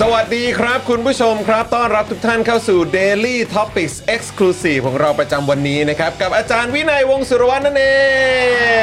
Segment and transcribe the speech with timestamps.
[0.00, 7.86] สวัสดีครับคุณผู้ชมครับต้อนรับทุกท่านเข้าสู่ Daily Topics Exclusive ของเราประจำวันนี้นะครับ กับอาจารย์วินัยวงศ์สุรวัฒน์นั่นเอ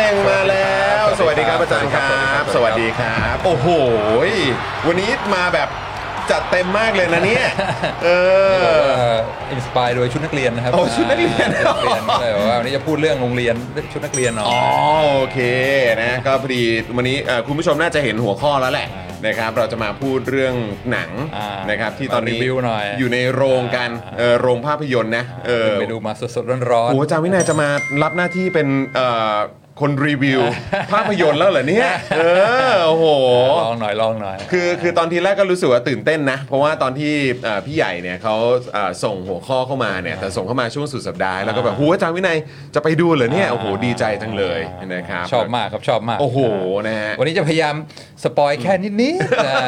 [0.07, 3.67] งมาแล้ว สวัสดีครับอาจารย์ครับ สวัสดีครับ โอ้โห
[4.87, 5.69] วันนี้มาแบบ
[6.31, 7.45] จัดเต็มมากเลยนะเนี่ย
[8.03, 8.09] เอ
[9.11, 9.13] อ
[9.51, 13.55] อินสปายโดยชุดนักเรียนนะครับโอ้ชุดนักเรียนชุดนักเรียนใช่ว่าวันนี้จะพูดเรื่องโรงเรียน
[13.91, 14.61] ชุดนักเรียนหน่อยอ๋อ
[15.15, 15.39] โอเค
[16.03, 16.63] นะก็พอดี
[16.97, 20.55] วันนี้เอ่อคุณผู้ชมน่าจะเห็นหัวข้อแล้วแหละอ่านะครับเราจะมาพูดเรื่อง
[20.91, 27.69] หนังอ่านะครับที่ตอนนี้มารีวิวหน่อยอยู่ในโรงกันอ่าเออโรงภาพยนตร์นะเออไปดูมาสดๆร้อนโอ้อาจารย์วินัยจะมา
[28.03, 29.37] รับหน้าที่เป็นเอ่อ
[29.81, 30.41] คนรีวิว
[30.91, 32.21] ภาพยนตร์แล้วเหรอเนี่ยเอ
[32.71, 33.05] อโอ้โห
[33.65, 37.13] ลองหน่อยลองหน่อย คือคือตอนทีแรกก็รู้สึกว่าตื่นเต้นนะ เพราะว่าตอนที่
[37.43, 38.35] เอ่อพี่ใหญ่เนี่ยเขา
[38.73, 42.37] เอ่อส่งหัวข้อเข้ามาเนี่ยแต่ส่งเข้ามาช่วงสุดสัปดาห์แล้วก็แบบโหอาจารย์วินัย
[42.75, 44.59] จะไปดูเหรอเนี่ยโอ้โหดีใจจังเลย
[44.93, 46.39] นะครับชอบมากครับชอบมากโอ้โห
[46.87, 47.75] นะฮะวันนี้จะพยายาม
[48.23, 49.65] สปอยแค่นิดนิดๆอ่า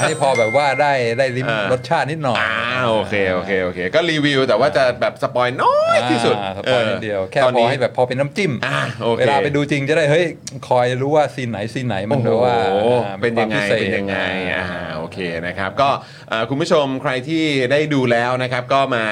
[0.00, 2.54] ให้พอแบบว่าได้ได้ลิ้มอ่ารรสชาตินิดหน่อยอ่า
[2.90, 10.26] โอเคโอเคโอเค ก็รีวิวแต่ว่าจะแบบ spoil น้อยที่สุดอ่า spoil นิดเดียวแค่ตอนพอนี้ให้แบบพอเป็นน้ำจิ้มอ่าโอเคเวลาไปดูจริงจะได้เฮ้ย
[10.68, 14.16] คอยรู้ว่า scene ไหน scene ไหนมันแบบว่าโอ้โหอ่าเป็นยังไงมีความพิศษเป็นยังไง
[14.54, 15.90] อ่าโอเคนะครับ ก็
[16.28, 19.04] เอ่อคุณผู้ชมใครที่ได้ดูแล้วนะครับก็มา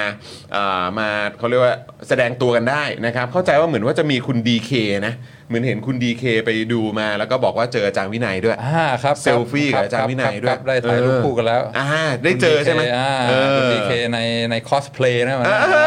[0.53, 1.09] เอ่อมา
[1.39, 1.75] เขาเรียกว่า
[2.09, 4.71] แสดงตัวกันได้นะครับ เข้าใจว่าเหมือนว่าจะมีคุณ DK
[5.07, 5.15] นะ
[5.51, 11.89] เหมือนเห็นคุณ DK ไปดูมา แล้วก็บอกว่าเจออาจารย์วินัยด้วยอ่าครับเซลฟี่กับอาจารย์วินัยด้วยครับได้ถ่ายรูปคู่กันแล้วอ่า
[12.25, 14.19] ได้เจอใช่ไหมอ่าเออคุณ DK ใน
[14.51, 15.79] ในคอสเพลย์นะมันเอ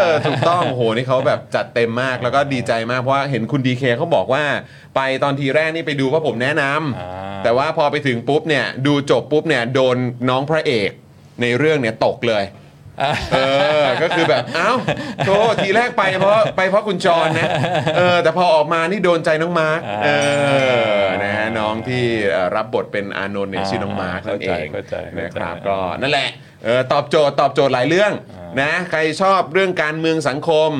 [0.00, 4.44] อถูกต้องโอ้โหนี่เขาแบบจัดเต็มมากแล้วก็ดีใจมากเพราะว่าเห็นคุณ DK เขาบอกว่า
[4.96, 7.10] ไปตอนทีแรกนี่ไปดูเพราะผมแนะนำอ่า
[7.44, 9.96] แต่ว่าพอไปถึงปุ๊บเนี่ยดูจบปุ๊บเนี่ยโดน
[10.28, 10.90] น้องพระเอก
[11.42, 12.65] ในเรื่องเนี่ยตกเลยอ่า
[13.32, 13.38] เอ
[13.82, 14.72] อ ก็คือแบบเอ้า
[15.24, 17.50] โธ่ทีแรกไปเพราะไปเพราะคุณจอห์นนะ
[17.96, 20.08] เออแต่พอออกมานี่โดนใจน้องมาร์คอ่าเอ
[21.00, 26.28] อนะฮะน้องที่เอ่อรับบทเป็นอานนท์เนี่ยชื่อน้องมาร์คนั่นเองเข้าใจเข้าใจนะครับก็นั่นแหละ
[26.64, 28.12] เออตอบโจทย์ตอบโจทย์หลายเรื่อง
[28.60, 30.70] นะใครชอบเรื่องการเมืองสังคม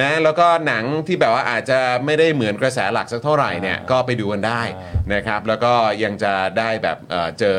[0.00, 4.62] นะแล้วก็หนังที่แบบว่าอาจจะไม่ได้เหมือนกระแสหลักสักเท่าไหร่เนี่ยก็ไปดูกันได้
[5.14, 5.72] นะครับ แล้วก็
[6.04, 7.58] ยังจะได้แบบเอ่อเจอ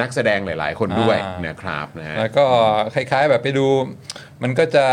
[0.00, 2.44] นักแสดงหลาย ๆ คนด้วยอ่าน นะครับนะฮะ แล้วก็
[2.94, 3.66] คล้ายๆแบบไปดู
[4.42, 4.86] มันก็จะ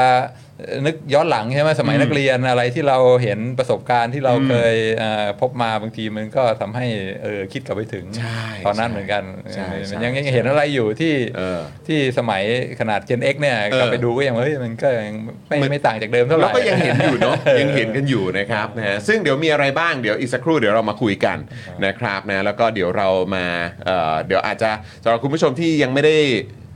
[0.86, 6.86] นึกย้อนหลังใช่ไหมสมัยนักเรียนอะไรที่เราเห็นประสบการณ์ที่เราเคยเอ่อพบมาบางทีมันก็ทำให้
[7.24, 9.24] เออคิดกลับไปถึงใช่ตอนนั้นเหมือนกัน
[9.54, 12.44] ใช่ใช่มันยังยังเห็นอะไรอยู่ที่เออ ที่สมัย
[12.80, 15.16] ขนาด Gen X เนี่ยเออ กลับไปดูก็ยังเฮ้ยมันก็ยัง
[15.50, 21.38] ไม่ไม่ต่างจากเดิมเท่าไหร่ แล้วก็ยังเห็นอยู่เนาะ ยังเห็นกันอยู่นะครับนะฮะซึ่งเดี๋ยวมีอะไรบ้างเดี๋ยวอีกสักครู่เดี๋ยวเรามาคุยกัน
[21.86, 23.46] นะครับนะแล้วก็เดี๋ยวเรามา
[23.86, 24.72] เอ่อเดี๋ยวอาจจะ
[25.03, 26.18] สำหรับคุณผู้ชมที่ยังไม่ได้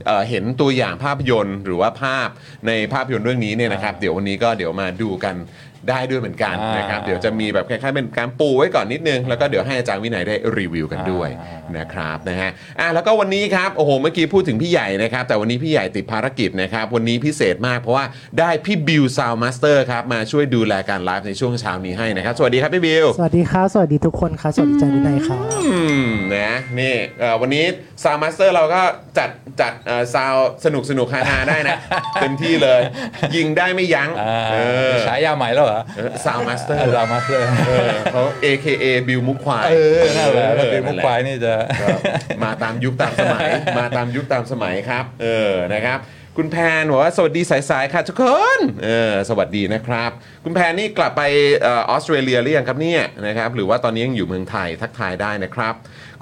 [0.06, 2.28] เอ่อเห็นตัวอย่างภาพยนตร์ หรือว่าภาพ
[2.66, 5.34] ในภาพยนตร์เรื่องนี้เนี่ยนะครับ เดี๋ยววันนี้ก็เดี๋ยวมาดูกัน
[5.88, 12.50] ได้ด้วยเหมือนกันอ่านนะครับเดี๋ยวจะมีแบบคล้ายๆเป็นการปูไว้ก่อนนิดนึง แล้วก็เดี๋ยวให้อาจารย์วินัยได้รีวิวกันด้วยอ่านะครับนะฮะ
[12.80, 18.04] อะแล้วก็วันนี้ครับโอ้โหเมื่อกี้พูดถึงพี่ใหญ่นะครับ แต่วันนี้พี่ใหญ่ติดภารกิจนะครับวันนี้พิเศษมากเพราะว่า
[18.38, 27.64] ได้พี่บิว sound master ครับมาช่วยดูแลการไลฟ์ในช่วงเช้านี้ให้นะครับสวัสดีครับพี่บิวสวัสดีครับสวัสดีทุกคนครับสวัสดีอาจารย์วินัยครับอืมนะนี่เอ่อวันนี้
[28.02, 28.82] sound master เราก็
[29.18, 29.72] จัดจัด
[30.14, 30.34] sound
[30.64, 31.76] สนุกสนุกฮาๆได้นะ
[32.20, 32.80] เต็มที่เลย
[33.36, 34.56] ยิงได้ไม่ยั้งอ่าเอ
[34.88, 35.80] อมีฉายาใหม่แล้วเหรออ
[36.24, 37.46] ซาวมาสเตอร์เรามาสเตอร์
[38.12, 41.86] เขา AKA บิลมุกควายเออนั่นแหละถ้าเป็นมุกควายนั่นแหละนี่จะก็
[42.44, 43.48] มาตามยุคตามสมัย
[43.78, 46.00] มาตามยุคตามสมัยครับ เออนะครับ
[46.38, 48.24] คุณแพนบอกว่าสวัสดีสายๆค่ะทุกค
[48.56, 50.10] นเออสวัสดีนะครับ
[50.44, 51.22] คุณแพนนี่กลับไป
[51.62, 55.74] เออออสเตรเลียหรือยังครับเนี่ยนะครับหรือว่าตอนนี้ยังอยู่เมืองไทยทักทายได้นะครับ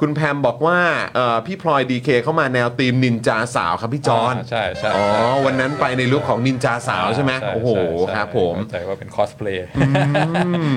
[0.05, 0.79] คุณแพมบอกว่า
[1.15, 7.69] เอ่อพี่พลอย DK เข้ามาแนวทีมนินจาสาวครับพี่จอห์นใช่ใช่อ๋อใช่วันนั้นไปในลุคของนินจาสาวใช่ไหมโอ้โห
[8.09, 9.83] ใช่ครับผมเข้าใจว่าเป็นคอสเพลย์อื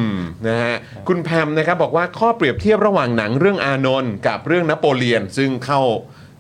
[0.08, 0.10] ม
[0.48, 0.76] นะฮะ
[1.08, 5.82] คุณแพมนะครับบอกว่าข้อเปรียบเทียบระหว่างหนังเรื่องอานนท์กับเรื่องนโปเลียนซึ่งเข้า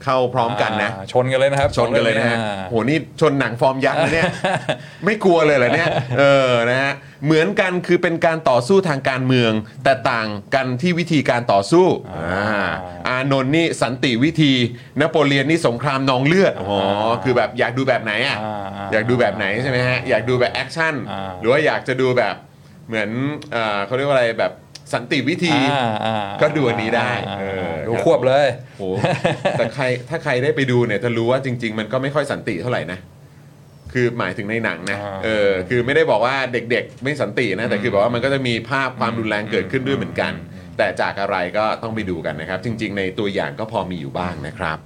[0.05, 4.29] เข้าพร้อมกันนะชนกันเลยนะครับชนกันเลยนะฮะ อ่า โห นี่ชนหนังฟอร์มยักษ์นะเนี่ย
[5.05, 6.93] ไม่กลัวเลยเหรอเนี่ย เออ นะฮะ
[7.25, 9.51] เหมือนกันคือเป็นการต่อสู้ทางการเมือง
[9.83, 11.87] แต่ต่างกันที่วิธีการต่อสู้
[12.33, 12.69] อ่า
[13.07, 14.53] อานนท์นี่สันติวิธี
[15.01, 16.77] นโปเลียนนี่สงครามนองเลือด อ๋อ
[17.23, 22.35] คือแบบอยากดูแบบไหนอะ อ่าอยากดูแบบไหนใช่ไหมฮะ อยากดูแบบ action อ่า หรือว่าอยากจะดูแบบ
[22.87, 23.09] เหมือน
[23.51, 24.51] เอ่อเขาเรียกว่าอะไรแบบ
[24.93, 28.47] สันติวิธีอ่าอ่าก็ดูอันนี้ได้อ่าเออดูครับ ควบเลย
[28.77, 28.83] โห
[29.57, 32.99] แต่ใครถ้าใครได้ไปดูเนี่ยจะรู้ว่าจริง ๆ มันก็ไม่ค่อยสันติเท่าไหร่นะ
[33.93, 40.33] คือหมายถึงในหนังนะอ่า เออคือไม่ได้บอกว่าเด็กๆ ไม่สันตินะ แต่คือบอกว่ามันก็จะมีภาพความรุนแรงเกิดขึ้นด้วยเหมือนกัน
[40.77, 44.77] แต่จากอะไรก็ต้องไปดูกันนะครับ จริง ๆ ในตัวอย่างก็พอมีอยู่บ้างนะครับ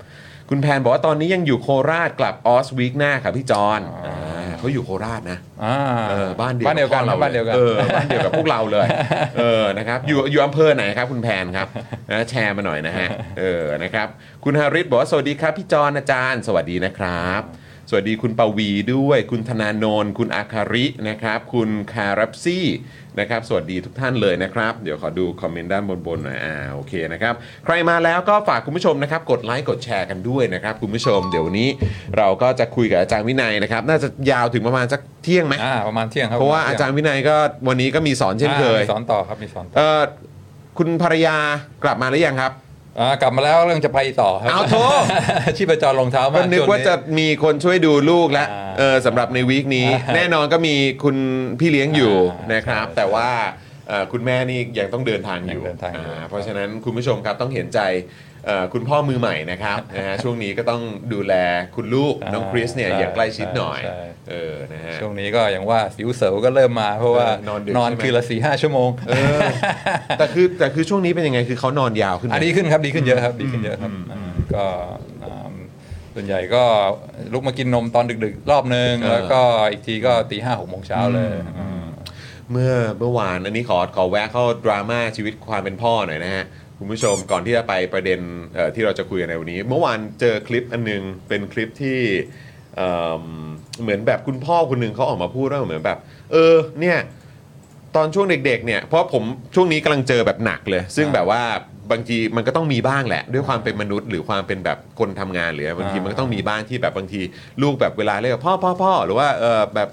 [0.49, 4.15] คุณแพนบอกว่าตอนนี้ยังอยู่โคราชกลับออสวีคหน้าครับพี่จอนอ่า
[4.59, 5.77] เขาอยู่โคราชนะอ่า
[6.09, 8.87] เออบ้านเดียวบ้านเดียวกันบพ่อบ้านเดียวกันเออบ้านเดียวกับพวกเราเลย
[9.39, 11.67] เออนะครับอยู่อยู่อำเภอไหนครับคุณแพนครับ
[12.11, 13.07] นะแชร์มาหน่อยนะฮะ
[13.39, 14.07] เออนะครับ
[14.43, 17.41] คุณฮาริสบอกว่าสวัสดีครับพี่จอนอาจารย์ สวัสดีนะครับ
[17.91, 22.65] สวัสดีคุณปวีด้วย คุณธนาโนน คุณอาคารินะครับ คุณคารับซี่
[23.19, 27.33] นะครับสวัสดีทุกท่านเลยนะครับ เดี๋ยวขอดูคอมเมนต์ด้านบนๆหน่อยอ่าโอเคนะครับ
[27.65, 31.69] ใครมาแล้วก็ฝากคุณผู้ชมนะครับ กดไลค์กดแชร์กันด้วยนะครับ คุณผู้ชมเดี๋ยววันนี้
[32.17, 37.35] เราก็จะคุยกับอาจารย์วินัยนะครับ น่าจะยาวถึงประมาณสักเที่ยงไหมอ่าประมาณเที่ยงครับเพราะว่าอาจารย์วินัยก็
[37.67, 40.01] วันนี้ก็มีสอนเช่นเคยอ่ามีสอนต่อครับมีสอนต่อเออ
[40.77, 41.37] คุณภรรยา
[41.83, 42.53] กลับมาหรือยังครับ
[42.99, 44.75] อ่ากลับมาแล้วเรื่องจะไปต่อครับเอาโถ
[45.57, 51.15] ชีพจรรองเท้าก็มากนึกช่งว่าจะมีคนช่วยดูลูกแล้วอ่าเออสำหรับในวีคนี้อ่าแน่นอนก็มีคุณ
[51.59, 53.29] พี่เลี้ยงอยู่อ่านนะครับใช่แต่ว่า
[53.87, 58.28] เอ่อคุณแม่นี่ยังต้องเดินทางอยู่ยังเดินทางอยู่อ่าเพราะฉะนั้นคุณผู้ชมครับต้องเห็นใจเอ่อ
[58.73, 60.81] คุณพ่อมือใหม่นะครับนะฮะช่วงนี้ก็ต้อง
[61.13, 61.33] ดูแล
[61.75, 69.39] คุณลูกน้องคริสเนี่ยอย่างใกล้ชิดหน่อยใช่เออนะฮะช่วงนี้ก็อย่างว่าสิวเสาก็เริ่มมาเพราะว่าเออนอนดึกนอนใช่ไหมคืนละสี่ห้าชั่วโมงเออ
[70.17, 74.65] แต่คือแต่คือช่วงนี้เป็นยังไงคือเขานอนยาวขึ้นไหมอันดีขึ้นครับดีขึ้นเยอะครับดีขึ้นเยอะครับอ่าก็
[75.23, 75.53] อ่า
[76.15, 76.63] ส่วนใหญ่ก็
[77.33, 79.41] ลุกมากินนมตอนดึกๆ รอบนึงเออแล้วก็
[79.71, 81.83] อีกทีก็ตีห้าหกโมงเช้าเลยอืม
[82.51, 86.45] เมื่อเมื่อวานอันนี้ขอขอแวะเข้าดราม่าชีวิตความเป็นพ่อหน่อยนะฮะ
[86.79, 88.19] คุณผู้ชมก่อนที่จะไปประเด็น
[88.75, 91.99] ที่เราจะคุยกันในวันนี้ เมื่อวานเจอคลิปอันนึงเป็นคลิปที่
[92.75, 95.99] เเหมือนแบบคุณพ่อคนหนึ่งเขาออกมาพูดว่าเหมือนแบบ
[96.31, 96.97] เออเนี่ย
[97.95, 99.23] ตอนช่วงเด็กๆเนี่ยเพราะผม
[99.55, 101.41] ช่วงนี้กำลังเจอแบบหนักเลย ซึ่งแบบว่า
[101.91, 107.21] บางทีมันก็ต้องมีบ้างแหละ ด้วยความเป็นมนุษย์หรือความเป็นแบบคนทำงานหรือบางทีมันก็ต้องมีบ้างที่แบบบางที
[107.61, 109.89] ลูกแบบเวลาเรียกพ่อพ่อพ่อหรือว่าเออแบบ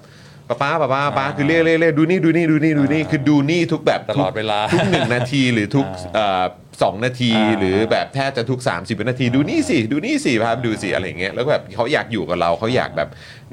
[0.49, 6.45] ป้าป้าป้าป้าป้าคือเรียกเรียกเรียกดูนี่ดูนี่ดูนี่ดูนี่คือดูนี่ทุกแบบตลอดเวลาทุกหนึ่งนาทีหรือทุกอ่าเอ่อ
[6.83, 13.09] สองนาทีอ่าหรือแบบแทบจะทุก 30วินาที ดูนี่สิดูนี่สิครับดูสิอะไรอย่างเงี้ยแล้วก็แบบเขาอยากอยู่กับเราเขาอยากแบบ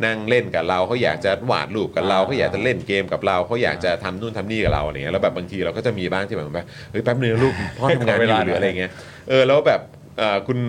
[0.06, 8.92] นั่งเล่นกับเราเขาอยากจะวาดรูปกับเราเขาอยากจะเล่นเกมกับเราเขาอยากจะทำนู่นทำนี่กับเราอะไรเงี้ยแล้วแบบบางทีเราก็จะมีบ้างที่แบบว่าเฮ้ยแป๊บนึงนะลูกพ่อทำงานอยู่หรืออะไรเงี้ย
[9.30, 9.82] เออแล้วแบบ
[10.18, 10.60] เอ่อคุณ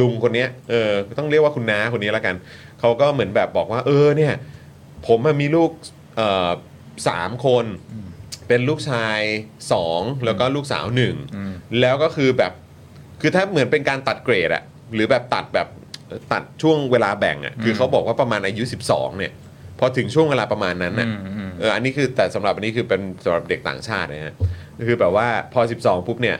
[0.00, 2.34] ลุงคนเนี้ยเออต้องเรียกว่าคุณน้าคนนี้แล้วกัน
[2.80, 4.34] เขาก็เหมือนแบบบอกว่าเออเนี่ย
[5.06, 5.70] ผมอะมีลูก
[6.16, 6.50] เอ่อ
[7.08, 7.64] สามคน
[8.48, 9.20] เป็นลูกชาย
[9.72, 12.52] 2แล้วก็ลูกสาวหนึ่งอืมแล้วก็คือแบบ
[13.20, 14.62] คือถ้าเหมือนเป็นการตัดเกรดอะ
[14.94, 15.68] หรือแบบตัดแบบ
[16.32, 19.32] ตัดช่วงเวลาแบ่งอะคือเขาบอกว่าประมาณอายุ 12 เนี่ย
[19.78, 24.34] พอถึงช่วงเวลาประมาณนั้นน่ะอืมอืมเอออันนี้คือแต่สำหรับอันนี้คือเป็นสำหรับเด็กต่างชาตินะฮะ
[24.86, 26.36] คือแบบว่าพอ 12 ปุ๊บเนี่ย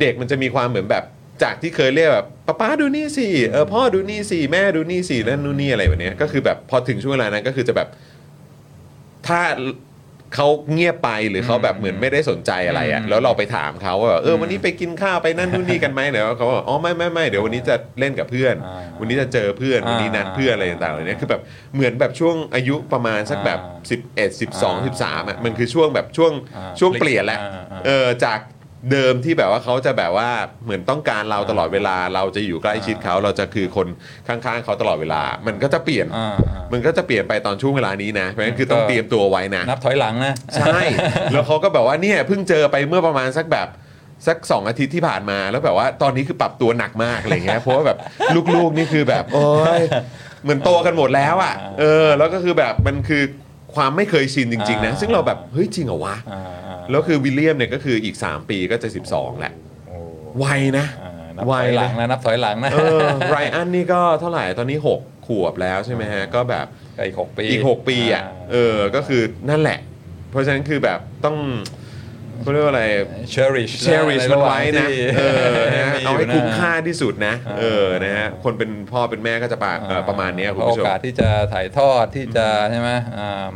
[0.00, 1.04] เด็กมันจะมีความเหมือนแบบ
[1.42, 7.88] จากที่เคยเรียกแบบป้าป้าดูนี่สิเออพ่อดูนี่สิแม่ดูนี่สินั่นนู่นนี่อะไรแบบเนี้ยก็คือแบบพอถึงช่วงเวลานั้นก็คือจะแบบ
[9.26, 9.40] ถ้า
[10.34, 21.42] เขาเงียบไปหรือเขาแบบเหมือนไม่ได้สนใจอะไรอะ่ะอืมแล้วเราไปถามเขาว่าแบบเออวันนี้ไปกินข้าวไปนั่นนู่นนี่กันไหมเดี๋ยวเขาบอกอ๋อไม่ไม่ไม่เดี๋ยววันนี้จะเล่นกับเพื่อนอ่าวันนี้จะเจอเพื่อนอ่าวันนี้นัดเพื่อนอะไรต่างๆเหล่านี้คือแบบ
[21.74, 23.60] เหมือนแบบช่วงอายุประมาณสักแบบ
[24.14, 28.38] 11 12 13อะมันคือช่วงแบบช่วงอ่าช่วงเปลี่ยนแล้วอ่าอ่าเออจาก
[28.92, 30.28] เดิมที่แบบว่าเขาจะแบบว่า
[30.64, 33.86] เหมือนต้องการเราตลอดเวลา เราจะอยู่ใกล้ชิดเขาเราจะคือคน
[34.28, 40.78] ข้างๆเขาตลอดเวลา มันก็จะเปลี่ยนอ่าอ่ามันก็จะเปลี่ยนไปตอนช่วงเวลานี้นะเพราะฉะนั้นคือต้องเตรียมตัวไว้นะนับถอยหลังนะใช่
[41.32, 43.68] แล้วเขาก็แบบว่าเนี่ยเพิ่งเจอไปเมื่อประมาณสักแบบ
[44.26, 47.98] สักสองอาทิตย์ที่ผ่านมาแล้วแบบว่าตอนนี้คือปรับตัวหนักมากอะไรเงี้ยเพราะว่าแบบ
[48.54, 49.46] ลูกๆนี่คือแบบโอ้
[49.80, 49.82] ย
[50.42, 53.22] เหมือนโตกันหมดแล้วอะเออแล้วก็คือแบบมันคือ
[53.76, 59.52] ความไม่เคยชินจริง ๆ นะอ่าซึ่งเราแบบเฮ้ยจริงเหรอวะอ่าอ่าแล้วคือวิลเลียมเนี่ยก็คืออีก 3 ปีก็จะ 12แหละ
[59.88, 59.96] โอ้
[60.38, 60.46] ไว
[60.78, 66.66] นะอ่านับไวถอยหลันะงนะนับถอยหลังนะเออไรอันนี่ก็เท่าไหร่ตอนนี้ 6 ขวบแล้วใช่ไหมฮะ ก็แบบ
[66.96, 69.78] ก็อีกหกปีอีก 6 ปีอะเออก็คือนั่นแหละ
[70.30, 71.36] เพราะฉะนั้นคือแบบต้อง
[72.42, 72.84] เขาเรียกว่าอะไร
[73.30, 74.88] cherish cherish มันไว้นะ
[75.18, 75.22] เอ
[75.58, 83.54] อนะเอาให้คุ้มค่าที่สุดนะอ่าเออนะฮะคนเป็นพ่อเป็นแม่ก็จะปะเอ่อประมาณเนี้ยคุณโอผู้ชมกาสที่จะถ่ายทอดที่จะใช่ไหมอ่า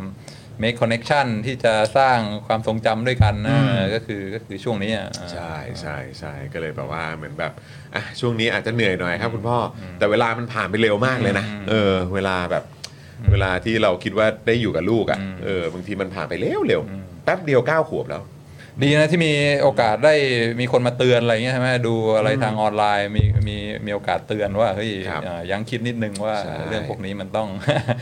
[0.63, 3.59] make connection ที่จะสร้างความทรงจำด้วยกันนะ
[3.95, 7.53] ก็คือก็คือช่วงนี้อะใช่ใช่ใช่ก็เลยแบบว่าเหมือนแบบ
[7.95, 12.65] อะช่วงนี้อาจจะเหนื่อยหน่อยครับคุณพ่ออแต่เวลามันผ่านไปเร็วมากเลยนะเออ เวลาแบบ
[13.33, 16.83] เวลาที่เราคิดว่าได้อยู่กับลูกอะเออบางทีมันผ่านไปเร็วเร็ว
[17.25, 18.23] แป๊บเดียวเก้าขวบแล้ว
[18.83, 19.33] ดีนะที่มี
[19.63, 20.15] โอกาสได้
[20.61, 23.57] มีคนมาเตือนอะไรเงี้ยใช่ไหมดูอะไรทางออนไลน์มีมี
[23.87, 27.49] มีโอกาสเตือนว่าเฮ้ยครับอ่ายังคิดนิดนึงว่าใช่เรื่องพวกนี้มันต้อง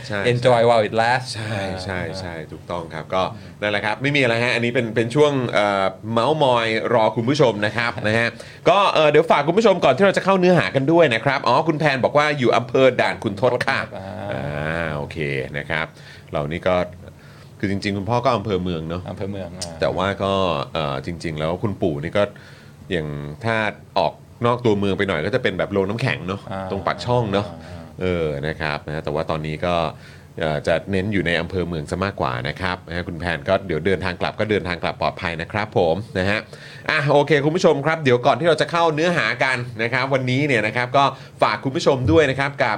[0.07, 3.23] ใช่ enjoy while it lasts ใช่ใช่ใช่ถูกต้องครับก็
[3.61, 8.27] นั่นแหละครับไม่มีอะไรฮะอันนี้เป็นเป็นช่วงเอ่อเมาส์มอยรอคุณผู้ชมนะครับนะฮะ
[8.69, 15.17] ก็เอ่อเดี๋ยวฝากคุณผู้ชมก่อนที่เราจะเข้าเนื้อหากันด้วยนะครับอ๋อคุณแพนบอกว่าอยู่อำเภอด่านคุณทศค่ะอ่าอ่าโอเค
[15.57, 15.85] นะครับ
[16.31, 16.75] เรานี่ก็
[17.59, 20.33] คือจริง ๆ คุณพ่อก็อำเภอเมืองเนาะอำเภอเมืองอ่าแต่ว่าก็
[20.73, 22.23] เอ่อจริง ๆ แล้วคุณปู่นี่ก็
[22.91, 23.07] อย่าง
[23.43, 23.55] ถ้า
[23.97, 24.13] ออก
[24.45, 30.18] นอกตัวเมืองไปหน่อยก็จะเป็นแบบโรงน้ำแข็งเนาะอ่าตรงปากช่องเนาะ อ่า เออ นะครับนะ แต่ว่าตอนนี้ก็เอ่อ
[30.67, 36.39] จะเน้นอยู่ในอำเภอเมืองซะมากกว่านะครับนะคุณแพนก็เดี๋ยวเดินทางกลับก็เดินทางกลับปลอดภัยนะครับผมนะฮะ
[36.89, 41.03] อะโอเค คุณผู้ชมครับเดี๋ยวก่อนที่เราจะเข้าเนื้อหากันนะครับ วันนี้เนี่ยนะครับก็
[41.41, 42.77] ฝากคุณผู้ชมด้วยนะครับกับ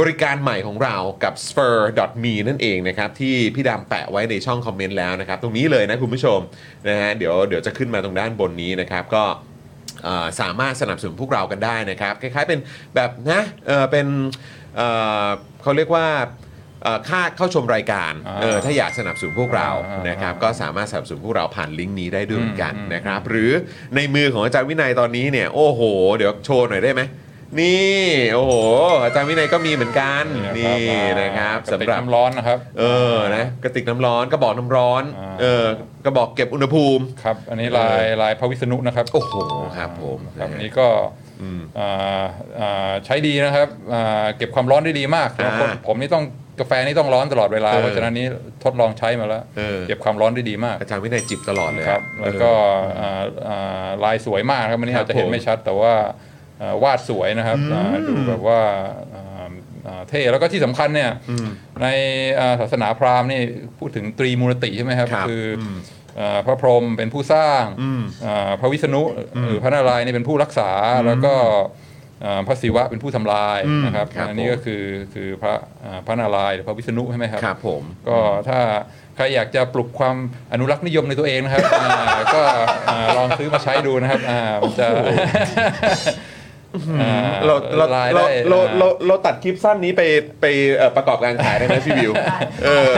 [0.00, 6.38] บริการใหม่ของเรากับ spur.me นั่นเองนะครับ ที่พี่ดำแปะไว้ในช่องคอมเมนต์แล้วนะครับ ตรงนี้เลยนะคุณผู้ชม
[6.88, 9.24] นะฮะเดี๋ยวเดี๋ยวจะขึ้นมาตรงด้านบนนี้นะครับก็
[10.40, 12.58] สามารถสนับสนุนพวกเรากันได้นะครับ คล้ายๆเป็น
[12.94, 14.06] แบบนะเออเป็น
[14.76, 14.82] เอ
[15.24, 15.28] อ
[15.62, 16.06] เขาเรียกว่า
[16.82, 23.50] เอ่อค่าเข้าชมรายการอ่าเออถ้าอยากสนับสนุนพวกเราอ่านนะครับก็สามารถสนับสนุนพวกเราผ่านลิงก์นี้ได้ด้วยเหมือนกันอืมนะครับ หรือ
[23.96, 25.80] ในมือของอาจารย์วินัยตอนนี้เนี่ยโอ้โห
[26.16, 27.02] เดี๋ยวโชว์หน่อยได้ไหม
[27.60, 28.02] นี่
[28.34, 28.52] โอ้โห
[29.04, 30.24] อาจารย์วินัยก็มีเหมือนกัน
[30.58, 30.84] นี่
[31.20, 35.64] นะครับกระติสำกหรับน้ำร้อนนะครับ เออ นะ กระติกน้ำร้อน กระบอกน้ำร้อน อ่า เออ
[36.04, 39.34] กระบอกเก็บอุณหภูมิ ครับ อันนี้ลายลายพระวิษณุนะครับโอ้โห
[39.76, 41.21] ครับผม ครับนะฮะอันนี้ก็อืมอ่าอ่า
[43.06, 46.24] ใช้ดีนะครับอ่าเก็บความร้อนได้ดีมากอ่าผมผมนี่ต้อง
[46.60, 48.26] กาแฟนี่ต้องร้อนตลอดเวลาเออเพราะฉะนั้นนี้
[48.64, 52.50] ทดลองใช้มาแล้วเออเก็บความร้อนได้ดีมาก อาจารย์วินัยจิบตลอดเลยอะครับ แล้วก็
[53.00, 55.94] อ่าอ่าลายสวยมากครับวันนี้ครับอาจจะเห็นผมไม่ชัด แต่ว่า
[56.60, 58.60] อ่าวาดสวยนะครับอ่าดูแบบว่า
[59.14, 59.50] อ่า
[59.86, 61.10] อ่าเท่แล้วก็ที่สำคัญเนี่ย
[61.82, 61.86] ใน
[62.40, 63.40] อ่าศาสนาพราหมณ์นี่
[63.78, 66.01] พูดถึงตรีมูลติใช่ไหมครับครับคืออมอ่า
[66.46, 69.02] พระพรหมเป็นผู้สร้างอืมอ่าพระวิษณุ
[69.46, 70.70] หรือพระนารายณ์นี่เป็นผู้รักษา
[71.06, 71.34] แล้วก็
[72.24, 74.82] อ่าพระศิวะเป็นผู้ทำลายอืมนะครับครับอันนี้ผมก็คือ
[75.14, 75.54] คือพระ
[75.84, 78.16] อ่าพระนารายณ์หรือพระวิษณุใช่ไหมครับครับผมก็
[78.48, 78.60] ถ้า
[79.16, 80.16] ใครอยากจะปลุกความ
[80.52, 81.94] อนุรักษ์นิยมในตัวเองนะครับอ่า
[82.34, 82.42] ก็
[82.88, 84.86] อ่าลองซื้อมาใช้ดูนะครับอ่ามันจะ
[87.00, 87.10] อ่
[87.46, 90.02] เราเราลายเราได้เราอ่าเราเราตัดคลิปสั้นนี้ไป
[90.40, 92.12] ไปเอ่อประกอบการขายได้ไหมพี่วิว
[92.64, 92.90] เออ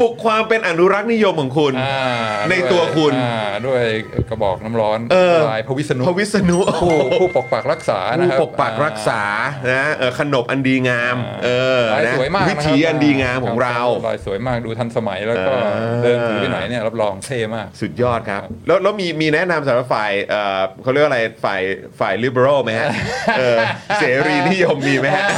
[0.00, 2.02] ปลุกความเป็นอนุรักษ์นิยมของคุณ อ่า
[2.50, 3.36] ในตัวคุณ อ่า
[3.66, 3.82] ด้วย
[4.28, 9.22] กระบอกน้ำร้อนเออ ลายพระวิษณุพระวิษณุผู้ผู้ปกปักรักษานะผู้ครับ ปกปักรักษา
[9.72, 11.48] นะเออขนบอันดีงามเอ
[11.80, 21.60] อลายนะสวยมากวินะครับถีอันดีงามของเรา ลายสวยมากดูทันสมัยแล้วก็เออเดินถือไปไหนเนี่ยรับรองเท่มาก สุดยอดครับ แล้วแล้วมีมีแนะนำสำหรับฝ่ายเอ่อเขาเรียกว่าอะไรฝ่าย
[22.00, 22.88] ฝ่าย liberal ไหมฮะ
[23.38, 23.58] เออ
[24.00, 25.28] เสรีนิยมมีไหมฮะ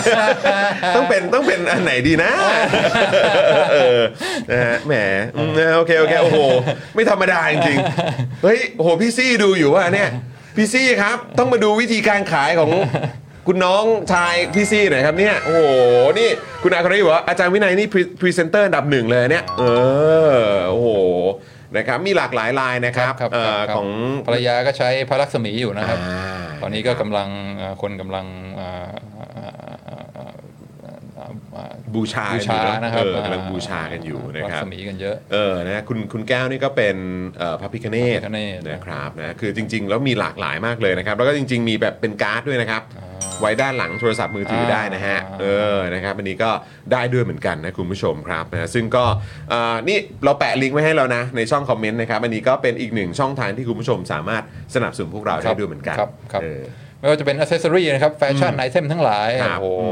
[0.97, 2.31] ต้องเป็นต้องเป็นอันไหนดีนะ
[3.73, 4.01] เออ
[4.51, 4.95] นะฮะแหม
[5.37, 6.39] อืมโอเคโอเคโอ้โห
[6.95, 10.11] ไม่ธรรมดาจริงๆเฮ้ยโอ้โหพี่ซี่ดูอยู่ว่าเนี่ย
[10.57, 12.71] พี่ซี่ครับต้องมาดูวิธีการขายของ
[13.47, 15.65] คุณน้องชายพี่ซี่หน่อยครับเนี่ยโอ้โห
[16.19, 16.29] นี่
[16.63, 17.87] คุณอาคาริบอกว่าอาจารย์วินัยนี่
[18.21, 19.65] พรีเซนเตอร์อันดับหนึ่งเลยเนี่ยเอ
[20.33, 20.37] อ
[20.69, 20.89] โอ้โห
[21.77, 23.89] นะครับมีหลากหลายลายนะครับครับเอ่อครับของ
[24.27, 28.27] ภรรยาก็ใช้พระลักษมีอยู่นะครับอ่าตอนนี้ก็กำลังเอ่อคนกำลัง
[28.57, 30.33] เอ่อเอ่อเอ่อเอ่อ
[31.15, 31.26] เอ่อ
[31.95, 36.97] บูชาบูชาอยู่เอนะครับเออกำลังบูชากันอยู่นะครับ ลักษมีกันเยอะเออนะคุณคุณแก้วนี่ก็เป็น
[37.39, 42.83] เอ่อพระพิฆเนศพระพิฆเนศนะครับนะคือจริง ๆ แล้วมีหลากหลายมากเลยนะครับ แล้วก็จริง ๆ มีแบบเป็นการ์ดด้วยนะครับ
[43.41, 45.45] ไว้ด้านหลังโทรศัพท์มือถือได้นะฮะอ่าเอ
[45.77, 46.51] อนะครับอันนี้ก็
[46.93, 49.05] ได้ด้วยเหมือนกันนะคุณผู้ชมครับนะซึ่งก็
[49.51, 54.43] เอ่อนี่เราแปะลิงก์ไว้ให้แล้วนะในช่องคอมเมนต์นะครับอันนี้ก็เป็นอีกหนึ่งช่องทางที่คุณผู้ชมสามารถ
[54.75, 56.63] สนับสนุนพวกเราได้ด้วยเหมือนกันครับครับเออ
[56.99, 59.85] ไม่ว่าจะเป็นอ c เซสซอรีนะครับ fashion item ทั้งหลาย ครับ โอ้โห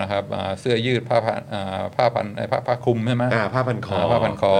[0.00, 4.52] นะครับอ่าเสื้อยืดผ้าพันอ่าผ้าพันไอ้ผ้าผ้าคลุมใช่ไหมอ่าผ้าพันคอผ้าพันคอ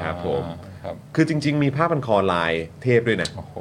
[0.00, 0.44] เครับผม
[0.84, 3.56] ครับคือจริง ๆ มีผ้าพันคอลายเทพด้วยนะ โอ้โห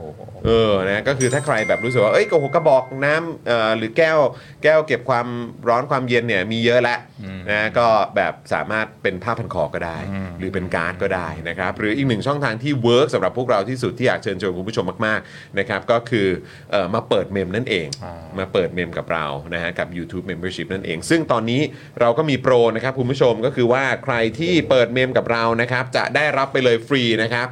[0.45, 4.19] เออ นะ ก็คือถ้าใครแบบรู้สึกว่า เอ้ยกระหกกระบอกน้ำเอ่อหรือแก้ว
[4.63, 5.27] แก้วเก็บความ
[5.69, 16.27] ร้อนความเย็นเนี่ย มีเยอะแล้วอืม นะ ก็แบบสามารถเป็นผ้าพันคอก็ได้ อืม หรือเป็นการ์ดก็ได้นะครับ หรืออีกหนึ่งช่องทางที่ work สำหรับพวกเราที่สุดที่อยากเชิญชวนคุณผู้ชมมากๆนะครับ ก็คือ
[16.71, 21.61] เอ่อมาเปิด mem นั่นเอง อ่า มาเปิด mem กับเรานะฮะกับ YouTube Membership นั่นเอง ซึ่งตอนนี้
[22.01, 27.47] เราก็มีโปรนะครับคุณผู้ชมก็คือว่าใครที่เปิด mem กับเรานะครับจะได้รับไปเลยฟรีนะครับ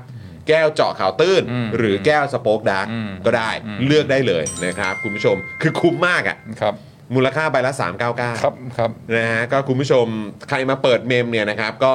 [0.47, 6.73] แก้วเจาะข่าวตื้นอืมหรือแก้ว SpokeDark อืมก็ได้อืมเลือกได้เลยนะครับคุณผู้ชมคือคุ้มมากอะ่ะครับ
[7.15, 10.05] มูลค่าใบละ 399 ครับครับนะฮะก็คุณผู้ชม
[10.49, 11.93] ใครมาเปิด mem เนี่ยนะครับ ก็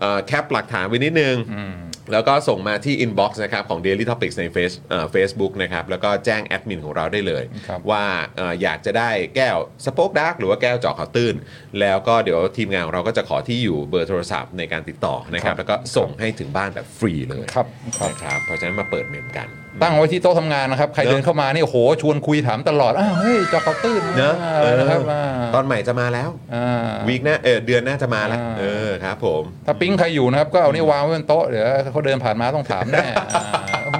[0.00, 1.74] เอ่อ cap หลักฐานไว้นิดนึงอืม
[2.12, 8.04] แล้วก็ส่งมาที่ inbox นะครับของ Daily Topics ใน Face เอ่อ Facebook นะครับแล้วก็แจ้งแอดมินของเราได้เลย ครับ ว่า
[8.36, 11.34] เอ่ออยากจะได้แก้ว SpokeDark หรือว่าแก้วเจาะข่าวตื้น
[11.80, 17.66] แล้วก็เดี๋ยวทีมงานของเราก็จะขอที่อยู่เบอร์โทรศัพท์ในการติดต่อนะครับ แล้วก็ส่งให้ถึงบ้านแบบฟรีเลยครับ
[17.98, 19.48] ครับ นะครับเพราะฉะนั้นมาเปิด mem กัน
[19.82, 33.44] ตั้งไว้ที่โต๊ะทำงานนะครับ ใครเนอะเดินเข้ามานี่โอ้โหชวนคุยถามตลอดอ้าวเฮ้ยเจาะข่าวตื้นเนอะอะไรนะครับเอออ่าตอนใหม่จะมาแล้วอ่า week หน้าเออเดือนหน้าจะมาแล้วอ่าเออครับผมถ้าปิ๊งใครอยู่นะครับ ก็เอานี่วางไว้บนโต๊ะเดี๋ยวเขาเดินผ่านมาต้องถามแน่อ่า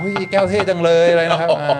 [0.02, 1.70] อุ้ยแก้วเท่จังเลยอะไรนะครับอ่า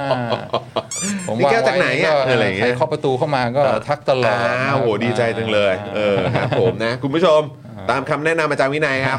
[1.29, 7.41] ผมนี่วางแก้วจากไหนว้อะก็อะไรอย่างเงี้ใครเคาะประตูเข้ามาก็ทักตลอดอ้าวโหดีใจจังเลยเออครับผมนะคุณผู้ชม
[7.91, 9.19] ตามคำแนะนำอาจารย์วินัยครับ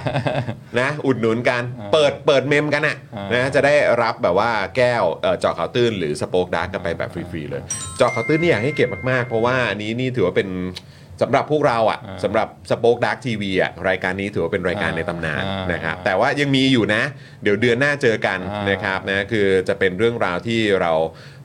[0.79, 1.61] นะอุดหนุนกัน
[1.93, 7.61] เปิดเปิด mem กันอะอ่านนะจะได้รับแบบว่าแก้วเอ่อเจาะข่าวตื้นหรือ SpokeDark กันไปแบบฟรีๆเลย
[7.97, 10.49] เจาะข่าวตื้นนี่อยากให้เก็บมากๆ เพราะว่าอันนี้นี่ถือว่าเป็น
[11.21, 15.43] สำหรับพวกเราอะสำหรับ SpokeDark TV อะรายการนี้ถือว่าเป็นรายการในตำนาน
[15.73, 17.03] นะครับแต่ว่ายังมีอยู่นะ
[17.43, 20.91] เดี๋ยวเดือนหน้าเจอกันนะครับนะคือจะเป็นเรื่องราวที่เรา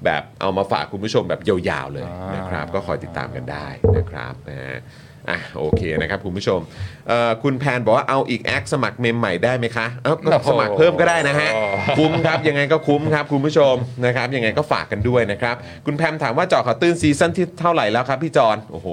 [0.05, 4.79] แบบเอามาฝากคุณผู้ชมแบบยาวๆเลยนะครับก็คอยติดตามกันได้นะครับนะฮะ
[5.29, 6.61] อะโอเคนะครับคุณผู้ชม
[7.09, 11.51] เอ่อคุณแพนบอกว่าเอาอีกแอคสมัครเมมใหม่ได้ไหมคะเอ้าก็สมัครเพิ่มก็ได้นะฮะ
[11.99, 13.75] คุ้มครับ ยังไงก็คุ้มครับคุณผู้ชม
[14.07, 18.89] นะครับยังไงก็ฝากกันด้วยนะครับ คุณแพมถามว่าเจาะข่าวตื้นซีซั่นที่เท่าไหร่แล้วครับพี่จอนโอ้โห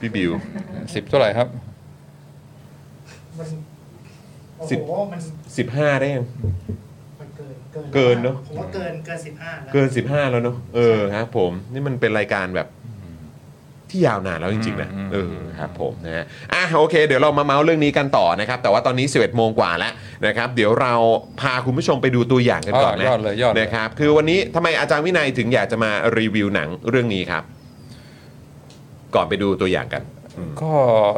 [0.00, 0.30] พี่บิว
[0.94, 1.48] สิบเท่าไหร่ครับ
[3.38, 3.48] มัน
[4.58, 5.20] โอ้สิบ โหมัน
[5.60, 6.26] 15 ได้ยัง
[7.20, 7.54] มันเกิน
[7.94, 12.68] เกินเนอะ ผมว่าเกินเกินสิบห้าแล้ว เกิน 15 แล้วเนอะเออครับผมนี่มันเป็นรายการแบบ
[13.92, 19.92] ที่ยาวนานแล้วจริงๆนะอืมเออครับผมนะฮะอะโอเค เดี๋ยวเรามาเมาส์เรื่องนี้กันต่อนะครับ แต่ว่าตอนนี้ 11โมงกว่าแล้ว
[20.26, 20.94] นะครับ เดี๋ยวเรา
[21.40, 27.42] พาคุณผู้ชมไปดูตัวอย่างกันก่อนนะยอดเลยยอดเลยนะครับ คือวันนี้ทำไมอาจารย์วินัยถึงอยากจะมารีวิวหนังเรื่องนี้ครับ
[29.14, 30.02] ก่อนไปดูตัวอย่างกัน
[30.62, 30.72] ก็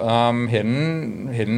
[0.07, 0.68] อืมเห็น
[1.37, 1.50] เห็น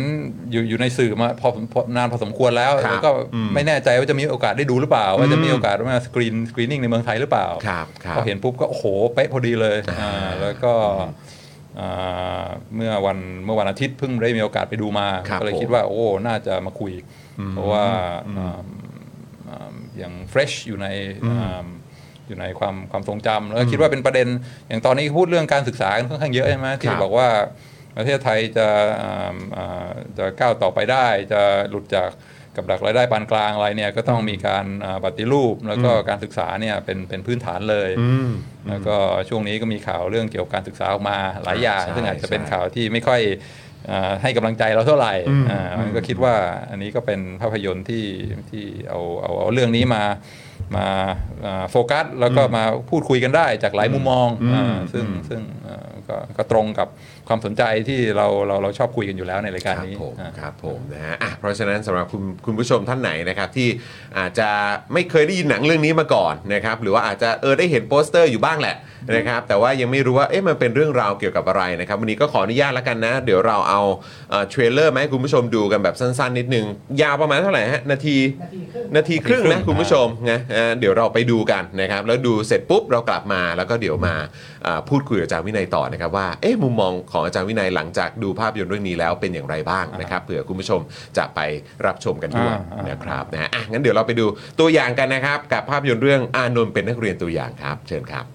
[0.50, 10.72] อยู่อยู่ในสื่อมาพอพอนานพอสมควรแล้วครับแล้วก็อืมไม่แน่ใจว่าจะมีโอกาสได้ดูหรือเปล่า ว่าจะมีโอกาสมาสกรีนสกรีนนิ่งในเมืองไทยหรือเปล่าครับครับพอเห็นปุ๊บก็โอ้โหเป๊ะพอดีเลยอ่าอ่าแล้วก็
[11.80, 16.92] อ่าเมื่อวันเมื่อวันอาทิตย์เพิ่งได้มีโอกาสไปดูมาครับก็เลยผมคิดว่าโอ้น่าจะมาคุย
[17.50, 17.86] เพราะว่า
[18.38, 18.58] อ่า
[19.48, 20.86] อ่าอย่างเฟรชอยู่ใน
[22.26, 24.28] อ่าอยู่ในความความทรงจำแล้วก็คิดว่าเป็นประเด็น
[24.68, 27.28] อย่างตอนนี้พูดเรื่องการศึกษากันค่อนข้างเยอะใช่ไหมที่ครับบอกว่า
[27.96, 28.68] ประเทศไทยจะ
[29.02, 32.10] อ่าอ่าจะก้าวต่อไปได้ จะหลุดจาก
[32.56, 38.28] กับดักรายได้ปานกลางอะไรเนี่ยก็ต้องมีการอ่าปฏิรูปแล้วก็การศึกษาเนี่ยเป็นเป็นพื้นฐานเลยอืม
[38.68, 38.96] แล้วก็
[39.28, 43.20] ช่วงนี้ก็มีข่าวเรื่องเกี่ยวกับการศึกษาออกมาหลายอย่างใช่ซึ่งอาจจะเป็นใช่ข่าวที่ไม่ค่อย
[43.90, 46.34] อ่าให้กำลังใจเราเท่าไหร่อืมอ่ามันก็คิดว่า
[46.70, 48.04] อันนี้ก็เป็นภาพยนตร์ที่
[48.50, 50.02] ที่เอาเอาเอาเรื่องนี้มา
[50.76, 50.86] มา
[51.44, 56.88] อ่าโฟกัส แล้วก็มาพูดคุยกันได้จากหลายมุมมองอืมอ่าซึ่งอืมซึ่งอ่าก็ก็ตรงกับ
[57.28, 63.68] ความสนใจที่เราเราเราชอบคุยกันอยู่แล้วในรายการนี้ครับผมอ่าครับผมนะฮะอะเพราะฉะนั้นสำหรับคุณคุณผู้ชมท่านไหนนะครับที่
[64.18, 64.48] อาจจะ
[64.92, 68.76] ไม่เคยได้ยินหนังเรื่องนี้มาก่อนนะครับหรือว่าอาจจะเออได้เห็นโปสเตอร์อยู่บ้างแหละ
[69.16, 73.80] นะครับแต่ว่ายังไม่รู้ว่าเอ๊ะมันเป็นเรื่องราวเกี่ยวกับอะไรนะครับวันนี้ก็ขออนุญาตแล้วกันนะ เดี๋ยวเราเอา
[74.30, 76.66] เอ่อ trailer มาให้คุณผู้ชมดูกันแบบสั้นๆ นิดนึง
[77.02, 78.16] ยาวประมาณเท่าไหร่ฮะนาที
[78.96, 84.14] นาทีครึ่งนาทีครึ่งนาทีครึ่นะคุณผู้ชมนะอ่าเดี๋ยวเราไปดูกันนะครับแล้วดูเสร็จปุ๊บเรากลับมาแล้วก็เดี๋ยวมา
[84.66, 90.80] อ่าพูดคุยกับอาจารย์วินัยต่อนะครับว่าเอ๊ะมุมมองของอาจารย์วินัยหลังจากดูภาพยนตร์เรื่องนี้แล้วเป็นอย่างไรบ้างนะครับเผื่อคุณผู้ชม
[91.18, 91.40] จะไป
[91.86, 94.26] รับชมกันด้วยอ่าอ่านนะครับนะฮะอะงั้นเดี๋ยวเราไปดู
[94.60, 98.26] ตัวอย่างกันนะครับกับภาพยนตร์เรื่องอานนท์เป็นนักเรียนตัวอย่างครับ เชิญครับ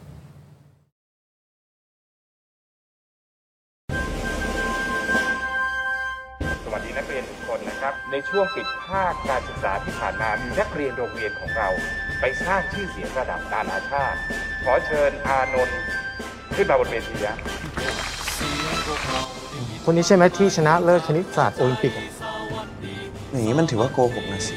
[6.65, 11.69] สวัสดีนักเรียนทุกคนนะครับ ในช่วงปิดภาคการศึกษาที่ผ่านมามีนักเรียนโรงเรียนของเรา
[12.19, 14.19] ไปสร้างชื่อเสียงระดับนานาชาติ
[14.63, 15.79] ขอเชิญอานนท์
[16.55, 17.37] ขึ้นมาบนเวทีนะ
[19.83, 22.07] คนนี้ใช่ไหมที่ชนะเลิศคณิตศาสตร์โอลิมปิกอะ
[23.31, 24.55] อย่างนี้มันถือว่าโกหกนะสิ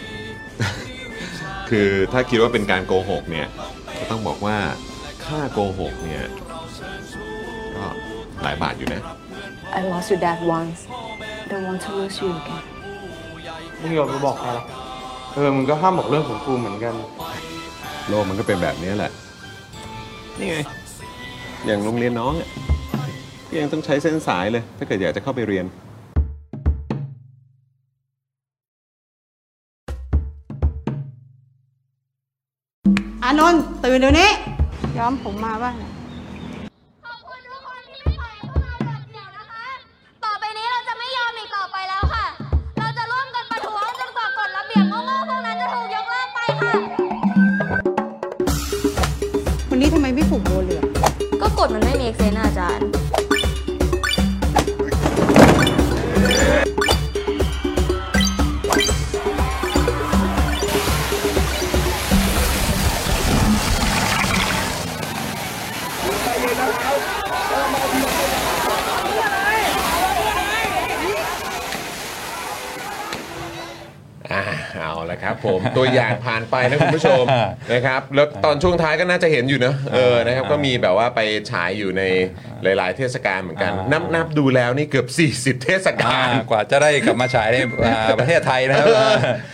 [1.71, 3.47] คือถ้าคิดว่าเป็นการโกหกเนี่ย
[3.99, 4.57] ก็ต้องบอกว่า
[5.27, 6.25] ค่าโกหกเนี่ย
[7.77, 7.85] ก็
[8.43, 9.03] หลายบาทอยู่นะ
[9.77, 10.81] I lost your dad once.
[11.45, 12.65] I don't want to lose you again.
[13.81, 14.67] ไม่ยอมไปบอกใครหรอก
[15.35, 16.95] เออมึงก็ห้ามบอกเรื่องของกูเหมือนกัน
[18.09, 19.13] โลกมันก็เป็นแบบนี้แหละ
[20.39, 20.57] นี่ไง
[21.67, 22.64] อย่างโรงเรียนน้องอะก็
[23.63, 25.67] ยังต้องใช้เส้นสายเลย ถ้าเกิดอยากจะเข้าไปเรียน
[33.25, 34.31] อานนท์ตื่นเดี๋ยวนี้
[34.99, 35.75] ย้อมผมมาบ้าง
[40.25, 42.27] ต่อไปนี้เราจะไม่ยอมอีกต่อไปแล้วค่ะ
[42.79, 46.75] เราจะร่วมกันประท้วงจนกว่ากฎระเบียบโง่ๆพวกนั้นจะถูกยกเลิกไปค่ะ
[49.71, 50.85] วันนี้ทำไมไม่ผูกโบเหลือง
[51.41, 53.04] ก็กฎมันไม่มีเอกเซนอาจารย์
[75.25, 77.25] ครับผมตัวอย่างผ่านไปนะคุณผู้ชม
[77.73, 82.03] นะครับแล้วตอนช่วงท้ายก็น่าจะเห็นอยู่เนอะเออนะครับก็มีแบบว่าไปฉายอยู่ใน
[82.63, 85.07] หลาย ๆ เทศกาลเหมือนกันอ่านันับนับดูแล้วนี่เกือบ
[85.59, 87.57] 40 เทศกาอ่าลกว่าจะได้กลับมาฉายใน
[87.87, 88.89] อ่าประเทศไทยนะครับ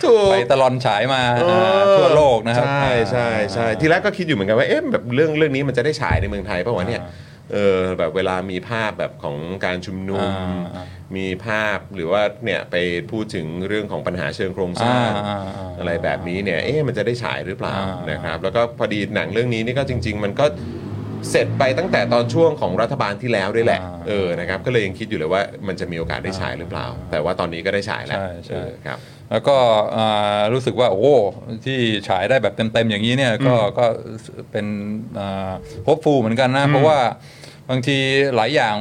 [0.03, 7.01] ถูกไปตลอนฉายมาเอออ่าทั่วโลกนะครับใช่ใช่ใช่ทีแรกก็คิดอยู่เหมือนกันว่าเอ๊ะแบบเรื่องเรื่องนี้มันจะได้ฉายในเมืองไทยป่าวะเนี่ย
[7.53, 10.25] เออแบบเวลามีภาพแบบของการชุมนุม
[10.75, 10.85] อ่า
[11.15, 12.75] มีภาพหรือว่าเนี่ยไป
[13.11, 20.45] พูดถึงเรื่องของปัญหาเชิงโครงสร้างอ่าอ่าอ่าอะไรแบบนี้เนี่ยเอ๊ะมันจะได้ฉายหรือเปล่าอ่านนะครับ แล้วก็พอดีหนังเรื่องนี้นี่ก็จริง ๆ มันก็
[21.29, 28.99] เสร็จไปตั้งแต่ตอนช่วงของรัฐบาลที่แล้วด้วยแหละอ่าเออ นะครับ ก็เลยยังคิดอยู่เลยว่ามันจะมีโอกาสได้ฉายหรือเปล่า แต่ว่าตอนนี้ก็ได้ฉายแล้ว ใช่ใช่เออครับ
[29.31, 29.57] แล้วก็
[29.95, 31.15] อ่ารู้สึกว่าโอ้
[31.65, 33.85] ที่ฉายได้แบบเต็มๆอย่างนี้เนี่ย ก็ก็
[34.51, 34.65] เป็น
[35.85, 36.99] พบฟูเหมือนกันนะ เพราะว่า
[37.71, 37.97] บางที
[38.35, 38.75] หลายอย่าง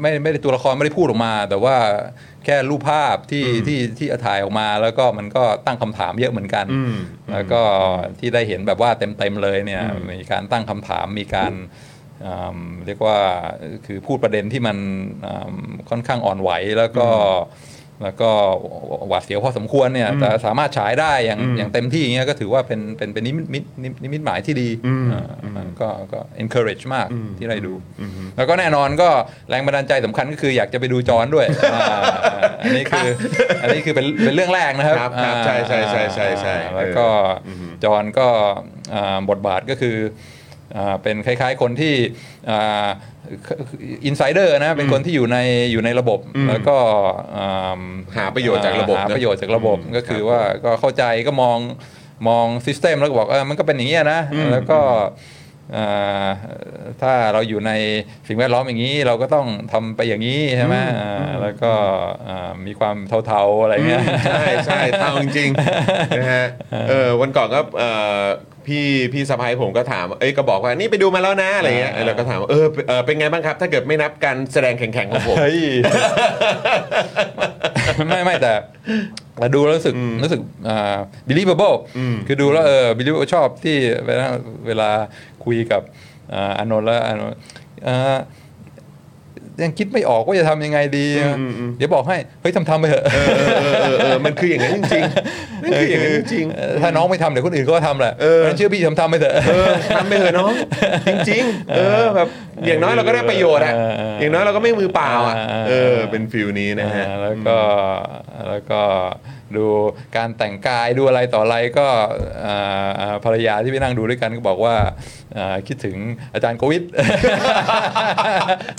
[0.00, 1.76] ไม่ไม่ได้ตัวละครไม่ได้พูดออกมา แต่ว่า
[2.44, 6.94] แค่รูปภาพที่ที่ที่ถ่ายออกมา แล้วก็มันก็ตั้งคำถามเยอะเหมือนกันอืม
[7.32, 7.60] แล้วก็
[8.18, 11.52] ที่ได้เห็นแบบว่าเต็มๆเลยเนี่ยมีการตั้งคำถามมีการ
[12.24, 13.18] อืมเรียกว่า
[13.86, 14.76] คือพูดประเด็นที่มัน
[15.26, 15.56] อืม
[15.90, 17.06] ค่อนข้างอ่อนไหวแล้วก็
[18.02, 18.30] แล้วก็
[19.08, 29.08] หวาดเสียวพอสมควรเนี่ยแต่สามารถฉายได้อย่างอืมอย่างเต็มที่อย่างเงี้ยก็ถือว่าเป็นเป็นเป็นนิมิตนิมิตนิมิตหมายที่ดีอืมอ่าก็ก็ encourage มากอืมที่ได้ดูอืมแล้วก็แน่นอนก็
[29.48, 31.86] แรงบันดาลใจสำคัญก็คืออยากจะไปดูจอนด้วยอ่า
[32.62, 33.08] อันนี้คือ
[33.62, 37.06] อันนี้คือเป็นเป็นเรื่องแรกนะครับครับครับใช่ใช่ใช่ใช่ใช่อ่าแล้วก็
[37.44, 38.28] เอออืมจอนก็
[38.94, 40.34] อ่าบทบาทก็คืออ่า
[41.02, 41.94] เป็นคล้าย ๆ คนที่
[44.04, 45.38] อินไซเดอร์นะเป็นคนที่อยู่ใน
[45.72, 46.76] อยู่ในระบบอืมแล้วก็
[47.36, 47.82] อ่า
[48.16, 51.58] หาประโยชน์จากระบบหานะประโยชน์จากระบบอืมก็คือครับว่าก็เข้าใจก็มอง
[52.28, 55.35] มองซิสเต็มแล้วก็บอกเออมันก็เป็นอย่างนี้ยนะอืมแล้วก็อ่า
[57.02, 57.72] ถ้าเราอยู่ใน
[58.28, 61.72] สิ่งแวดล้อมอย่างนี้ เราก็ต้องทำไปอย่างนี้ใช่ไหมอ่าแล้วก็
[62.28, 66.46] อ่ามีความเทาๆอะไรเงี้ยใช่ใช่เท่าจริงๆนะฮะ
[66.88, 68.22] เออวันก่อนก็เอ่อ
[68.66, 75.58] พี่พี่สะพายผมก็ถาม เอ้ยก็บอกว่านี่ไปดูมาแล้วนะอะไรเงี้ยอ่าแล้วก็ถามว่าเออเออเป็นไงบ้างครับ ถ้าเกิดไม่นับการแสดงแข่งๆของผมเฮ้ย
[78.08, 78.52] ไม่ไม่แต่
[79.36, 80.96] แต่ดูแล้วรู้สึกรู้สึกอ่า
[81.28, 83.76] believable อืมคือดูแล้วเออ believable ชอบที่
[84.06, 84.26] เวลา
[84.66, 84.90] เวลา
[85.46, 85.82] คุยกับ
[86.32, 87.38] อ่าอานนท์แล้วอานนท์
[87.86, 88.18] อ่า
[89.62, 91.06] ยังคิดไม่ออกว่าจะทำยังไงดี
[91.78, 93.26] เดี๋ยวบอกให้ เฮ้ยทำทำไปเถอะเออ
[93.60, 100.52] เออเออเออมันคืออย่างนั้นจริงๆนั่นคืออย่างนั้นจริงเออถ้าน้องไม่ทำเดี๋ยวคนอื่นก็ทำแหละเออเพราะฉะนั้นเชื่อพี่ทำทำไปเถอะๆเออทำไปเถอะน้อง
[101.08, 102.28] จริงๆเออแบบ
[102.66, 107.58] อย่างน้อยเราก็ได้ประโยชน์อะเออเอออย่างน้อยเราก็ไม่มือเปล่าอะเออเออเป็นฟิลนี้นะฮะอ่าแล้วก็
[108.48, 108.80] แล้วก็
[109.56, 109.66] ดู
[110.16, 111.86] การแต่งกายดูอะไรต่ออะไรก็
[112.46, 114.74] อ่าอ่าภรรยาที่ไปนั่งดูด้วยกันก็บอกว่า
[115.38, 115.96] อ่าคิดถึง
[116.34, 116.82] อาจารย์โควิด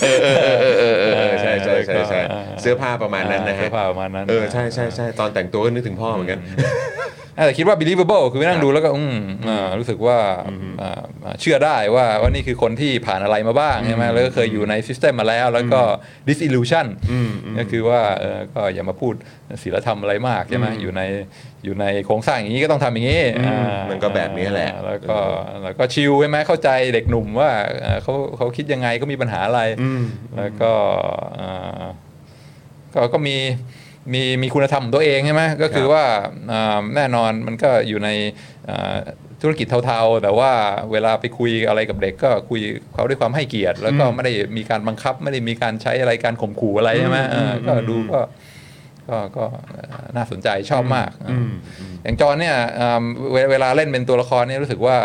[0.01, 10.17] เออเออเออเออเออเออเออใช่ใช่ใช่ใช่อ่าเสื้อผ้าประมาณนั้นนะฮะเสื้อผ้าประมาณนั้นเออใช่ใช่ใช่ตอนแต่งตัวก็นึกถึงพ่อเหมือนกันอ่า แต่คิดว่า believable คือไปนั่งดูแล้วก็อืมอ่ารู้สึกว่า
[10.81, 15.81] อ่าอ่าเชื่อได้ว่าว่านี่คือคนที่ผ่านอะไรมาบ้างใช่ไหมแล้วก็เคยอยู่ใน system มาแล้ว แล้วก็
[16.27, 19.13] disillusion อืมอืมก็คือว่าเออก็อย่ามาพูด
[19.63, 21.01] ศีลธรรมอะไรมากใช่ไหมอยู่ใน
[21.63, 25.17] อยู่ในโครงสร้างอย่างนี้ก็ต้องทำอย่างนี้อืมอ่ามันก็แบบนี้แหละแล้วก็
[25.63, 27.49] แล้วก็ชิลใช่ไหมเข้าใจเด็กหนุ่มว่า
[27.81, 30.03] เอ่อเขาเขาคิดยังไงก็มีปัญหาอะไรอืม
[30.37, 30.71] แล้วก็
[31.39, 31.83] อ่า
[32.93, 33.37] ก็ก็มี
[34.13, 36.03] มีมีคุณธรรมของตัวเองใช่ไหมก็คือว่า
[36.51, 38.09] อ่าแน่นอนมันก็อยู่ใน
[38.69, 38.95] อ่า
[39.41, 40.51] ธุรกิจเทาๆ แต่ว่า
[40.91, 42.59] เวลาไปคุยอะไรกับเด็กก็คุย
[42.93, 48.21] เขาด้วยความให้เกียรติ แล้วก็ไม่ได้มีการบังคับ ไม่ได้มีการใช้อะไรการข่มขู่อะไรใช่ไหมเออก็ดูก็
[49.09, 49.45] ก็ก็
[50.15, 51.51] น่าสนใจชอบมากอืม
[52.03, 54.97] อย่างจอห์นเนี่ยอ่าเวเวลาเล่นเป็นตัวละครเนี่ยรู้สึกว่า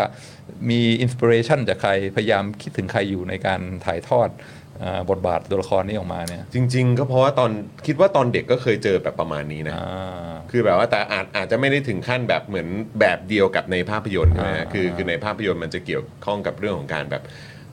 [0.69, 4.62] มี inspiration จากใครพยายามคิดถึงใครอยู่ในการถ่ายทอดอ่า
[5.09, 7.51] บทบาทตัวละครนี้ออกมาเนี่ย จริง ๆ ก็เพราะว่าตอน
[7.87, 12.67] คิดว่าตอนเด็กก็เคยเจอแบบประมาณนี้นะอ่าคือแบบว่าแต่อาจอาจจะไม่ได้ถึงขั้นแบบเหมือน
[12.99, 17.23] แบบเดียวกับในภาพยนตร์ใช่ไหมอ่าคือคือในภาพยนตร์มันจะเกี่ยวข้องกับเรื่องของการแบบ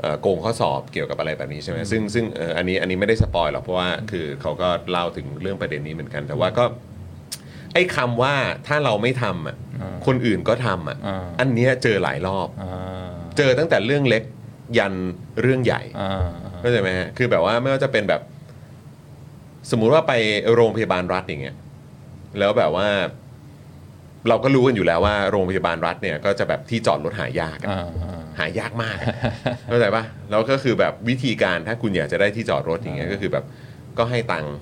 [0.00, 6.64] เอ่อโกงข้อสอบเกี่ยวกับอะไรแบบนี้ใช่ไหมซึ่งซึ่งเอ่ออันนี้อันนี้ไม่ได้สปอยหรอกเพราะว่าคือเขาก็เล่าถึงเรื่องประเด็นนี้เหมือนกัน แต่ว่าก็
[7.74, 8.34] ไอ้คำว่า
[8.66, 14.22] ถ้าเราไม่ทำอะอ่าคนอื่นก็ทำอะอ่าอันเนี้ยเจอหลายรอบอ่าเจอตั้งแต่เรื่องเล็ก
[14.78, 14.94] ยัน
[15.40, 16.28] เรื่องใหญ่อ่า
[16.60, 18.20] เข้าใจไหมฮะคือแบบว่าไม่ว่าจะเป็นแบบ
[19.70, 20.12] สมมุติว่าไป
[20.54, 21.56] โรงพยาบาลรัฐอย่างเงี้ย
[22.38, 22.88] แล้วแบบว่า
[24.28, 29.14] เราก็รู้กันอยู่แล้วว่าโรงพยาบาลรัฐเนี่ย ก็จะแบบที่จอดรถหายากอะอ่าอ่าหายากมากอะ
[29.68, 33.44] เข้าใจปะแล้วก็คือแบบวิธีการถ้าคุณอยากจะได้ที่จอดรถอย่างเงี้ยก็คือแบบ
[33.98, 34.54] ก็ให้ตังค์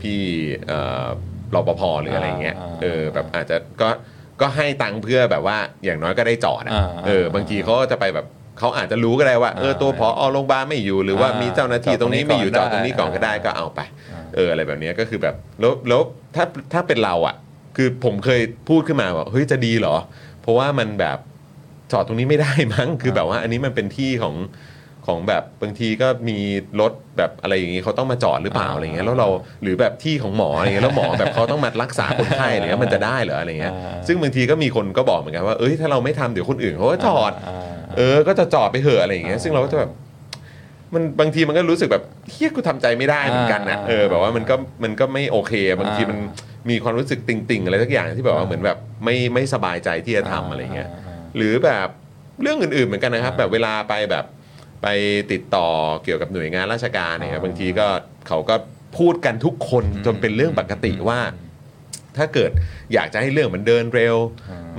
[0.00, 0.20] พี่
[0.66, 1.06] เอ่อ
[1.54, 3.88] รปภหรืออะไรเงี้ยอ่าเออแบบอาจจะก็
[4.40, 8.26] ก็ให้ตังค์เพื่อแบบว่าอย่างน้อยก็ได้จอดอะอ่าเออบางทีเขาก็จะไปแบบ
[8.60, 13.80] เขาอาจจะรู้ก็ได้ว่าเออตัวพอโรงพยาบาลไม่อยู่หรือว่าอ่ามีมีเจ้าหน้าที่ตรงนี้ไม่อยู่จจออดดตรงนี้ก่อนได้ก็ได้อ่าก็เอาไป
[14.12, 16.00] อ่าเอออะไรแบบเนี้ยก็คือแบบแล้วแล้ว
[16.34, 17.34] ถ้าถ้าเป็นเราอะ
[17.76, 19.96] คือผมเคยพูดขึ้นมาว่าเฮ้ยจะดีเหรอ
[20.42, 21.18] เพราะว่ามันแบบ
[21.92, 24.34] จอดตรงนี้ไม่ได้มั้งคือแบบว่าอันนี้มันเป็นที่ของ
[25.06, 26.38] ของแบบบางทีก็มี
[26.80, 29.28] รถแบบอะไรอย่างงี้เขาต้องมาจอดหรือเปล่าอะไรเงี้ยแล้วเรา
[29.62, 39.90] หรือแบบที่ของหมออะไรเงี้ยแล้วหมอแบบเขาต้องมารักษาคนไข้อะไรเงี้ยมันจะได้เหรออะไรเงี้ยอ่าซึ่งบางทีก็มีคนก็บอกเหมือนกันว่าเอ้ยถ้าเราไม่ทำเดี๋ยวคนอื่นเขาก็จอดา เออก็จะจอดไปเหอะอะไรอย่างเงี้ยซึ่งเราก็จะแบบ
[40.94, 46.18] มันบางทีมันก็รู้สึกแบบเฮียกูทำใจไม่ได้เหมือนกันนะอ่าเออแบบว่ามันก็มันก็ไม่โอเค บางทีอ่ามัมัน
[46.70, 50.88] มีความรู้สึกติ่งๆอะไรสักอย่างที่แบบว่าเหมือนแบบไม่ไม่สบายใจที่จะทำอะไรเงี้ย
[51.36, 51.88] หรือแบบ
[52.42, 54.24] เรื่องอื่นๆเหมือนกันนะครับ แบบเวลาไปแบบ
[54.82, 54.86] ไป
[55.32, 55.68] ติดต่อ
[56.04, 57.86] เกี่ยวกับหน่วยงานราชการเนี่ยครับบางทีก็
[58.28, 58.54] เขาก็
[58.98, 61.20] พูดกันทุกคนจนเป็นเรื่องปกติว่า
[62.16, 62.50] ถ้าเกิด
[62.94, 64.16] อยากจะให้เรื่องมันเดินเร็ว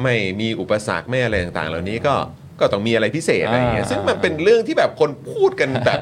[0.04, 2.15] ไม่มีอุปสรรคไม่อะไรต่างๆ เหล่านี้ก็
[2.62, 6.00] ก็ต้องมีอะไรพิเศษอะไรอย่างเงี้ยอ่าซึ่งมันเป็นเรื่องที่แบบคนพูดกันแบบ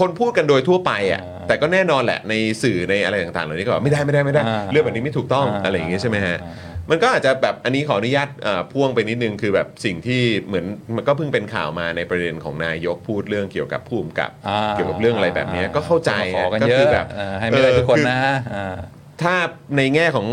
[0.00, 10.64] คนพูดกันโดยทั่วไปอะอ่าแต่ก็แน่นอนแหละในสื่อในอะไรต่างๆเหล่านี้ก็บอกไม่ได้ไม่ได้ไม่ได้อ่าเรื่องแบบนี้ไม่ถูกต้องอ่าอะไรอย่างเงี้ยใช่ไหมฮะอ่ามันก็อาจจะแบบอันนี้ขออนุญาตเอ่อพ่วงไปนิดนึงคือแบบสิ่งที่เหมือน
[10.96, 18.18] มันก็เพิ่งเป็นข่าวมาในประเด็นของนายกพูดเรื่องเกี่ยวกับผู้กำกับอ่าเกี่ยวกับเรื่องอะไรแบบเนี้ยก็เข้าใจขอกันก็เยคือะแบบเออให้ไม่ได้ทุกคนเออนะ
[18.54, 18.76] อ่า
[19.22, 19.34] ถ้า
[19.76, 20.26] ในแง่ของ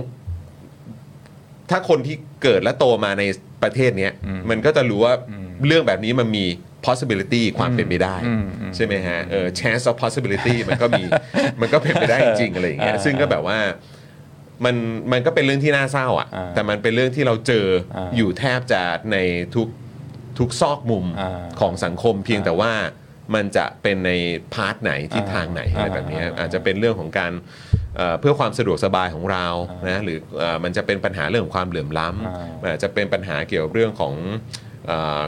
[1.72, 3.24] ถ้าคนที่เกิดและโตมาใน
[3.64, 6.46] ประเทศเนี้ยอืมมันก็จะรู้ว่าอืมเรื่องแบบนี้มันมี
[6.86, 11.04] possibility ความเป็นไปได้ อืมอืมใช่ไหมฮะเออ chance of possibility มันก็มี
[11.62, 13.60] มันก็เป็นไปได้จริงๆอะไรอย่างเงี้ยอ่าซึ่งก็แบบว่า
[14.66, 14.76] มัน
[15.12, 18.82] มันก็เป็นเรื่องที่น่าเศร้าอะ อ่าแต่มันเป็นเรื่องที่เราเจออาอยู่แทบจะ
[19.12, 19.18] ใน
[19.56, 19.68] ทุก
[20.40, 22.74] ทุกซอกมุมอ่าของสังคมเพียงแต่ว่า
[23.36, 24.12] มันจะเป็นใน
[24.54, 27.32] พาร์ทไหนทิศอ่าทางไหนอะไรแบบเนี้ยอ่า อาจจะเป็นเรื่องของการ
[27.98, 29.46] เอ่อเพื่อความสะดวกสบายของเรา
[29.90, 34.14] นะหรือเอ่อมันจะเป็นปัญหาเรื่องของความเหลื่อมล้อ่าำมันอาจจะเป็นปัญหาเกี่ยวกับเรื่องของ
[34.88, 35.22] เอ่อ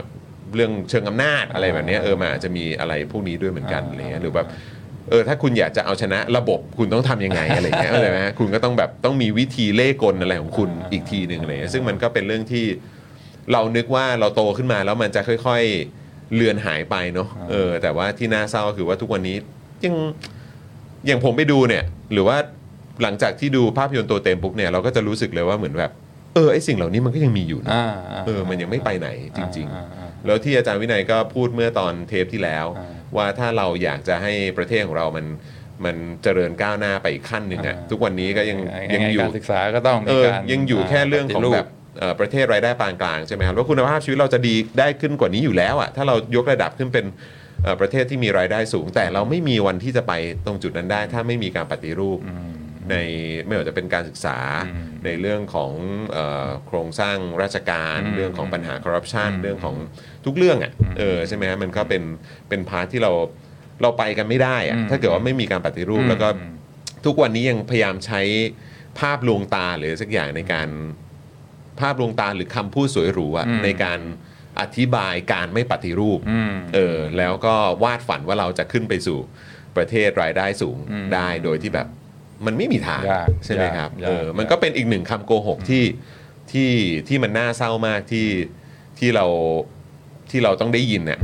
[0.54, 4.48] เรื่องเชิงอำนาจอะไรแบบเนี้ยเออมันอาจจะมีอะไรพวกนี้ด้วยเหมือนกันอ่าอะไรเงี้ยหรือแบบ
[5.10, 12.66] เออถ้าคุณอยากจะเอาชนะระบบคุณต้องทำยังไงอะไรเงี้ยเข้าใจไหมคุณก็ต้องแบบต้องมีวิธีเล่ห์กลอะไรของคุณอีกทีหนึ่งอะไรเงี้ยซึ่งมันก็เป็นเรื่องที่
[13.52, 15.62] เรานึกว่าเราโตขึ้นมาแล้วมันจะค่อย
[15.98, 19.36] ๆเลือนหายไปเนาะเออแต่ว่าที่น่าเศร้าก็คือว่าทุกวันนี้
[19.84, 19.94] ยัง
[21.06, 22.36] อย่างผมไปดูเนี่ย หรือว่า
[23.02, 25.92] หลังจากที่ดูภาพยนตร์ตัวเต็มปุ๊บเนี่ยเราก็จะรู้สึกเลยว่าเหมือนแบบ
[26.34, 35.26] เออไอสิ่งเหล่านี้มันก็ยังมีอยู่นะอ่าาเออ มันยังไม่ไปไหนจริงอ่าอ่าๆแล้วที่อาจารย์วินัยก็พูดเมื่อตอนเทปที่แล้วอ่าว่าถ้าเราอยากจะให้ประเทศของเรามัน
[35.84, 38.58] มันเจริญก้าวหน้าไปอีกขั้นหนึ่งอะอ่าทุกวันนี้ก็ยัง
[38.92, 47.12] ยัยังงไงอยู่การศึกษาก็ต้องเอมีอการยังอยู่แค่เรื่องของปฏิแบบเอ่อประเทศรายได้ปานกลางใช่ไหมครับว่าคุณภาพชีวิตเราจะดีได้ขึ้นกว่านี้อยู่แล้วอะถ้าเรายกระดับขึ้นเป็นเอ่อ
[47.80, 50.12] ประเทศที่มีรายได้สูง แต่เราไม่มีวันที่จะไป
[50.46, 52.52] ตรงจุดนั้นได้ ถ้าไม่มีการปฏิรูปอืม
[52.90, 52.96] ใน
[53.46, 55.72] ไม่ว่าจะเป็นการศึกษาอืมในเรื่องของ
[56.12, 59.76] เออโครงสร้างราชการอืมเรื่องของปัญหาคอร์รัปชันอืมเรื่องของ
[60.24, 62.02] ทุกเรื่องอะอืมเออใช่ไหมฮะมันก็เป็น
[62.48, 63.12] เป็นพาร์ทที่เรา
[63.82, 66.28] เราไปกันไม่ได้อะอืมถ้าเกิดว่าไม่มีการปฏิรูปอืมแล้วก็
[67.04, 68.20] ทุกวันนี้ยังพยายามใช้
[68.98, 70.68] ภาพลวงตาหรือสักอย่างในการ
[71.80, 74.00] ภาพลวงตาหรือคำพูดสวยหรูอะอืมในการ
[74.60, 79.18] อธิบายการไม่ปฏิรูปอืมเออแล้วก็วาดฝันว่าเราจะขึ้นไปสู่
[79.76, 81.86] ประเทศรายได้สูงอืมได้โดยที่แบบ
[82.46, 85.84] มันไม่มีทางยากใช่ไหมครับยากเออยากมันก็เป็นอีกหนึ่งคำโกหกที่
[86.52, 86.70] ที่
[87.08, 88.28] ที่มันน่าเศร้ามากที่
[88.98, 89.26] ที่เรา
[90.30, 91.20] ที่เราต้องได้ยินเนี่ย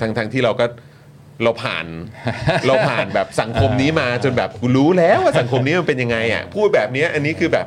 [0.00, 0.66] ทั้งทั้งที่เราก็
[1.44, 1.86] เราผ่าน
[2.66, 7.66] เราผ่านแบบสังคมนี้มาจนแบบกูรู้แล้วว่าสังคมนี้มันเป็นยังไงอะพูดแบบเนี้ยอันนี้คือแบบ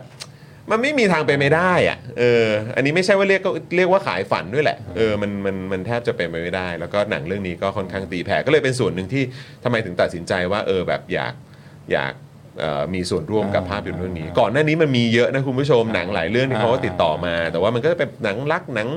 [0.71, 9.23] มันไม่มีทางเป็นไม่ได้อะเออ อันนี้ไม่ใช่ว่าเรียกก็เรียกว่าขายฝันด้วยแหละ เออ มัน มัน มันแทบจะเป็นไปไม่ได้ แล้วก็หนังเรื่องนี้ก็ค่อนข้างตีแผ่ ก็เลยเป็นส่วนหนึ่งที่
[9.63, 11.33] ทำไมถึงตัดสินใจว่า เออ แบบอยาก
[11.91, 12.13] อยาก
[12.59, 18.89] เอ่อมีส่วนร่วมกับภาพยนตร์เรื่องนี้ ก่อนหน้านี้มันมีเยอะนะคุณผู้ชม หนังหลายเรื่องที่เขาก็ติดต่อมา แต่ว่ามันก็เป็นหนังรัก หนัง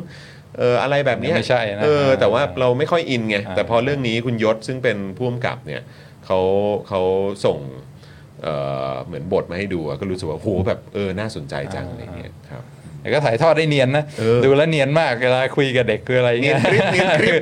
[0.58, 5.82] เอออะไรแบบเนี้ยไม่ใช่นะเออ แต่ว่าเราไม่ค่อยอินไงอ่าแต่พอเรื่องนี้คุณยศซึ่งเป็นผู้กำกับเนี่ย
[6.26, 6.40] เขา
[6.88, 7.00] เขา
[7.44, 7.58] ส่ง
[8.42, 8.54] เอ่
[8.92, 12.64] อเหมือนบทมาให้ดูอะก็รู้สึกว่าโหแบบเออน่าสนใจจังอะไรเงี้ยครับ
[13.00, 17.34] แต่ก็ถ่ายทอดได้เนียนนะเออดูแล้วเนียนมากเวลาคุยกับเด็กคืออะไรเงี้ยเนียนกริ๊บเนียนกริ๊บ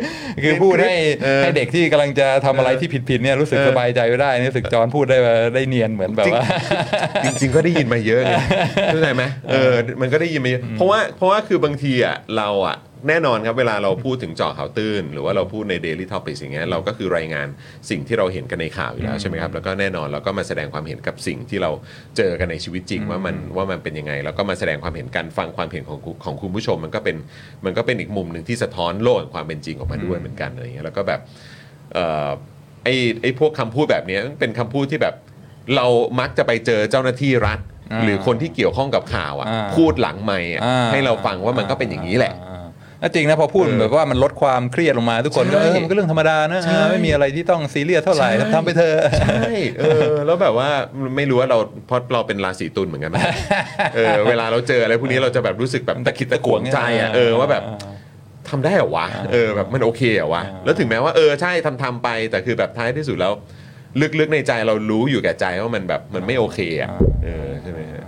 [0.43, 6.43] คือพูดให้เออให้เด็กที่กำลังจะทำอะไรที่ผิดๆเนี่ยรู้สึกเออสบายใจไม่ได้นี่รู้สึกจอนพูดได้ว่าได้เนียนเหมือนแบบว่า
[7.25, 8.35] จริง ๆ ก็ได้ยินมาเยอะไง
[8.87, 12.77] เข้าใจไหมเออมันก็ได้ยินมาเยอะเพราะว่าเพราะว่าคือบางทีอะเราอะ
[13.09, 17.49] แน่นอนครับเวลาเราพูดถึงเจาะข่าวตื้น หรือว่าเราพูดใน Daily Topics อย่างเงี้ยเราก็คือรายงาน
[17.91, 21.71] สิ่งที่เราเห็นกันในข่าวอยู่แล้วใช่ไหมครับแล้วก็แน่นอนเราก็มาแสดงความเห็นกับสิ่งที่เรา
[22.17, 27.17] เจอกันในชีวิตจริงว่ามันว่ามันเป็นยังไง แล้วก็มาแสดงความเห็นกันฟังความเห็นของคุณของคุณผู้ชม มันก็เป็น
[27.65, 31.21] มันก็เป็นอีกมุมหนึ่งที่สะท้อนโลกแห่งความเป็นจริงออกมาด้วยเหมือนกันอะไรเงี้ยแล้วก็แบบ
[31.95, 32.29] เอ่อ
[32.85, 35.15] ไอ้ไอ้พวกคำพูดแบบเนี้ยมันเป็นคำพูดที่แบบ
[35.77, 35.87] เรา
[36.21, 37.61] มักจะไปเจอเจ้าหน้าที่รัฐ
[37.93, 42.54] อ่าหรือคนที่เกี่ยวข้องกับข่าวอะอ่าพูดหลังไม่อะอ่าให้เราฟังว่ามันก็เป็นอย่างนี้แหละแล้ว
[43.15, 49.45] จริงนะพอพูดเออแบบว่ามันลดความเครียดลงมาทุกคนใช่ก็เออมันก็เรื่องธรรมดานะใช่เออไม่มีอะไรที่ต้องซีเรียสเท่าไหร่ใช่ทำไปเถอะใช่
[49.79, 50.69] เออแล้วแบบว่า
[51.17, 53.19] ไม่รู้ว่าเราเพราะเราเป็นราศีตุลเหมือนกันไหม
[53.95, 57.63] เออเวลาเราเจออะไรพวกนี้เราจะแบบรู้สึกแบบตะขิดตะขวงใจอะเออว่าแบบ
[58.49, 63.33] ทำได้เหรอวะเออแบบมันโอเคเหรอวะแล้วถึงแม้ว่าเออใช่ทำทำไปแต่คือแบบท้ายที่สุดแล้ว
[64.21, 66.91] ลึกๆในใจเรารู้อยู่แก่ใจว่ามันแบบมันไม่โอเคอะ
[67.25, 68.04] เออใช่ไหมฮะ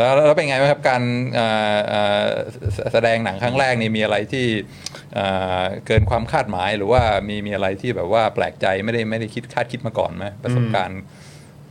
[0.00, 1.02] แล้วแล้วเป็นไงบ้างครับการ
[1.34, 2.24] เอ่อเอ่อ
[2.74, 4.46] แสแสดงหนังครั้งแรกนี่มีอะไรที่
[5.14, 5.26] เอ่
[5.60, 11.00] อเกินความคาดหมายหรือว่ามีมีอะไรที่แบบว่าแปลกใจไม่ได้ไม่ได้คิดคาดคิดมาก่อนไหมประสบการณ์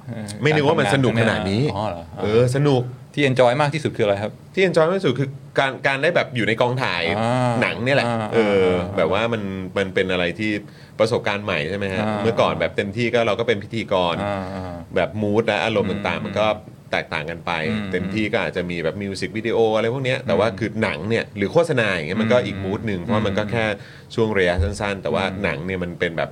[0.08, 9.42] เอ่อไม่นึกว่ามันสนุกขนาดนี้อ๋อเหรอเออสนุกที่ enjoy มากที่สุดคืออะไรครับ ที่ enjoy มากที่สุดคือการการได้แบบอยู่ในกองถ่ายอ่าหนังเนี่ยแหละอ่าเอออ่าแบบว่ามัน
[9.78, 10.52] มันเป็นอะไรที่
[11.00, 16.48] ประสบการณ์ใหม่ใช่ไหมฮะอ่าเมื่อก่อนแบบเต็มที่ก็เราก็เป็นพิธีกรอ่าอ่าแบบมูดและอารมณ์อืมต่างๆ มันก็
[16.92, 23.66] แตกต่างกันไป อืมเต็มที่ก็อาจจะมีแบบมิวสิกวิดีโออะไรพวกเนี้ยแต่ว่าคือหนังเนี่ยหรือโฆษณาอย่างเงี้ยมันก็อีก mood หนึ่งเพราะว่ามันก็แค่
[24.16, 26.32] ช่วงระยะสั้นๆ แต่ว่าหนังเนี่ยมันเป็นแบบ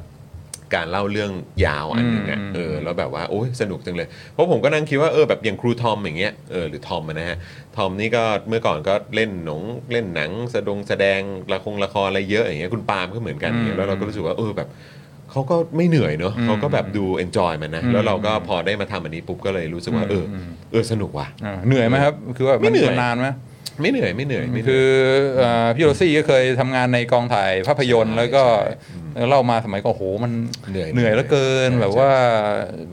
[0.76, 1.32] การเล่าเรื่อง
[1.66, 7.38] ยาวอันหนึ่งอะอืม เออแล้วแบบว่าโอ้ยสนุกจังเลย เพราะผมก็นั่งคิดว่าเออแบบอย่างครูทอมอย่างเงี้ยเออหรือทอมอะนะฮะ
[7.76, 11.20] ทอมนี่ก็เมื่อก่อนก็เล่นหนังเล่นหนังแสดงแสดง
[11.54, 14.70] ละครละครอะไรเยอะอย่างเงี้ยคุณปาล์มก็เหมือนกันอย่างเงี้ยแล้วเราก็รู้สึกว่าเออแบบ
[15.32, 23.30] เขาก็ไม่เหนื่อยเนอะอืมเขาก็แบบดู enjoy มันนะอืมแล้วเราก็พอได้มาทำอันนี้ปุ๊บก็เลยรู้สึกว่าเอออมเออสนุกว่ะอ่าเหนื่อยไหมครับ คือว่าไม่เหนื่อยนานไหม
[23.82, 24.88] ไม่เหนื่อยไม่เหนื่อยไม่เหนื่อยคือ
[25.38, 28.44] เอ่อพี่โรซี่ก็เคยทำงานในกองถ่ายภาพยนตร์ใช่แล้วก็
[29.14, 30.32] ใช่เล่ามาสมัยก็โอ้โหมัน
[30.72, 32.12] เหนื่อยเหนื่อยเหลือเกินใช่แบบว่า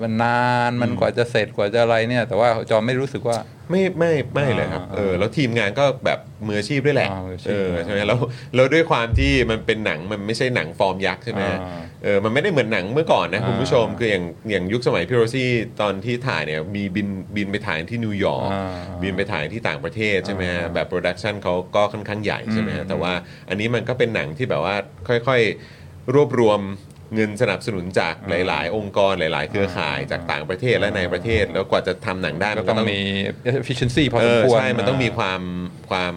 [0.03, 3.37] มันนานมันอืมกว่าจะเสร็จกว่าจะอะไรเนี่ย แต่ว่าจอมไม่รู้สึกว่า
[3.71, 8.19] ไม่ไม่ไม่เลยครับอ่าเออแล้วทีมงานก็แบบมืออาชีพด้วยแหละอ่ามืออาชีพเออใช่ไหมแล้ว
[8.55, 15.51] แล้วด้วยความที่มันเป็นหนังมันไม่ใช่หนังฟอร์มยักษ์ใช่ไหมอ่าเออมันไม่ได้เหมือนหนังเมื่อก่อนนะอ่าคุณผู้ชมคืออย่างอย่างยุคสมัยพี่โรซี่
[15.81, 23.13] ตอนที่ถ่ายเนี่ยมีบินบินไปถ่ายที่นิวยอร์กอ่าบินไปถ่ายที่ต่างประเทศใช่ไหมฮะอ่าแบบ production เขาก็ค่อนข้างใหญ่ใช่ไหมฮะอืมแต่ว่า
[23.49, 24.77] อันนี้มันก็เป็นหนังที่แบบว่า
[25.09, 26.61] ค่อยๆรวบรวม
[27.15, 33.01] เงินสนับสนุนจากหลาย ๆ องค์กรหลาย ๆ เครือข่ายจากต่างประเทศและในประเทศ แล้วกว่าจะทำหนังได้ก็มันก็ต้องต้องมี
[33.61, 35.43] efficiency เออพอสมควรใช่มันต้องมีความ
[35.91, 36.15] ความ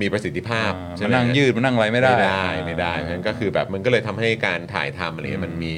[0.00, 5.74] มีประสิทธิภาพอ่าใช่มาไหมนั่งฮะยืดมานั่งอะไรไม่ได้ไม่ได้ไม่ได้เพราะฉะนั้นก็คือแบบมันก็เลยทำให้การถ่ายทำอะไรเงี้ยมันมี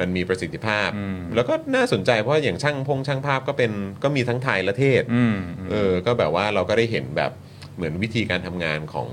[0.00, 3.70] มันมีประสิทธิภาพอืมแล้วก็น่าสนใจเพราะอย่างช่างพงช่างภาพก็เป็น
[4.02, 5.36] ก็มีทั้งไทยและเทศอืม
[5.70, 7.32] เออก็แบบว่าเราก็ได้เห็นแบบ
[7.76, 9.08] เหมือนวิธีการทำงานของ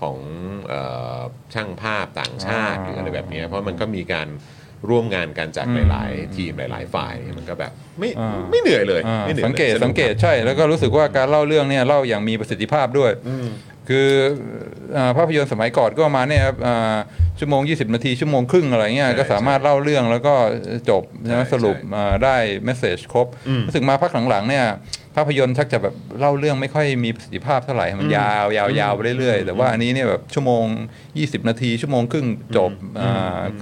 [0.00, 0.18] ของ
[0.68, 0.74] เอ
[1.18, 1.20] อ
[1.54, 4.28] ช่างภาพต่างชาติอ่าหรืออะไรแบบเนี้ยเพราะมันก็มีการ
[4.88, 13.46] ร่วมงานกันจากอืมหลาย ๆ ทีมหลาย ๆ ฝ่ายมันก็แบบไม่อ่าไม่เหนื่อยเลยอ่าไม่หนื่อยสังเกตลยนุสังเกตใช่แล้วก็รู้สึกว่าการเล่าเรื่องเนี่ยเล่าอย่างมีประสิทธิภาพด้วยอืม
[13.88, 14.08] คือ
[14.96, 16.96] อ่าภาพยนตร์สมัยก่อนก็ประมาณเนี่ยครับอ่า
[17.38, 20.34] ชั่วโมง 20 นาที ชั่วโมงครึ่งอะไรเงี้ยใช่ก็สามารถเล่าเรื่องแล้วก็
[20.90, 24.66] จบใช่ไหมใช่สรุปใช่อ่าได้ message ครบอืมรู้สึกมาพักหลังๆเนี่ย
[25.16, 30.64] ภาพยนตร์ชักจะแบบเล่าเรื่องไม่ค่อยมีประสิทธิภาพเท่าไหร่ มันยาวยาวยาวไปเรื่อยๆ แต่ว่าอันนี้เนี่ยแบบชั่วโมง
[31.06, 32.70] 20 นาที ชั่วโมงครึ่งจบ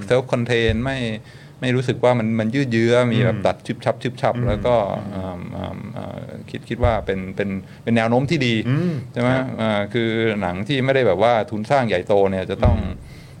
[0.05, 0.97] self-contained ไม่
[1.63, 4.75] ไม่รู้สึกว่ามันมันยืดเยื้อมีแบบตัดชึบชับชึบชับ แล้วก็
[5.15, 6.17] อ่าอ่าอ่า
[6.49, 7.49] คิดคิดว่าเป็นเป็น
[7.83, 9.29] เป็นแนวโน้มที่ดีอืมใช่ไหม
[9.61, 10.09] อ่าคือ
[10.41, 12.77] หนังที่ไม่ได้แบบว่าทุนสร้างใหญ่โตเนี่ยจะต้อง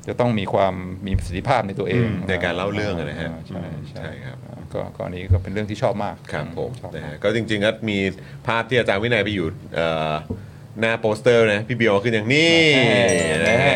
[0.07, 0.73] จะต้องมีความ
[1.07, 7.97] มีประสิทธิภาพในตัวเองอืมในการเล่าเรื่องอะนะฮะาใช่ใช่ใช่ครับอ่าก็ก็อันนี้ก็เป็นเรื่องที่ชอบมากครับผมชอบนะมากฮะก็จริงๆก็มี
[8.47, 10.13] ภาพที่อาจารย์วินัยไปอยู่เอ่อ
[10.79, 12.57] หน้าโปสเตอร์นะพี่เบียวขึ้นอย่างนี้
[13.47, 13.75] นะฮะ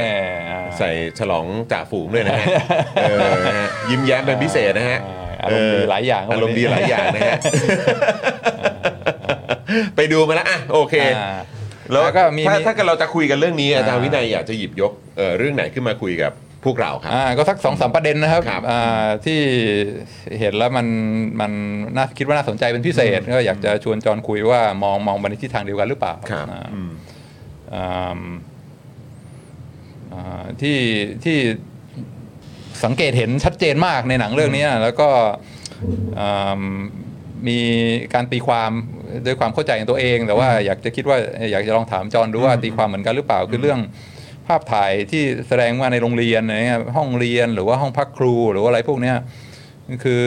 [0.78, 2.46] ใส่ฉลองจ่าฝูงด้วยนะฮะ
[3.02, 5.00] เออนะฮะยิ้มแย้มเป็นพิเศษนะฮะ
[5.42, 7.38] อารมณ์ดีหลายอย่างครับอารมณ์ดีหลายอย่างนะฮะ
[9.96, 11.38] ไปดูมาแล้วอะโอเคอ่า
[11.92, 16.32] แล้วแล้วก็มีถ้ามีถ้าเกิดเราจะคุยกันเรื่องนี้อาจารย์อ่าวินัยอยากจะหยิบยกเอ่อเรื่องไหนขึ้นมาคุยกับ
[16.68, 19.40] พวกเราครับอ่าก็สักสองสามประเด็นนะครับครับอ่าที่
[20.40, 20.88] เห็นแล้วมัน
[21.42, 21.52] มัน
[21.96, 26.92] น่าคิดว่าน่าสนใจเป็นพิเศษ ก็อยากจะชวนจอนคุยว่ามองมองไปในทิศทางเดียวกันหรือเปล่าครับอ่าอืม
[27.76, 28.20] อ่า
[30.14, 30.78] อ่าที่
[31.24, 31.38] ที่
[32.84, 35.10] สังเกตเห็นชัดเจนมากในหนังเรื่องนี้แล้วก็
[36.20, 36.62] อ่า
[37.48, 37.60] มี
[38.14, 38.72] การตีความ
[39.26, 41.18] ด้วยความเข้าใจของตัวเอง แต่ว่าอยากจะคิดว่า
[41.52, 43.80] อยากจะลองถามจอห์นดูว่าตีความเหมือนกันหรือเปล่าคือเรื่อง
[44.48, 49.18] ภาพถ่ายที่แสดงว่าในโรงเรียนอะไรเงี้ยห้องเรียนหรือว่าห้องพักครูหรือว่าอะไรพวกเนี้ย
[50.04, 50.26] คือ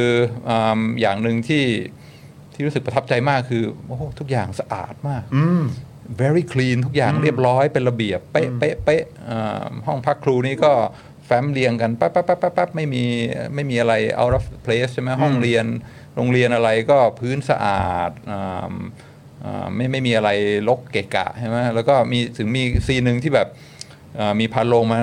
[0.48, 1.64] อ่าอย่างหนึ่งที่
[2.52, 5.62] ที่รู้สึกประทับใจมากคือโอ้โหทุกอย่างสะอาดมากอืม
[6.20, 10.72] very clean ทุกอย่างเรียบร้อยเป็นระเบียบ เป๊ะเป๊ะเป๊ะอ่าห้องพักครูนี่ก็
[11.26, 13.04] แฟ้มเรียงกันปั๊บปั๊บปั๊บปั๊บปั๊บไม่มี
[13.54, 15.64] ไม่มีอะไร out of place ใช่ไหมห้องเรียน
[16.16, 18.72] โรงเรียนอะไรก็พื้นสะอาดอ่า
[19.44, 20.30] อ่าไม่ไม่มีอะไร
[20.68, 23.68] ลกเกะกะใช่ไหมแล้วก็มีถึงมีซีนหนึ่งที่แบบอ่า
[24.40, 25.00] มีพันโลงมา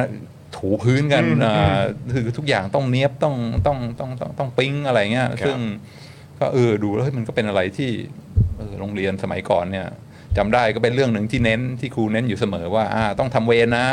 [0.57, 1.79] ถูพื้นกันอ่า
[2.13, 3.35] คือทุกอย่างต้องเนี้ยบต้อง
[3.67, 5.59] ต้องต้องต้องต้องปิ๊งอะไรเงี้ยครับซึ่ง
[6.39, 7.89] ก็เออดูแล้วเฮ้ยมันก็เป็นอะไรที่
[8.57, 9.87] เออโรงเรียนสมัยก่อนเนี่ย
[10.37, 13.87] จำได้ก็เป็นเรื่องหนึ่งที่เน้นที่ครูเน้นอยู่เสมอว่าอ่าต้องทำเวรนะ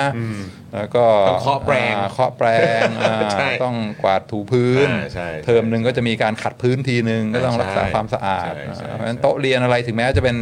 [0.74, 2.48] แล้วก็ต้องเคาะแปรงอ่าเคาะแปร
[2.78, 10.36] งอ่าใช่ต้องกวาดถูพื้นอ่าใช่เทอมหนึ่งก็จะมีการขัดพื้นทีหนึ่งก็ต้องรักษาใช่ความสะอาดใช่ใช่อ่าเพราะฉะนั้นโต๊ะเรียนอะไรถึงแม้จะเป็น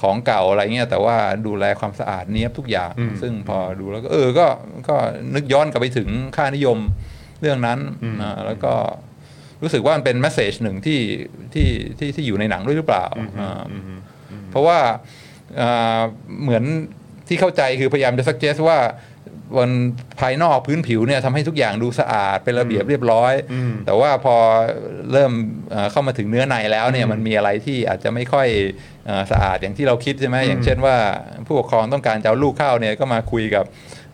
[0.00, 1.16] ของเก่าอะไรเงี้ยแต่ว่า
[1.46, 2.92] ดูแลความสะอาดเนี้ยบทุกอย่าง
[3.22, 4.46] ซึ่งพอดูแล้วก็เออก็
[4.88, 4.96] ก็
[5.34, 6.78] นึกย้อนกลับไปถึงค่านิยม
[7.40, 7.78] เรื่องนั้น
[8.22, 8.74] อ่าแล้วก็
[9.62, 11.00] รู้สึกว่ามันเป็นแมสเซจหนึ่งที่
[11.54, 11.68] ที่
[11.98, 13.06] ที่ที่อยู่ในหนังด้วยหรือเปล่า
[13.40, 13.62] อ่า
[14.50, 14.78] เพราะว่า
[15.60, 16.00] อ่า
[16.42, 16.64] เหมือน
[17.28, 18.78] ที่เข้าใจคือพยายามจะ suggest ว่า
[19.56, 19.70] บน
[20.20, 23.32] ภายนอกพื้นผิวเนี่ยทำให้ทุกอย่างดูสะอาดเป็นระเบียบเรียบร้อย
[23.86, 24.36] แต่ว่าพอ
[25.12, 25.32] เริ่ม
[25.70, 28.48] เอ่อเข้ามาถึงเนื้อในแล้วเนี่ยมันมีอะไรที่อาจจะไม่ค่อย
[29.06, 30.96] เอ่อสะอาดอย่างที่เราคิดใช่ไหมอย่างเช่นว่า
[31.46, 33.64] ผู้ปกครองต้องการจะเอาลูกเข้าเนี่ยก็มาคุยกับ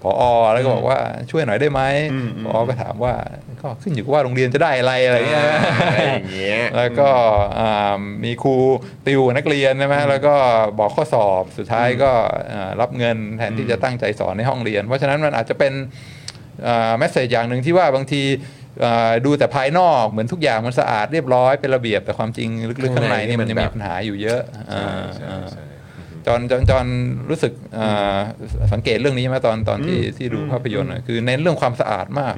[0.02, 0.22] พอ
[0.52, 0.98] แล้วก็บอกว่า
[1.30, 1.80] ช่วยหน่อยได้ไหม
[2.46, 3.14] พอก็ถามว่า
[3.62, 5.44] ก็ขึ้นอยู่กับว่าโรงเรียนจะได้อะไรอะไรเงี้ย
[5.86, 7.10] อะไรอย่างเงี้ยแล้วก็
[7.60, 8.56] อ่ามีครู
[9.06, 10.34] ติวนักเรียนใช่ไหมแล้วก็
[10.78, 12.10] บอกข้อสอบสุดท้ายก็
[12.52, 15.72] อ่ารับเงินแทนที่จะตั้งใจสอนในห้องเรียน เพราะฉะนั้นมันอาจจะเป็น
[16.98, 18.22] message อย่างหนึ่งที่ว่าบางที
[18.84, 24.40] อ่าดูแต่ภายนอกเหมือนทุกอย่างมันสะอาดเรียบร้อยเป็นระเบียบแต่ความจริงลึกๆข้างในนี่มันยังมีปัญหาอยู่เยอะ
[24.72, 25.46] อ่าอ่า
[26.26, 26.86] จอนจอนจอน
[27.30, 28.18] รู้สึกอ่า
[28.72, 32.34] สังเกตเรื่องนี้ไหมตอนตอนที่ที่ดูภาพยนตร์อะคือเน้นเรื่องความสะอาดมาก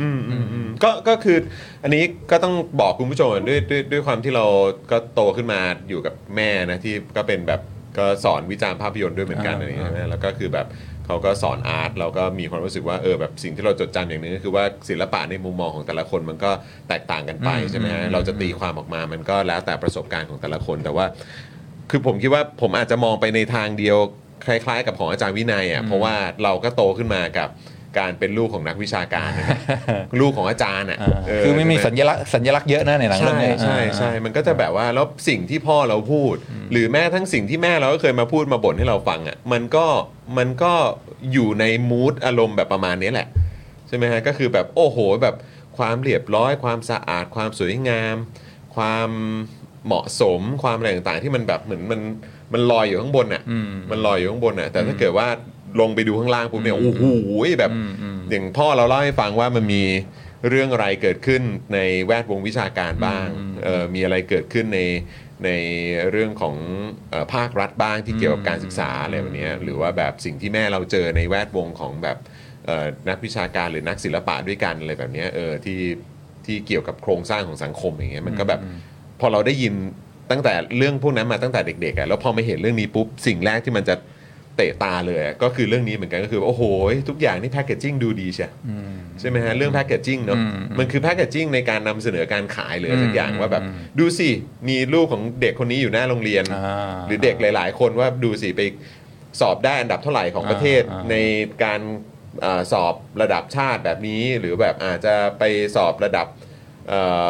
[0.85, 1.39] ก็ก็คือ
[1.83, 4.47] อันนี้ก็ต้องบอกคุณผู้ชมด้วยด้วยด้วยความที่เรา
[4.91, 7.61] ก็โตขึ้นมาอยู่กับแม่นะที่ก็เป็นแบบ
[7.99, 10.67] ก็สอนวิจารณ์ภาพยนตร์ด้วยเหมือนกันอ่าอะไรอย่างเงี้ยใช่ไหมแล้วก็คือแบบ
[11.07, 16.51] เขาก็สอนอาร์ตเราก็มีความรู้สึกว่าเออแบบสิ่งที่เราจดจำอย่างหนึงก็คือว่าศิลปะในมุมมองของแต่ละคนมันก็
[16.89, 21.07] แตกต่างกันไปอืมใช่ไหมฮะอืมเราจะตีความออกมามันก็แล้วแต่ประสบการณ์ของแต่ละคนแต่ว่า
[21.93, 23.97] คือผมคิดว่าผมอาจจะมองไปในทางเดียว
[24.47, 27.49] คล้าย ๆ กับของอาจารย์วินัยอะเพราะว่าเราก็โตขึ้นมากับ
[27.99, 29.59] การเป็นลูกของนักวิชาการนะครับ
[30.21, 36.35] ลูกของอาจารย์อะเคือไม่มีใช่หสัญลักษณ์สัญลักษณ์เยอะนะในหนังเรื่ใช่องนี้ใช่ใช่มันก็จะแบบว่าแล้วสิ่งที่พ่อเราพูด
[36.73, 39.87] หรือแม้ทั้งสิ่งที่แม่เราก็เคยมาพูดมาบ่นให้เราฟังอะมันก็
[40.39, 40.73] มันก็
[41.33, 43.29] อยู่ในมูดอารมณ์แบบประมาณนี้แหละ
[43.89, 45.35] ใช่ไหมฮะก็คือแบบโอ้โหแบบ
[45.79, 48.17] ความเรียบร้อย ความสะอาดความสวยงาม
[48.77, 49.11] ความ
[49.87, 52.01] เหมาะสมความอะไรต่างๆ ที่มันแบบเหมือนมัน
[52.53, 55.29] มันลอยอยู่ข้างบนอะอืมมันลอยอยู่ข้างบนอะแต่ถ้าเกิดว่า
[55.81, 57.05] ลงไปดูข้างล่างปุ๊บเนี่ยโอ้โห
[57.59, 59.85] แบบอืมอืมอย่างพ่อเราเล่าให้ฟังว่ามันมี
[60.49, 61.43] เรื่องอะไรเกิดขึ้น
[61.75, 63.27] ในแวดวงวิชาการบ้าง
[63.65, 64.81] เออมีอะไรเกิดขึ้นใน
[65.45, 65.51] ใน
[66.11, 66.57] เรื่องของ
[67.11, 72.19] เออภาครัฐบ้างที่เกี่ยวกับการศึกษาอะไรแบบเนี้ยหรือว่าแบบสิ่งที่แม่เราเจอในแวดวงของแบบ
[72.67, 75.81] เอ่อนักวิชาการหรือนักศิลปะด้วยกันอะไรแบบเนี้ยเออที่
[76.47, 78.61] ที่เกี่ยวกับโครงสร้างของสังคมอย่างเงี้ยมันก็แบบ
[79.23, 79.75] พอเราได้ยิน
[80.31, 83.95] ตั้งแต่เรื่องพวกนั้นมาตั้งแต่เด็กๆอะแล้วพอมาเห็นเรื่องนี้ปุ๊บสิ่งแรกที่มันจะ
[84.57, 86.63] เตะตาเลยอะก็คือเรื่องนี้เหมือนกันก็คือโอ้โห
[87.09, 88.49] ทุกอย่างนี่แพคเกจจิ้งดูดีใช่
[89.21, 94.29] ใช่ไหมฮะเรื่องแพคเกจจิ้งเนาะอืมมันคือแพคเกจจิ้งในการนำเสนอการขายหรืออะไรสักอย่างอืมว่าแบบอืมดูสิ
[94.69, 98.61] มีลูกของเด็กคนนี้อยู่หน้าโรงเรียนอ่าหรือเด็กหลาย ๆ คนว่าดูสิไป
[99.41, 101.17] สอบได้อันดับเท่าไหร่ของประเทศอ่าอ่าใน
[101.65, 101.81] การ
[102.45, 105.43] อาสอบระดับชาติแบบนี้หรือแบบอาจจะไป
[105.77, 106.42] สอบระดับเอ่อ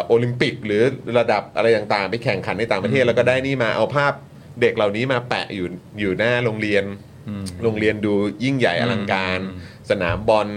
[0.06, 0.82] โอลิมปิกหรือ
[1.18, 4.12] ระดับอะไรต่างๆ ไปแข่งขันในต่างประเทศแล้วก็ได้นี่มาเอาภาพ
[4.60, 5.66] เด็กเหล่านี้มาแปะอยู่
[6.00, 6.84] อยู่หน้าโรงเรียน
[7.28, 8.12] อืมโรงเรียนดู
[8.44, 9.58] ยิ่งใหญ่อลังการอืม
[9.90, 10.48] สนามบอล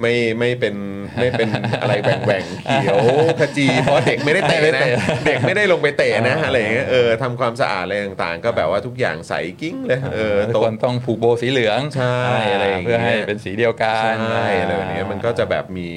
[0.00, 0.74] ไม่ไม่เป็น
[1.20, 1.48] ไม่เป็น
[1.82, 2.98] อะไรแหว่งๆเขียว
[3.40, 4.94] ขจีเพราะเด็กไม่ได้เตะไม่นะเตะ
[5.26, 12.16] เด็กไม่ได้ลงไปเตะนะอ่าอะไรอย่างเงี้ยเออทำความสะอาดอะไรต่างๆ ก็แบบว่าทุกอย่างใสกิ้งเลยเออทุกโต๊ะคนต้องผูกโบสีเหลืองใช่
[12.52, 15.88] อะไรอย่างเงี้ยเพื่อให้เป็นสีเดียวกันใช่อะไรแบบเนี้ยมันก็จะแบบมี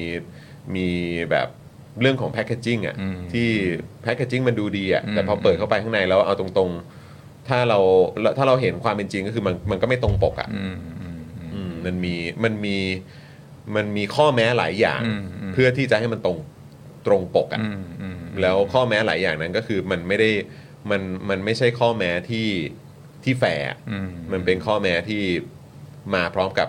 [0.74, 0.88] มี
[1.30, 1.48] แบบ
[2.00, 3.48] เรื่องของแพคเกจจิ้งอะอืมที่
[4.02, 7.78] แพคเกจจิ้งมันดูดีอะอืมแต่พอเปิดเข้าไปข้างในแล้วเอาตรงๆ ถ้าเรา
[8.38, 12.76] ถ้าเราเห็นความเป็นจริงก็คือมันมันก็ไม่ตรงปกอะอืมอืมอืมอืมมันมีมันมี
[13.76, 16.38] มันมีข้อแม้หลายอย่างอืมอืมเพื่อที่จะให้มันตรง
[17.06, 20.30] ตรงปกอะอืมอืมแล้วข้อแม้หลายอย่างนั้นก็คือมันไม่ได้
[20.90, 22.48] มันมันไม่ใช่ข้อแม้ที่
[23.24, 25.22] ที่แฟร์อะอืมมันเป็นข้อแม้ที่
[26.14, 26.68] มาพร้อมกับ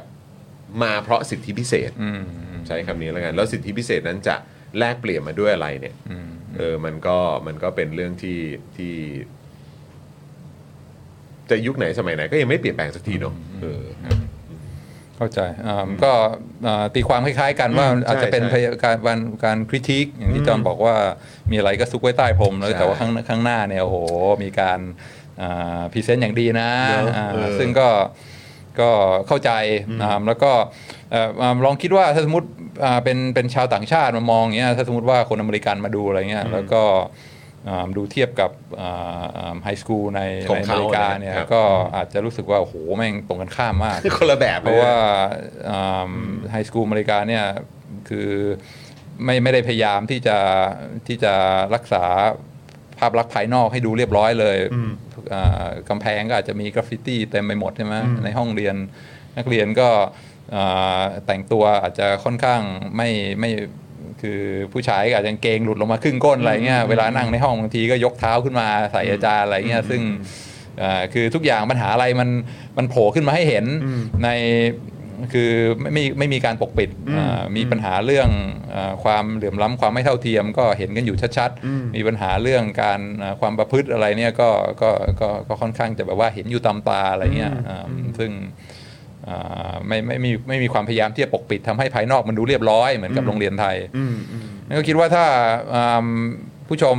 [0.84, 2.22] มาเพราะสิทธิพิเศษอืม
[2.68, 4.36] ใช้คำนี้แล้วกัน แล้วสิทธิพิเศษนั้นจะ
[4.80, 7.18] แลกเปลี่ยนมาด้วยอะไรเนี่ยอืมเออมันก็
[7.48, 8.40] มันก็เป็นเรื่องที่
[8.78, 8.94] ที่
[11.50, 13.84] จะยุคไหนสมัยไหนก็ยังไม่เปลี่ยนแปลงสักทีเนอะเออ
[15.18, 16.12] เข้าใจอ่าก็
[16.68, 20.96] อ่าตีความคล้ายๆกันว่าอืมอาจจะเป็นใช่การการการคริติกอย่างที่จอห์นบอกว่า
[21.52, 23.98] มีอะไรก็ซุกไว้ใต้พรมแล้วใช่แต่ว่าข้างข้างหน้าเนี่ยโอ้โห
[24.44, 24.80] มีการ
[25.92, 27.90] present อย่างดีนะเนอะอ่าเออซึ่งก็
[28.80, 28.90] ก็
[29.28, 29.52] เข้าใจ
[30.02, 30.97] อ่าแล้วก็เอ่ออ่า
[31.66, 32.48] ลองคิดว่าถ้าสมมติ
[32.84, 36.82] อ่าเป็นเป็นชาวต่างชาติมามองอย่างเงี้ยถ้าสมมติว่าคนอเมริกันมาดูอะไรเงี้ยแล้วก็
[37.68, 38.52] อ่าดูเทียบกับ
[39.64, 41.62] high school ในของในอเมริกาเขาเนี่ยนะครับก็
[41.96, 44.96] อาจจะรู้สึกว่า โอ้โห แม่งตรงกันข้ามมากคนละแบบเลยราะว่า
[46.52, 47.44] high school อเมริกาเนี่ย
[48.10, 48.30] คือ
[49.26, 50.38] ไม่ไม่ได้พยายามที่จะ
[51.08, 51.34] ที่จะ
[51.76, 52.04] รักษา
[53.00, 54.58] ภาพลักษณ์ภายนอกให้ดูเรียบร้อยเลย
[55.34, 58.76] อ่ากำแพงก็อาจจะมีกราฟฟิตี้เต็มไปหมดใช่ไหมในห้องเรียน
[59.38, 60.27] นักเรียนก็อ่า
[61.26, 62.62] แต่งตัวอาจจะค่อนข้าง
[62.96, 63.50] ไม่ไม่
[64.22, 64.42] คือ
[64.74, 70.02] ผู้ชายก็อาจจะกางเกงหลุดลงมาครึ่งก้นอะไรเงี้ยเวลานั่งในห้องบางทีก็ยกเท้าขึ้นมาใส่อาจารย์อะไรเงี้ยซึ่ง
[70.82, 72.30] อ่าคือทุกอย่างปัญหาอะไรมัน
[72.78, 73.66] มันโผล่ขึ้นมาให้เห็น
[74.24, 74.30] ใน
[75.34, 78.30] คือไม่ไม่ไม่มีการปกปิดอ่ามีปัญหาเรื่อง
[78.76, 84.50] อาความเหลื่อมล้ำความไม่เท่าเทียม ก็เห็นกันอยู่ชัดๆ มีปัญหาเรื่องการอ่าความประพฤติอะไรเนี่ยก็
[84.82, 84.90] ก็
[85.22, 87.86] ก็ก็ค่อนข้างจะแบบว่าเห็นอยู่ตามตาอะไรเงี้ยอ่า
[88.20, 88.87] ซึ่งอ่า
[89.88, 93.76] ไม่ไม่มีไม่มีความพยายามที่จะปกปิดทำให้ภายนอกมันดูเรียบร้อยเหมือนกับโรงเรียนไทย
[94.68, 95.26] นั่นก็คิดว่าถ้า
[95.74, 96.08] อืม
[96.68, 96.96] ผู้ชม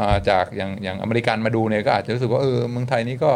[0.00, 3.32] อ่าจากอย่างอย่างอเมริกันมาดูเนี่ยก็อาจจะรู้สึกว่าเออเมืองไทยนี่ก็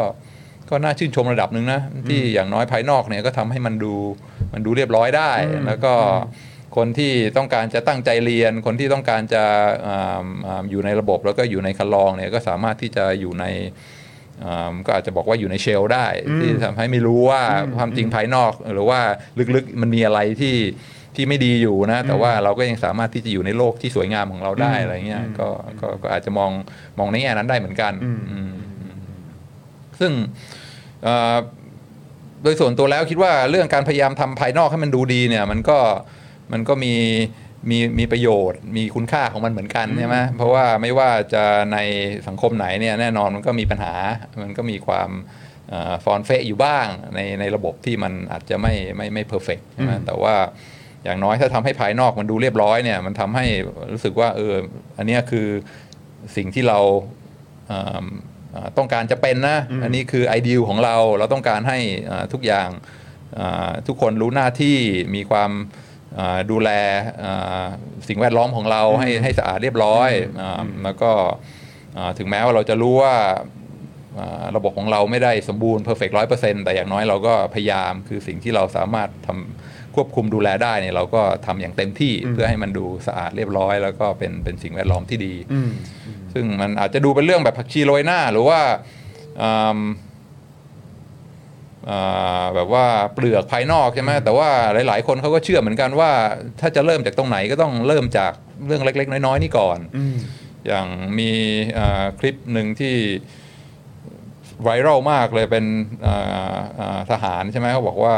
[0.69, 3.93] ก็น่าชื่นชมระดับหนึ่งนะที่อย่างน้อยภายนอกเนี่ยก็ทำให้มันดู
[4.53, 5.31] มันดูเรียบร้อยได้
[5.65, 5.93] แล้วก็
[6.75, 9.43] คนที่ต้องการจะตั้งใจเรียน คนที่ต้องการจะ
[9.87, 14.02] อ่าอ่าอยู่ในระบบแล้วก็อยู่ในคันลองเนี่ยก็สามารถที่จะอยู่ในอ่า
[14.85, 16.07] ก็อาจจะบอกว่าอยู่ในเชลได้
[16.39, 17.41] ที่ทำให้ไม่รู้ว่า
[17.75, 18.99] ความจริงภายนอก หรือว่า
[19.55, 20.55] ลึกๆมันมีอะไรที่
[21.15, 25.47] ที่ไม่ดีอยู่นะ แต่ว่าเราก็ยังสามารถที่จะอยู่ในโลกที่สวยงามของเราได้อะไรเงี้ยก็
[25.81, 26.51] ก็ก็อาจจะมอง
[26.97, 28.53] มองในแง่นั้นได้เหมือนกันอืม
[29.99, 30.11] ซึ่ง
[31.03, 31.35] เอ่อ
[32.43, 35.79] โดยส่วนตัวแล้วคิดว่าเรื่องการพยายามทำภายนอกให้มันดูดีเนี่ย มันก็
[36.53, 36.93] มันก็มี
[37.69, 41.43] มีมีประโยชน์ มีคุณค่าของมันเหมือนกันใช่ไหมเพราะว่าไม่ว่าจะ
[41.73, 41.77] ใน
[42.27, 43.93] สังคมไหนเนี่ยแน่นอนมันก็มีปัญหา
[44.43, 45.09] มันก็มีความ
[45.69, 50.35] เอ่อฟอนเฟะอยู่บ้างในในระบบที่มันอาจจะไม่ไม่ไม่เพอร์เฟกใช่ไหมแต่ว่า
[51.03, 53.45] อย่างน้อยถ้าทำให้ภายนอกมันดูเรียบร้อยเนี่ยมันทำให้
[53.91, 54.55] รู้สึกว่าเออ
[54.97, 55.47] อันเนี้ยคือ
[56.35, 56.79] สิ่งที่เรา
[57.67, 58.05] เอิ่ม
[58.51, 62.69] เอ่อต้องการจะเป็นนะ อันนี้คือไอเดียของเราเราต้องการให้เอ่อทุกอย่าง
[63.35, 64.77] เอ่อทุกคนรู้หน้าที่
[65.15, 65.92] มีความเอ่อ
[66.51, 66.69] ดูแล
[67.19, 67.63] เอ่อ
[68.07, 70.09] สิ่งแวดล้อมของเราให้ให้สะอาดเรียบร้อย
[70.41, 71.11] อ่าแล้วก็
[71.93, 73.15] เอ่อถึงแม้ว่าเราจะรู้ว่า
[74.19, 85.33] อ่าระบบของเราไม่ได้สมบูรณ์ perfect ร้อยเปอร์เซ็นต์แต่อย่างน้อยเราก็พยายามคือสิ่งที่เราสามารถทำควบคุมดูแลได้เนี่ยเราก็ทำอย่างเต็มที่เพื่อให้มันดูสะอาดเรียบร้อย แล้วก็เป็นเป็นสิ่งแวดล้อมที่ดี
[86.33, 88.59] ซึ่งมันอาจจะดูเป็นเรื่องแบบผักชีโรยหน้า หรือว่า
[89.41, 89.79] อืมอ่า
[92.55, 94.49] แบบว่าเปลือกภายนอกใช่ไหมแต่ว่า
[94.87, 96.11] หลาย ๆ คนเขาก็เชื่อเหมือนกันว่า
[96.59, 98.31] ถ้าจะเริ่มจากตรงไหนก็ต้องเริ่มจาก
[98.67, 99.79] เรื่องเล็ก ๆ น้อย ๆ นี่ก่อน
[100.67, 100.87] อย่าง
[101.19, 101.31] มี
[101.77, 102.95] อ่าคลิปหนึ่งที่
[104.63, 105.65] ไวรัลมากเลยเป็น
[106.05, 108.15] อ่าอ่าทหารใช่ไหมเขาบอกว่า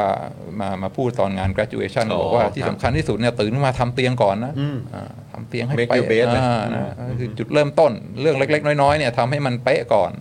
[0.60, 6.82] มามาพูดตอนงาน graduation อ๋อบอกว่าครับที่สำคัญที่สุดเนี่ยตื่นขึ้นมาทำเตียงก่อนนะอืมอ่าทำเตียงให้ Make เป๊ะ your bed นะอ่านะ
[7.20, 7.92] คือจุดเริ่มต้น
[8.22, 10.12] เรื่องเล็ก ๆ น้อย ๆ เนี่ยทำให้มันเป๊ะก่อน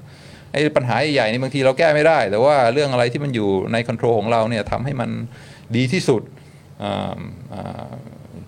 [0.54, 5.10] ไอ้ปัญหาใหญ่ๆนี่บางทีเราแก้ไม่ได้ แต่ว่าเรื่องอะไรที่มันอยู่ใน control ของเราเนี่ยทำให้มัน
[5.76, 6.22] ดีที่สุด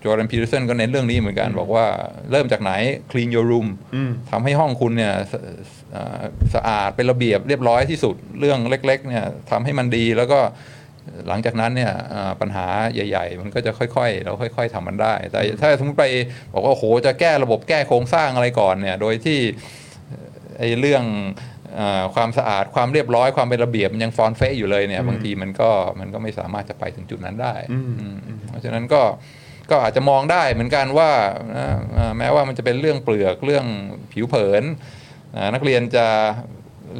[0.03, 1.85] Jordan Peterson ก็เน้นเรื่องนี้เหมือนกันบอกว่า
[2.31, 2.71] เริ่มจากไหน
[3.11, 3.67] clean your room
[4.31, 5.33] ทำให้ห้องคุณเนี่ยส
[5.95, 6.21] อ่า
[6.55, 10.39] สะอาดเป็นระเบียบเรียบร้อยที่สุดเรื่องเล็กๆเนี่ยทำให้มันดีแล้วก็
[11.27, 16.05] หลังจากนั้นเนี่ยอ่าปัญหาใหญ่ ๆ มันก็จะค่อยๆ เราค่อยๆทำมันได้ แต่ถ้าสมมติไป
[16.53, 19.39] บอกว่าโอ้โหจะแก้ระบบแก้โครงสร้างอะไรก่อนเนี่ยโดยที่
[20.59, 21.03] ไอ้เรื่อง
[21.56, 21.56] อา
[22.15, 25.69] ความสะอาดความเรียบร้อยความเป็นระเบียบมันยังฟอนเฟะอยู่เลยเนี่ย บางทีมันก็
[25.99, 27.79] มันก็ไม่สามารถจะไปถึงจุดนั้นได้อื
[28.13, 28.15] ม
[28.49, 29.01] เพราะฉะนั้นก็
[29.71, 31.11] ก็อาจจะมองได้เหมือนกันว่า
[31.55, 31.67] นะ
[31.97, 33.65] อ่าแม้ว่ามันจะเป็นเรื่องเปลือกเรื่อง
[34.13, 34.63] ผิวเผิน
[35.35, 36.05] อ่านักเรียนจะ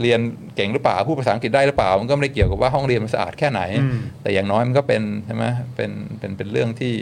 [0.02, 0.20] เรียน
[0.56, 3.62] เก่งหรือเปล่าพูดภาษาอังกฤษได้หรือเปล่า มันก็ไม่ได้เกี่ยวกับว่าห้องเรียนมันสะอาดแค่ไหน
[4.22, 6.94] แต่อย่างน้อยมันก็เป็นใช่ไหมเป็นเป็นเป็นเรื่องที่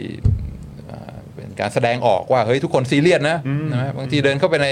[0.90, 1.05] อ่า
[1.36, 4.68] เป็นการแสดงออกว่าเฮ้ยทุกคนซีเรียสนะใช่ไหมบางทีเดินเข้าไปใน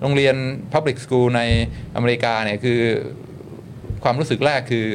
[0.00, 0.34] โรงเรียน
[0.72, 1.42] Public School ใน
[1.96, 2.80] อเมริกาเนี่ยคือ
[4.04, 4.86] ความรู้สึกแรกคือ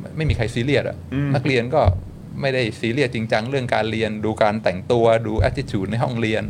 [0.00, 0.96] ไม่ไม่มีใครซีเรียสอะ
[1.34, 1.82] นักเรียนก็
[2.40, 6.44] ไม่ได้ซีเรียสจริงจังเรื่องการเรียนดูการแต่งตัวดู attitude ในห้องเรียน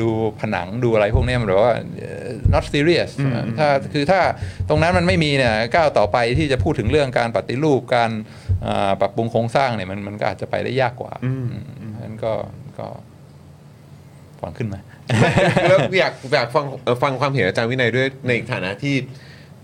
[0.00, 0.08] ดู
[0.40, 3.10] ผนังดูอะไรพวกเนี้ยมันแบบว่าเอ่อ not serious
[3.58, 4.20] ถ้าคือถ้า
[4.68, 8.10] ตรงนั้นมันไม่มีเนี่ยก้าวต่อไปที่จะพูดถึงเรื่องการปฏิรูปการ
[8.66, 11.48] อ่าปรับปรุงโครงสร้างเนี่ยมันมันก็อาจจะไปได้ยากกว่าอืม
[11.90, 12.32] เพราะฉะนั้นก็
[12.78, 12.88] ก็
[14.42, 14.76] ฟังขึ้นไหม
[15.68, 18.96] แล้วอยากอยากฟังเอ่อฟังความเห็นอาจารย์วินัยด้วยในฐานะที่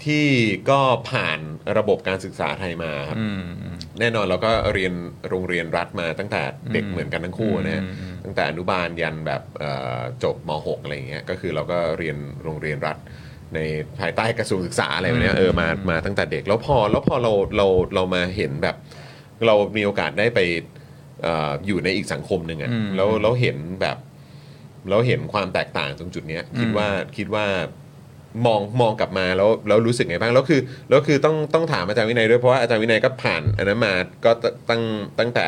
[0.05, 0.27] ที่
[0.71, 1.39] ก็ผ่าน
[1.79, 3.43] ระบบการศึกษาไทยมาครับอืม
[4.01, 4.93] แน่นอนเราก็เรียน
[5.29, 12.97] โรงเรียนรัฐมาตั้งแต่เด็กอืมเหมือนกันทั้งคู่นะฮะอืมอืมตั้งแต่อนุบาลยันแบบเอ่อจบม .6 อะไรอย่างเงี้ยก็คือเราก็เรียนโรงเรียนรัฐ
[13.55, 13.59] ใน
[14.01, 18.77] ภายใต้กระทรวงศึกษาอะไรแบบเนี้ยเออมามาตั้งแต่เด็กแล้วพอแล้วพอเราเราเรามาเห็นแบบ
[19.47, 20.41] เรามีโอกาสได้ไป
[21.23, 23.97] เอออยู่ในอีกสังคมหนึ่งอะอืมแล้วเราเห็นแบบ
[24.91, 27.47] เราเห็นความแตกต่างตรงจุดเนี้ยคิดว่าคิดว่า
[28.47, 30.61] มองมองกลับมาแล้วแล้วรู้สึกไงบ้างแล้วคือ
[30.91, 34.83] แล้วคือต้องต้องถามอาจารย์วินัยด้วยเพราะว่าอาจารย์วินัยก็ผ่านอันนั้นมาก็ตตั้ง
[35.19, 35.47] ตั้งแต่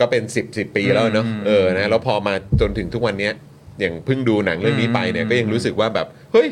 [0.00, 3.32] ก็เป็น 10 10 ปีแล้วเนาะอืมเออนะแล้วพอมาจนถึงทุกวันเนี้ย
[3.80, 6.48] อย่างเพิ่งดูหนังเรื่องนี้ไปเนี่ยอืมก็ยังรู้สึกว่าแบบเฮ้ย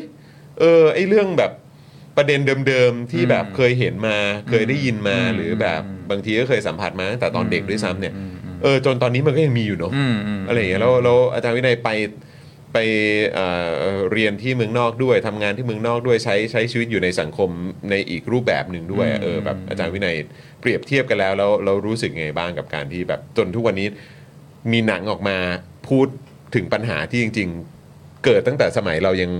[0.59, 1.51] เออไอเรื่องแบบ
[2.17, 4.17] ประเด็นเดิมๆที่แบบเคยเห็นมา
[4.49, 11.89] เคยได้ยินมาอืมหรือแบบบางทีก็เคยสัมผัสมาตั้งแต่ตอนเด็กด้วยซ้ำเนี่ยอืมอืม เออจนตอนนี้มันก็ยังมีอยู่เนาะอืมอืมอะไรอย่างเงี้ยแล้วแล้วอาจารย์วินัยไป
[12.73, 12.77] ไป
[13.33, 13.47] เอ่
[13.95, 17.49] อเรียนที่เมืองนอกด้วยทำงานที่เมืองนอกด้วยใช้ใช้ชีวิตอยู่ในสังคม
[17.89, 20.15] ในอีกรูปแบบหนึ่งด้วยอืมเออแบบอาจารย์วินัย
[20.61, 23.87] เปรียบเทียบกันแล้วแล้วเรารู้สึกไงบ้างกับการที่แบบจนทุกวันนี้
[24.71, 25.37] มีหนังออกมา
[25.89, 26.07] พูด
[26.55, 27.49] ถึงปัญหาที่จริง
[27.87, 29.31] ๆ เกิดตั้งแต่สมัยเรายัง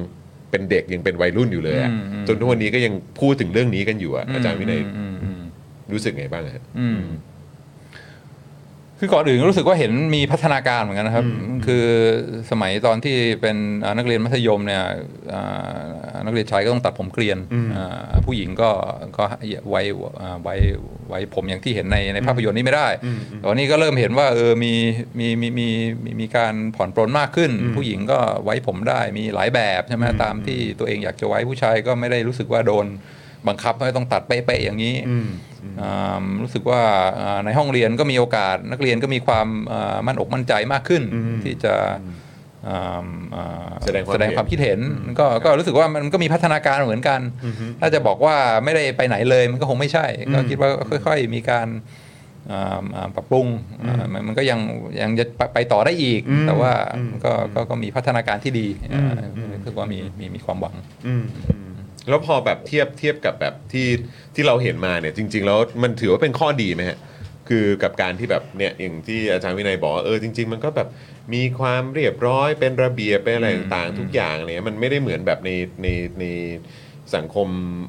[0.51, 5.41] เป็นเด็กยังเป็นวัยรุ่นอยู่เลยอะอืมอืมจนทุกวันนี้ก็ยังพูดถึงเรื่องนี้กันอยู่อะอาจารย์วินัยอืมอืม
[5.91, 6.99] รู้สึกไงบ้างฮะอืม
[9.03, 11.25] คือก่อนอื่นก็รู้สึกว่าเห็นมีพัฒนาการเหมือนกันนะครับ
[11.65, 11.85] คือ
[12.51, 14.83] สมัยตอนที่เป็นอ่านักเรียนมัธยมเนี่ย
[15.33, 17.37] อ่านักเรียนชายก็ต้องตัดผมเกลียน
[17.75, 18.69] อ่าผู้หญิงก็
[19.17, 19.23] ก็
[19.69, 19.81] ไว้
[20.21, 20.55] อ่าไว้
[21.09, 22.87] ไว้ผมอย่างที่เห็นในในภาพยนตร์นี้ไม่ได้
[23.45, 24.73] ตอนนี้ก็เริ่มเห็นว่าเออมี
[25.19, 25.67] มีมีมี
[26.03, 32.87] มีมีการผ่อนปรนมากขึ้น ผู้หญิงก็ไว้ผมได้มีหลายแบบใช่ไหมตามที่ตัวเองอยากจะไว้ผู้ชายก็ไม่ได้รู้สึกว่าโดน
[33.47, 34.95] บังคับให้ต้องตัดเป๊ะๆอย่างนี้
[35.81, 36.81] อ่ารู้สึกว่า
[37.19, 41.03] อ่าในห้องเรียนก็มีโอกาส นักเรียนก็มีความอ่ามั่นอกมั่นใจมากขึ้น
[41.43, 41.75] ที่จะ
[42.67, 44.79] อ่าอ่าแสดงความแสดงความคิดเห็น
[45.19, 47.19] ก็ก็รู้สึกว่ามันก็มีพัฒนาการเหมือนกัน
[47.79, 50.69] ถ้าจะบอกว่าไม่ได้ไปไหนเลยมันก็คงไม่ใช่ ก็คิดว่า
[51.07, 51.67] ค่อย ๆ มีการ
[52.51, 53.47] อ่าอ่าปรับปรุง
[53.87, 54.59] อ่ามันมันก็ยัง
[55.01, 56.71] ยังจะไปไปต่อได้อีก แต่ว่า
[57.23, 59.13] ก็ก็ก็มีพัฒนาการที่ดีอ่า
[59.53, 60.75] รู้สึกว่ามีมีมีความหวัง
[61.07, 61.70] อืมอืม
[62.09, 63.87] แล้วพอแบบเทียบเทียบกับแบบที่
[64.35, 66.99] ที่เราเห็นมาเนี่ยจริง ๆ แล้วมันถือว่าเป็นข้อดีไหมฮะ
[67.49, 70.87] คือกับการที่แบบเนี่ยอย่างที่อาจารย์วินัยบอกว่าเออจริง ๆ มันก็แบบ
[71.33, 75.49] มีความเรียบร้อยเป็นระเบียบเป็นอะไรต่างๆทุกอย่างเนี่ยมันไม่ได้เหมือนแบบใน
[75.83, 75.87] ใน
[76.19, 76.25] ใน
[77.15, 77.47] สังคม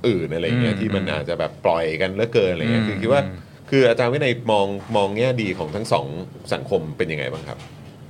[0.08, 3.22] อื่นอะไรเงี้ยอืมที่มันอาจจะแบบปล่อยกันเหลือเกินอะไรเงี้ยอืมคือคิดว่า
[3.70, 6.06] คืออาจารย์วินัยมองมองแง่ดีของทั้งสอง
[6.52, 7.58] สังคมเป็นยังไงบ้างครับ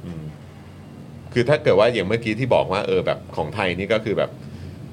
[0.04, 0.22] อืม
[1.32, 4.30] คือถ้าเกิดว่าอย่างเมื่อกี้ที่บอกว่าเออแบบของไทยนี่ก็คือแบบ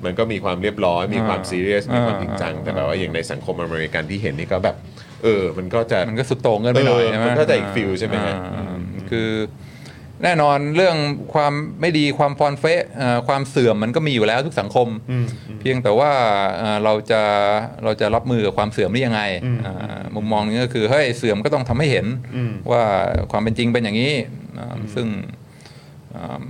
[0.06, 4.76] มันก็มีความเรียบร้อย มีความอ่าซีเรียส มีความอ่าจริงจังอ่าแต่แบบว่าอย่างในสังคมอเมริกันที่เห็นนี่ก็แบบ
[5.24, 8.66] เออ มันก็จะมันก็สุดโต่งเกินไปหน่อยเออใช่ไหมมันก็จะอีก feel ใช่ไหมฮะอ่า
[9.10, 9.30] คือ
[10.24, 10.97] แน่นอนเรื่อง
[11.34, 14.88] ความไม่ดีความฟอนเฟะเอ่อความเสื่อมมันก็มีอยู่แล้วทุกสังคม
[15.60, 16.12] เพียงแต่ว่า
[16.58, 17.22] เอ่อเราจะ
[17.84, 19.22] เราจะรับมือกับความเสื่อมได้ยังไง
[19.66, 22.06] อ่ามุมมองนึงก็คือเฮ้ยเสื่อมก็ต้องทำให้เห็น
[22.72, 22.84] ว่า
[23.32, 24.14] ความเป็นจริงเป็นอย่างนี้
[24.60, 25.08] อ่าซึ่ง
[26.16, 26.43] อ่า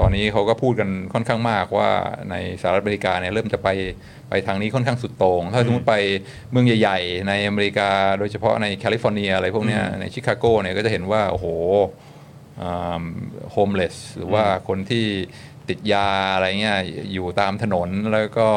[0.00, 1.90] ตอนนี้เขาก็พูดกันค่อนข้างมากว่า
[2.30, 3.68] ในสหรัฐอเมริกาเนี่ยเริ่มจะไป
[4.30, 5.96] ไปทางนี้ค่อนข้างสุดโต่งถ้าสมมติไป
[6.50, 11.46] เมืองใหญ่ๆ ในอเมริกาโดยเฉพาะในแคลิฟอร์เนียอะไรพวกเนี้ยในชิคาโกเนี่ยก็จะเห็นว่า โอ้โห
[13.52, 15.06] homeless หรือว่าคนที่
[15.68, 16.78] ติดยาอะไรเงี้ย
[17.12, 18.48] อยู่ตามถนนแล้วก็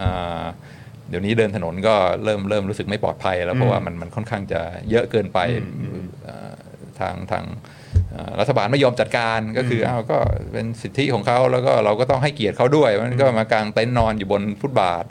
[0.00, 0.44] อ่า
[1.08, 1.94] เดี๋ยวนี้เดินถนนก็
[2.24, 4.60] เริ่มเริ่มรู้สึกไม่ปลอดภัยแล้วเพราะว่ามันมันค่อนข้างจะ
[4.90, 5.38] เยอะเกินไป
[6.26, 6.52] อ่า
[7.00, 7.77] ทางทางอ่า
[8.40, 10.18] รัฐบาลไม่ยอมจัดการก็คืออ้าวก็
[10.52, 15.04] เป็นสิทธิของเขาแล้วก็เราก็ต้องให้เกียรติเขาด้วย มันก็มากางเต็นท์นอนอยู่บนฟุตบาท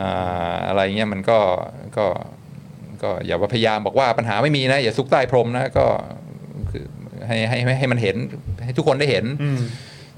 [0.00, 1.38] อ่าอะไรเงี้ยมันก็
[1.96, 2.06] ก็
[3.02, 5.86] ก็อย่าว่าพยายามบอกว่าปัญหาไม่มีนะ อย่าซุกใต้พรมนะก็
[6.70, 6.84] คือ
[7.26, 8.16] ให้ให้ให้ให้มันเห็น
[8.64, 9.24] ให้ทุกคนได้เห็น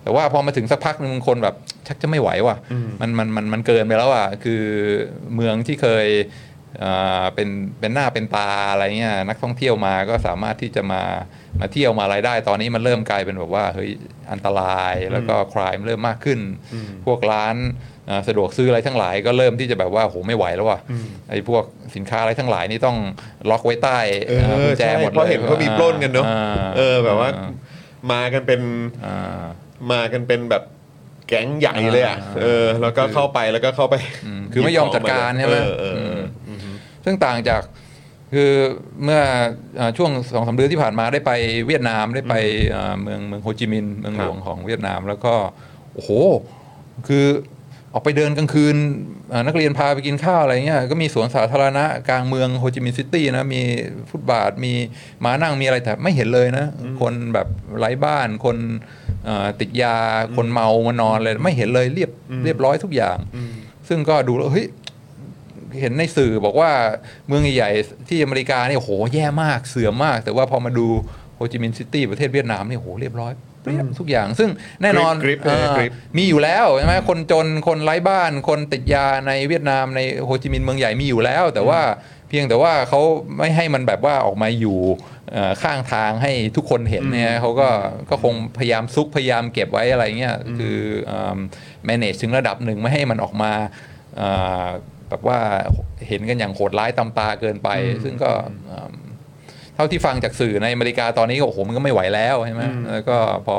[0.03, 1.55] แต่ว่าพอมาถึงสักพักหนึ่งบางคนแบบ
[1.87, 2.57] ชักจะไม่ไหวว่ะ
[3.01, 4.63] มันมันมันมันเกินไปแล้วอะคือ
[5.35, 6.52] เมืองที่เคยอ่า
[7.35, 7.49] เป็น
[7.81, 11.03] เป็นหน้าเป็นตาอะไรเงี้ยนักท่องเที่ยวมาก็สามารถที่จะมา
[11.61, 13.91] มาเที่ยวมาอะไรได้ตอนนี้มันเริ่มกลายเป็นแบบว่าเฮ้ย
[14.33, 16.41] อันตรายแล้วก็ครายเริ่มมากขึ้น
[17.07, 17.57] พวกร้าน
[18.11, 20.79] อ่าสะดวกซื้ออะไรทั้งหลายก็เริ่มที่จะแบบว่าโหไม่ไหวแล้วว่ะ
[21.31, 21.65] ไอ้พวก
[21.95, 22.97] สินค้าอะไรทั้งหลายนี่ต้อง
[23.51, 23.99] ล็อกไว้ใต้
[24.29, 26.39] เอออ่ากุญแจใช่หมดเลยเพราะเห็นเขามีปล้นกันเนอะอ่
[26.77, 27.31] เออแบบว่า
[28.13, 28.61] มากันเป็น
[29.05, 29.43] อ่า
[29.93, 30.63] มากันเป็นแบบ
[31.33, 33.95] แก๊งใหญ่เลยอะอ่าเออ แล้วก็เข้าไปแล้วก็เข้าไป
[34.27, 36.65] อืมคือไม่ยอมจัดการใช่ไหมเออเออเอออ
[37.05, 37.63] ซึ่งต่างจาก
[38.33, 38.53] คือ
[39.05, 39.21] เมื่อ
[39.79, 41.33] อ่าช่วงสองสามเดือนที่ผ่านมาได้ไป
[41.67, 42.35] เวียดนามได้ไป
[42.75, 45.35] อ่าเมืองเมืองโฮจิมินห์เมืองหลวงของเวียดนามแล้วก็
[45.95, 46.11] โอ้โห
[47.09, 47.27] คือ
[47.95, 48.77] ออกไปเดินกลางคืน
[49.33, 53.63] อ่านักเรียนพาไปกินข้าวอะไรเงี้ยก็มีสวนสาธารณะกลางเมืองโฮจิมินห์ซิตี้นะมี
[54.11, 54.73] ฟุตบาทมี
[55.25, 56.67] ม้านั่งมีอะไรแต่ไม่เห็นเลยนะ
[57.01, 57.47] คนแบบ
[57.79, 59.02] ไร้บ้านคนเอ่อ
[59.61, 59.97] ติดยา
[60.37, 62.11] คนเมามานอนเลยไม่เห็นเลยเรียบ
[62.45, 63.17] เรียบร้อยทุกอย่าง
[63.89, 64.67] ซึ่งก็ดูแล้วเฮ้ย
[65.81, 66.71] เห็นในสื่อบอกว่า
[67.27, 70.87] เมืองใหญ่ๆที่อเมริกาเนี่ยโหแย่มากเสื่อมมาก แต่ว่าพอมาดู
[71.35, 73.33] โฮจิมินห์ซิตี้ประเทศเวียดนามเนี่ยโหเรียบร้อย
[73.65, 74.51] เรียบทุกอย่าง ซึ่ง
[74.83, 81.81] แน่นอนกริปกริปเลยเอ่อกริปมีอยู่แล้วใช่ไหมคนจนคนไร้บ้านคนติดยาในเวียดนามในโฮจิมินห์เมืองใหญ่มีอยู่แล้ว แต่ว่า
[82.22, 83.01] เพียงแต่ว่าเขา
[83.39, 84.79] ไม่ให้มันแบบว่าออกมาอยู่
[85.33, 87.69] เอ่อข้างทางให้ทุกคนเห็นเนี่ยเขาก็
[88.11, 90.77] ก็คงพยายามซุกพยายามเก็บไว้อะไรเงี้ยคือ
[91.07, 91.39] เอ่อ
[91.89, 93.53] manage ถึงระดับหนึ่งไม่ให้มันออกมา
[94.17, 94.31] เอ่
[94.65, 94.67] อ
[95.09, 95.39] แบบว่า
[96.09, 97.69] เห็นกันอย่างโหดร้ายตำตาเกินไป
[98.05, 98.31] ซึ่งก็
[98.67, 98.95] เอิ่ม
[99.75, 102.63] เท่าที่ฟังจากสื่อในอเมริกาตอนนี้ก็โอ้โหมันก็ไม่ไหวแล้วใช่ไหม
[102.93, 103.17] แล้วก็
[103.47, 103.59] พอ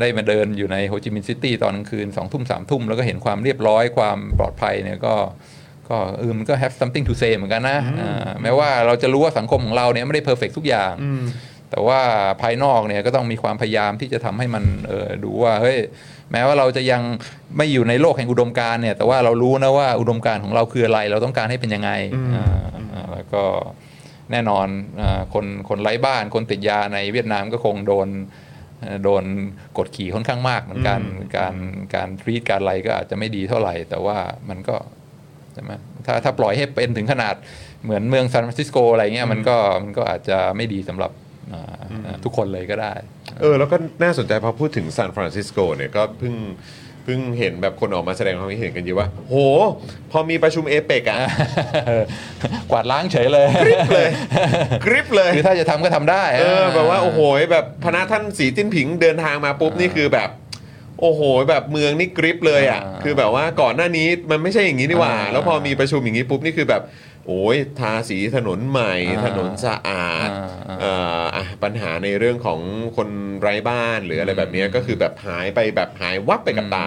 [0.00, 5.14] ได้มาเดินอยู่ในโฮจิมินห์ซิตี้ตอนกลางคืนสองทุ่มสามทุ่มแล้วก็เห็นความเรียบร้อยความปลอดภัยเนี่ยก็
[5.90, 10.94] ก็เออมันก็ have something to say เหมือนกันนะอ่าแม้ว่าเราจะรู้ว่าสังคมของเราเนี่ยไม่ได้ perfect ทุกอย่าง
[11.70, 12.00] แต่ว่า
[12.42, 15.78] ภายนอกเนี่ยก็ต้องมีความพยายามที่จะทำให้มันเออดูว่าเฮ้ย
[16.32, 17.02] แม้ว่าเราจะยัง
[17.56, 21.90] ไม่อยู่ในโลกแห่งอุดมการณ์เนี่ย แต่ว่าเรารู้นะว่าอุดมการณ์ของเราคืออะไร เราต้องการให้เป็นยังไง
[22.34, 22.46] อ่า
[22.94, 23.44] อ่าแล้วก็
[24.32, 24.66] แน่นอน
[25.00, 28.08] อาคนคนไร้บ้านคนติดยาในเวียดนามก็คงโดน
[28.80, 29.24] เอ่อโดน
[29.78, 31.00] กดขี่ค่อนข้างมากเหมือนกัน
[31.36, 31.54] การ
[31.94, 34.16] การ treat การอะไรก็อาจจะไม่ดีเท่าไหร่ แต่ว่า
[34.48, 35.72] มันก็ใช่ไหม
[36.06, 37.34] ถ้าถ้าปล่อยให้เป็นถึงขนาด
[37.84, 41.10] เหมือนเมืองซานฟรานซิสโกอะไรเงี้ยมันก็มันก็อาจจะไม่ดีสำหรับ
[41.52, 41.62] อ่า
[42.06, 42.92] อ่าทุกคนเลยก็ได้
[43.40, 46.34] เออ แล้วก็น่าสนใจพอพูดถึงซานฟรานซิสโกเนี่ยก็เพิ่ง
[47.04, 49.36] เพิ่งเห็นแบบคนออกมาแสดงความคิดเห็นกันเยอะว่า โห
[50.10, 51.18] พอมีประชุมเอเปกอะ
[52.70, 54.08] กวาดล้างเฉยเลย กริบเลย
[54.84, 57.20] กริบเลยคือถ้าจะทำก็ทำได้ เออแบบว่า โอ้โห
[57.52, 60.28] แบบพระท่านสีจิ้นผิงเดินทางมาปุ๊บ นี่คือแบบ
[61.00, 66.82] โอ้โห แบบเมืองนี่กริปเลยอะอ่าคือแบบว่าก่อนหน้านี้มันไม่ใช่อย่างนี้นี่หว่า อ่าแล้วพอมีประชุมอย่างนี้ปุ๊บนี่คือแบบ
[67.26, 72.60] โอ้ยทาสีถนนใหม่ อ่าถนนสะอาดอ่าอ่า เอ่ออะปัญหาในเรื่องของ
[72.96, 73.08] คน
[73.40, 76.86] ไร้บ้านหรืออะไรแบบเนี้ยก็คือแบบหายไปแบบหายวับไปกับตา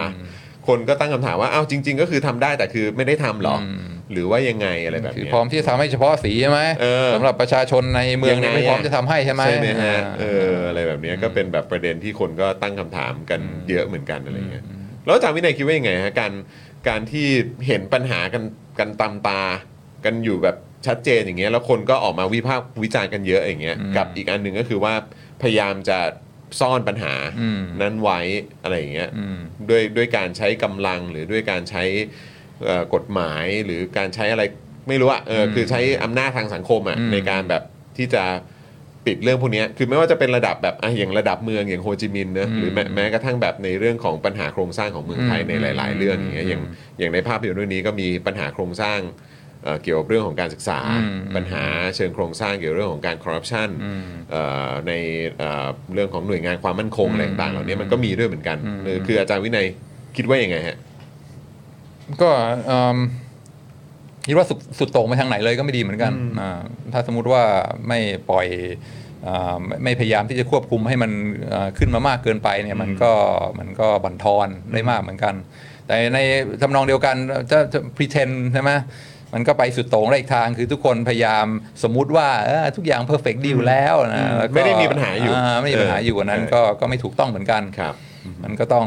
[0.68, 3.64] คนก็ตั้งคำถามว่าอ้าวจริง ๆ ก็คือทำได้แต่คือไม่ได้ทำหรออ
[4.12, 13.40] หรือว่ายังไงอะไรแบบคือเนี้ยพร้อมที่จะทำให้เฉพาะสีใช่ไหมเออสำหรับประชาชนในเมืองเนี่ยยังไง ไม่พร้อมอะจะทำให้ใช่ไหมใช่ไหมฮะอ่าเอออะไรแบบเนี้ยก็เป็นแบบประเด็นที่คนก็ตั้งคำถามกัน
[13.70, 14.64] เยอะเหมือนกันอะไรเงี้ย
[15.04, 16.32] แล้วอาจารย์วินัยคิดว่ายังไงฮะการ
[16.88, 17.26] การที่
[17.66, 18.42] เห็นปัญหากัน
[18.78, 19.42] กันตามตา
[20.04, 24.94] กันอยู่แบบชัดเจนอย่างเงี้ยแล้วคนก็ออกมาวิพากษ์วิจารณ์กันเยอะอย่างเงี้ยกับอีกอันหนึ่งก็คือว่า
[25.42, 25.98] พยายามจะ
[26.60, 28.20] ซ่อนปัญหาอืมนั้นไว้
[28.62, 29.38] อะไรอย่างเงี้ย อืม
[29.68, 32.31] ด้วยด้วยการใช้กำลังหรือด้วยการใช้เอ่อ
[32.94, 34.42] กฎหมายหรือการใช้อะไร
[34.88, 37.62] ไม่รู้อะเอออมคือใช้อำนาจทางสังคมอะอืมในการแบบ
[37.96, 38.24] ที่จะ
[39.06, 46.62] ปิดเรื่องพวกเนี้ยคือไม่ว่าจะเป็นระดับแบบอะอย่างระดับเมืองอย่างโฮจิมินห์เนอะอืมหรือแม้แม้กระทั่งแบบในเรื่องของปัญหาโครงสร้างของเมืองไทยอืมในหลาย ๆ เรื่องอย่างเงี้ยอืมอย่าง
[46.98, 48.98] อย่างในภาพยนตร์เรื่องนี้ก็มีปัญหาโครงสร้าง
[49.64, 51.64] เอ่อเกี่ยวกับเรื่องของการศึกษาอืมปัญหา
[51.96, 54.92] เชิงโครงสร้างเกี่ยวกับเรื่องของการคอร์รัปชันอืมเอ่อใน
[55.38, 59.66] เอ่อเรื่องของหน่วยงานความมั่นคงอืมอะไรต่างๆเหล่านี้มันก็มีด้วยเหมือนกันอืมเออคืออาจารย์วินัย
[60.16, 60.76] คิดว่ายังไงฮะ
[62.22, 62.30] ก็
[62.66, 62.98] เอิ่ม
[64.26, 66.60] คิดว่าสุดสุดโต่งไปทางไหนเลยก็ไม่ดีเหมือนกันอ่า
[66.92, 67.42] ถ้าสมมุติว่า
[67.88, 67.98] ไม่
[68.30, 68.46] ปล่อย
[69.26, 71.10] อ่าไม่ไม่พยายามที่จะควบคุมให้มัน
[71.52, 73.12] อ่าขึ้นมามากเกินไปเนี่ยมันก็
[73.58, 75.34] มันก็บั่นทอนได้มากเหมือนกัน
[75.86, 76.18] แต่ใน
[76.62, 77.16] ทำนองเดียวกัน
[77.50, 78.72] จะจะ pretend ใช่ไหม
[79.34, 81.46] มันก็ไปสุดโต่งได้อีกทางคือทุกคนพยายาม
[81.82, 87.94] สมมุติว่าเออทุกอย่าง perfect ดีอยู่แล้วนะแล้วก็ไม่ได้มีปัญหาอยู่ไม่มีปัญหาอยู่อันนั้นเออก็ก็ไม่ถูกต้องเหมือนกันครับ
[88.44, 88.86] มันก็ต้อง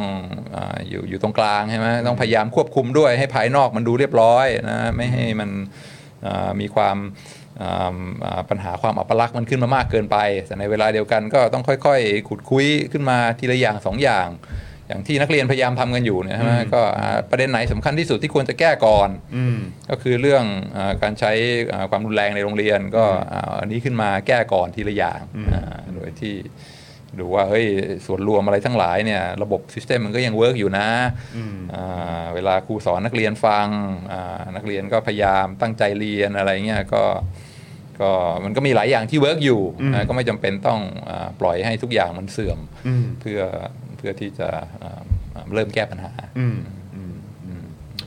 [0.56, 5.50] อาอยู่อยู่ตรงกลางใช่ไหมต้องพยายามควบคุมด้วยให้ภายนอกมันดูเรียบร้อยนะไม่ให้มัน
[6.26, 6.98] อ่ามีความ
[7.62, 14.30] อ่าอ่าปัญหาความอัปลักษณ์มันขึ้นมามากเกินไป แต่ในเวลาเดียวกันก็ต้องค่อยๆ ขุดคุยขึ้นมาทีละอย่างสองอย่าง
[14.88, 19.58] อย่างที่นักเรียนพยายามทำกันอยู่เนี่ยใช่ไหมก็อ่าประเด็นไหนสำคัญที่สุดที่ควรจะแก้ก่อนอืม
[19.90, 20.44] ก็คือเรื่อง
[20.78, 21.32] อาการใช้
[21.74, 25.20] อ่าความรุนแรงในโรงเรียน ก็อ่าอันนี้ขึ้นมาแก้ก่อนทีละอย่าง
[25.54, 26.36] อ่าโดยที่
[27.20, 27.66] ดูว่าเฮ้ย
[28.06, 30.88] ส่วนรวมอะไรทั้งหลายเนี่ยระบบ system มันก็ยัง work อยู่นะ
[31.74, 33.68] อ่าเวลาครูสอนนักเรียนฟัง
[34.14, 37.04] อ่านักเรียนก็พยายามตั้งใจเรียนอะไรเงี้ยก็
[38.02, 38.12] ก็
[38.44, 39.62] มันก็มีหลายอย่างที่ work อยู่
[39.94, 43.42] นะก็ไม่จำเป็นต้องอาปล่อยให้ทุกอย่างมันเสื่อมอืมเพื่อ
[43.98, 44.50] เพื่อที่จะ
[44.84, 45.02] อ่า
[45.34, 46.58] อ่าเริ่มแก้ปัญหาอืม
[46.96, 47.64] อืมอืม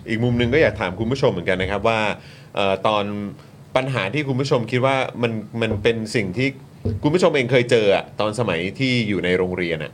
[0.09, 2.00] อีกมุมหนึ่งก็อยากถามคุณผู้ชมเหมือนกันนะครับว่า
[2.54, 3.04] เอ่อตอน
[3.76, 6.48] ปัญหาที่คุณผู้ชมคิดว่ามันมันเป็นสิ่งที่
[7.03, 9.93] คุณผู้ชมเองเคยเจออะตอนสมัยที่อยู่ในโรงเรียนอะ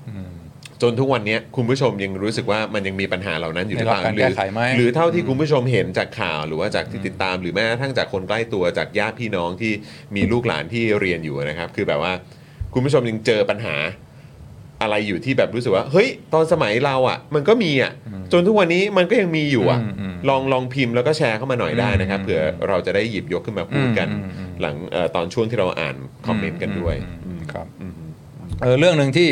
[0.83, 9.73] จนทุกวันเนี้ยคุณผู้ชมยังรู้สึกว่ามันยังมีปัญหาเหล่านั้นอยู่หรือเปล่าได้รับการหรืแก้ไขไหมหรือเท่าที่คุณผู้ชมเห็นจากข่าวหรือว่าจากที่ติดตาม หรือแม้กระทั่งจากคนใกล้ตัวจากญาติพี่น้องที่
[10.17, 12.13] มีลูกหลานที่เรียนอยู่นะครับ คือแบบว่า
[12.75, 13.77] คุณผู้ชมยังเจอปัญหา
[14.83, 17.93] อะไรอยู่ที่แบบรู้สึกว่าเฮ้ยตอนสมัยเราอะ มันก็มีอะ
[18.33, 25.97] จนทุกวันนี้มันก็ยังมีอยู่อะอืมอืมลองลองพิมพ์แล้วก็แชร์เข้ามาหน่อยได้นะครับอืมเผื่อเราจะได้หยิบยกขึ้นมาพูดกันอืมอืม หลังเอ่อตอนช่วงที่เราอ่าน
[26.27, 26.97] คอมเมนต์กันด้วย
[27.53, 27.67] ครับ
[28.63, 29.31] เออเรื่องหนึ่งที่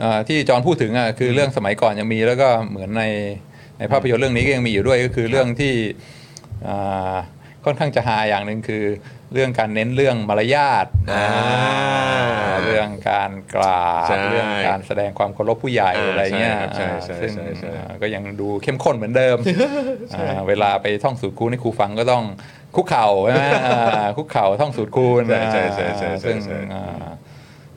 [0.00, 3.04] เอ่อที่จอห์นพูดถึงอะคือเรื่องสมัยก่อนยังมีแล้วก็เหมือนใน
[3.78, 5.74] ในภาพยนตร์เรื่องนี้ก็ยังมีอยู่ด้วยก็คือเรื่องที่
[6.68, 7.14] อ่า
[7.64, 8.84] ค่อนข้างจะฮาอย่างหนึ่งคือ
[9.32, 11.26] เรื่องการเน้นเรื่องมารยาทอ่า
[12.64, 19.36] เรื่องการกราบใช่เรื่องการแสดงความเคารพผู้ใหญ่อ่าอะไรเงี้ยใช่ครับใช่ใช่ซึ่งใช่ใช่อ่าก็ยังดูเข้มข้นเหมือนเดิม
[20.14, 22.24] อ่าเวลาไปท่องสูตรคูณให้ครูฟังก็ต้อง
[22.76, 27.10] คุกเข่าใช่ไหมอ่าคุกเข่าท่องสูตรคูณใช่ใช่ใช่ใช่ใช่ซึ่งใช่อ่า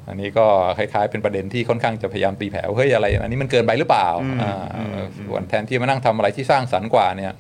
[0.09, 0.45] อันนี้ก็
[0.77, 4.07] คล้ายๆเป็นประเด็นที่ค่อนข้างจะพยายามตีแผ่ว่าเฮ้ยอะไรอันนี้มันเกินไปหรือเปล่า
[4.41, 4.63] อ่า
[5.27, 7.33] ส่วนแทนที่มานั่งทำอะไรที่สร้างสรรค์กว่าเนี่ย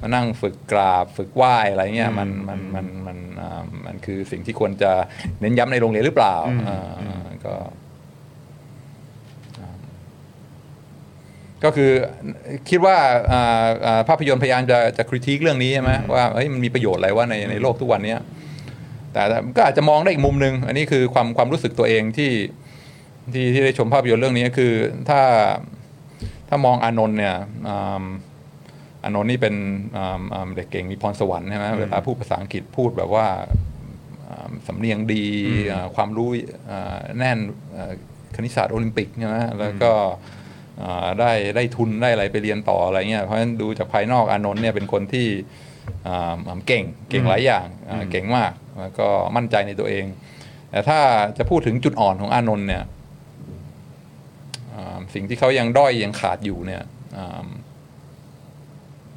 [0.00, 4.92] มานั่งฝึกกราบฝึกไหว้อะไรเงี้ยมันมันมันมันอ่ามันคือสิ่งที่ควรจะ
[5.40, 6.36] เน้นย้ำในโรงเรียนหรือเปล่า
[6.68, 7.54] อ่าก็
[11.64, 11.90] ก็คือ
[12.68, 12.96] คิดว่า
[13.32, 18.20] อ่าอ่าภาพยนตร์พยายามจะจะคริติคเรื่องนี้ใช่ไหมว่าเฮ้ยมันมีประโยชน์อะไรว่าในในโลกทุกวันเนี้ย
[19.12, 22.32] แต่แต่ก็อาจจะมองได้อีกมุมหนึ่งอันนี้คือความความรู้สึกตัวเองที่
[23.32, 24.72] ที่ที่ได้ชมภาพยนตร์เรื่องนี้คือ
[25.08, 25.20] ถ้า
[26.48, 27.36] ถ้ามองอานนท์เนี่ย
[27.68, 28.04] อ่า
[29.04, 29.54] อานนท์นี่เป็น
[29.96, 33.26] อ่าอ่าเด็กเก่งมีพรสวรรค์ใช่ไหมเวลาพูดภาษาอังกฤษพูดแบบว่า
[34.28, 35.24] อ่าสำเนียงดี
[35.72, 36.28] อ่าความรู้
[36.70, 37.38] อ่าแน่น
[37.76, 37.92] อ่า
[38.34, 40.44] คณิตศาสตร์โอลิมปิกใช่ไหมแล้วก็อ่า
[41.20, 45.26] ได้ได้ทุนได้อะไรไปเรียนต่ออะไรเงี้ยเพราะฉะนั้นดูจากภายนอกอานนท์เนี่ยเป็นคนที่
[46.06, 50.04] อ่าเก่งเก่งหลายอย่างอ่าเก่งมากแล้วก็มั่นใจในตัวเอง
[50.70, 50.98] แต่ถ้า
[51.38, 52.84] จะพูดถึงจุดอ่อนของอานนท์เนี่ย
[54.74, 56.82] อ่าสิ่งที่เขายังด้อยยังขาดอยู่เนี่ย
[57.16, 57.46] อ่า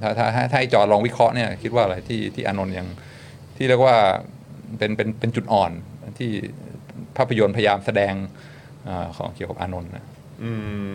[0.01, 2.87] ถ้าถ้าถ้าถ้าให้จอลองวิเคราะห์เนี่ยคิดว่าอะไรที่ที่อานนท์ยัง
[3.57, 3.95] ที่เรียกว่า
[4.77, 5.71] เป็นเป็นเป็นจุดอ่อน
[6.19, 6.29] ที่
[7.17, 8.13] ภาพยนตร์พยายามแสดง
[8.87, 10.05] อาของเกี่ยวกับอานนท์นะ
[10.43, 10.51] อื
[10.83, 10.87] ม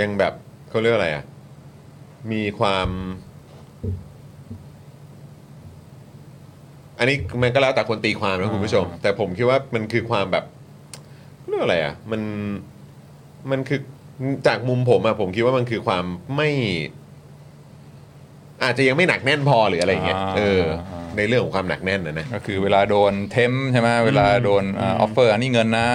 [0.00, 0.32] ยังแบบ
[0.70, 1.24] เขาเรียกอะไรอะ
[2.32, 2.88] มีความ
[6.98, 10.44] อันนี้มันก็แล้วแต่คนตีความนะคุณผู้ชม แต่ผมคิดว่ามันคือความแบบ
[11.46, 12.22] เรียกอะไรอะ มัน
[13.50, 13.80] มันคือ
[14.46, 16.04] จากมุมผมอะผมคิดว่ามันคือความ
[16.36, 16.50] ไม่
[18.62, 20.62] อาจจะยังไม่หนักแน่นพอหรืออะไรอย่างเงี้ยอ่าเออ
[21.18, 25.88] ในเรื่องของความหนักแน่นนะนะก็คือเวลาโดน tempt ใช่ไหมเวลาโดน offer อันนี้เงินนะ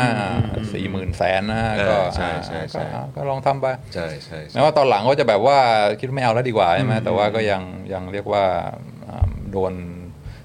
[0.73, 5.57] สี่หมื่นแสนนะก็อ่าใช่ใช่ใช่ก็ก็ลองทำไปใช่ใช่ใช่แม้ว่าตอนหลังก็จะแบบว่า
[5.99, 7.61] คิดไม่เอาแล้วดีกว่าใช่ไหมแต่ว่าก็ยัง
[7.93, 8.43] ยังเรียกว่า
[9.07, 9.73] อ่าโดน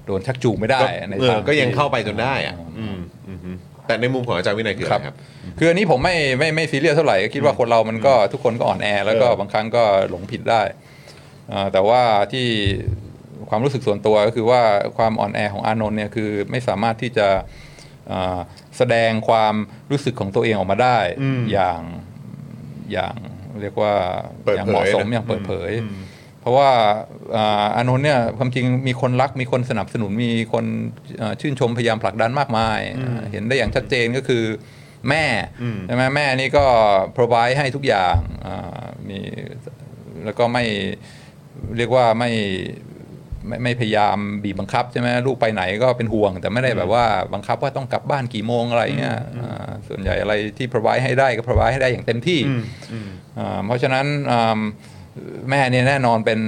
[0.06, 2.98] โดนชักจูงไม่ได้ก็ในเออทางก็ยังที่เข้าไปจนได้อะอืม
[3.28, 3.56] อืมอืม
[3.86, 5.16] แต่ในมุมของอาจารย์วินัยคืออะไรครับ
[5.58, 10.62] คืออันนี้ผมไม่ไม่ไม่ซีเรียสเท่าไหร่ก็คิดว่าคนเรามันก็ทุกคนก็อ่อนแอ แล้วก็เออบางครั้งก็หลงผิดได้
[11.52, 12.00] อ่าแต่ว่า
[12.32, 12.46] ที่
[13.50, 14.60] ความรู้สึกส่วนตัวก็คือว่า
[14.96, 17.28] ความอ่อนแอของอานนท์เนี่ยคือไม่สามารถที่จะ
[18.12, 18.38] อ่า
[18.78, 19.54] แสดงความ
[19.90, 21.80] รู้สึกของตัวเองออกมาได้อืมอย่าง
[22.92, 23.16] อย่าง
[23.60, 23.94] เรียกว่า
[24.44, 25.72] เปิดอย่างเผยเหมาะสมนะอย่างเปิดเผย
[26.40, 26.70] เพราะว่า
[27.36, 30.64] อ่าอานนท์เนี่ยความจริงมีคนรักมีคนสนับสนุนมีคน
[31.20, 34.44] อ่าชื่นชมพยายามผลักดันมากมายอ่าเห็นได้อย่างชัดเจนก็คือ
[35.08, 35.24] แม่
[35.62, 36.66] อืมใช่ไหมแม่นี่ก็
[37.16, 38.16] provide ให้ทุกอย่าง
[38.46, 39.18] อ่ามี
[40.24, 40.64] แล้วก็ไม่
[41.76, 42.30] เรียกว่าไม่
[43.46, 52.40] ไม่ไม่พยายามบีบบังคับใช่ไหมลูกไปไหนก็เป็นห่วง แต่ไม่ได้แบบว่าบังคับว่าต้องกลับบ้านกี่โมงอะไรเงี้ยอ่าส่วนใหญ่อะไรที่ provide ให้ได้ก็ provide ให้ได้อย่างเต็มที่
[53.38, 54.60] อ่าเพราะฉะนั้นอ่า
[55.50, 56.40] แม่เนี่ยแน่นอนเป็น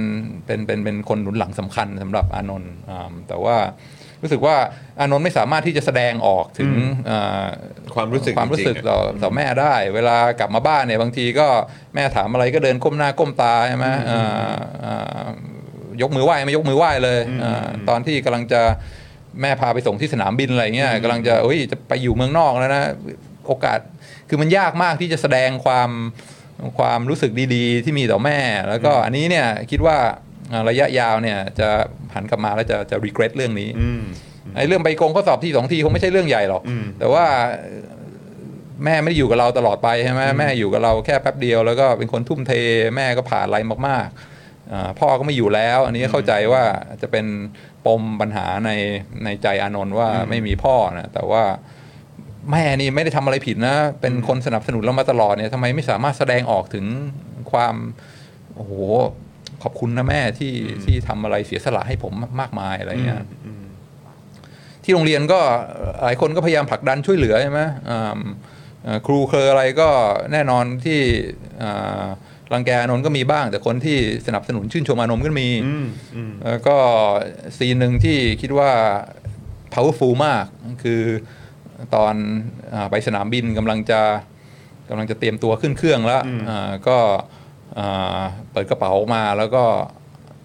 [0.45, 3.57] เป็นเป็นเป็นคนหนุนหลังสำคัญสำหรับอานนท์อ่าแต่ว่า
[4.23, 4.55] รู้สึกว่า
[4.99, 6.71] อานนท์ไม่สามารถที่จะแสดงออกถึง
[7.09, 7.45] อ่า
[7.95, 11.47] ความรู้สึกความรู้สึกจริงๆอะต่อต่อแม่ได้ เวลากลับมาบ้านเนี่ยบางทีก็
[11.95, 15.27] แม่ถามอะไรก็เดินก้มหน้าก้มตาใช่ไหมอ่าอ่า
[16.01, 18.61] ยกมือไหว้ไม่ยกมือไหว้เลยอาตอนที่กำลังจะ
[19.41, 22.83] แม่พาไปส่งที่สนามบินอะไรเงี้ยกำลังจะเอ้ยจะไปอยู่เมืองนอกแล้วนะ
[23.47, 23.79] โอกาส
[24.29, 25.89] คือมันยากมากที่จะแสดงความ
[26.77, 28.39] ความรู้สึกดีๆ ที่มีต่อแม่
[28.69, 29.97] แล้วก็อันนี้เนี่ยคิดว่า
[30.51, 31.69] อ่าระยะยาวเนี่ยจะ
[32.13, 34.01] หันกลับมาแล้วจะจะ regret เรื่องนี้อืม
[34.55, 37.25] ไอ้เรื่องไปโกงข้อสอบที่สองทีคงไม่ใช่เรื่องใหญ่หรอกอืมแต่ว่า
[38.83, 42.51] แม่ไม่ได้อยู่กับเราตลอดไปใช่ไหมแม่อยู่กับเราแค่แป๊บเดียวแล้วก็เป็นคนทุ่มเท
[42.95, 44.35] แม่ก็ผ่านอะไรมากๆอ่า
[44.99, 46.63] พ่อก็ไม่อยู่แล้ว อันนี้เข้าใจว่า
[47.01, 47.25] จะเป็น
[47.85, 48.71] ปมปัญหาใน
[49.23, 51.43] ในใจอานนท์ว่าไม่มีพ่อนะแต่ว่า
[52.51, 56.85] แม่นี่ไม่ได้ทำอะไรผิดนะ เป็นคนสนับสนุนเรามาตลอดเนี่ยทำไมไม่สามารถแสดงออกถึง
[57.51, 57.75] ความ
[58.55, 58.73] โอ้โห
[59.63, 60.53] ขอบคุณนะแม่ที่
[60.83, 63.23] ที่ทำอะไรเสียสละให้ผมมากมายอะไรเงี้ย
[64.83, 65.39] ที่โรงเรียนก็
[66.03, 67.59] หลายคนก็พยายามผลักดันช่วยเหลือใช่ไหม
[67.89, 68.19] อ่า
[68.85, 69.89] อ่าครูเคออะไรก็
[70.31, 70.99] แน่นอนที่
[71.63, 72.05] อ่า
[72.53, 75.49] รังแกอานนท์ก็มีบ้าง แต่คนที่สนับสนุนชื่นชมอานนท์ก็มี
[76.45, 76.77] แล้วก็
[77.57, 78.71] ซีนหนึ่งที่คิดว่า
[79.73, 80.45] powerful มาก
[80.83, 81.01] คือ
[81.95, 82.13] ตอน
[82.73, 84.01] อาไปสนามบินกำลังจะ
[84.89, 86.97] กำลังจะเตรียมตัวขึ้นเครื่องแล้วอ่าก็
[87.77, 88.21] อ่า
[88.51, 89.63] เปิดกระเป๋าออกมาแล้วก็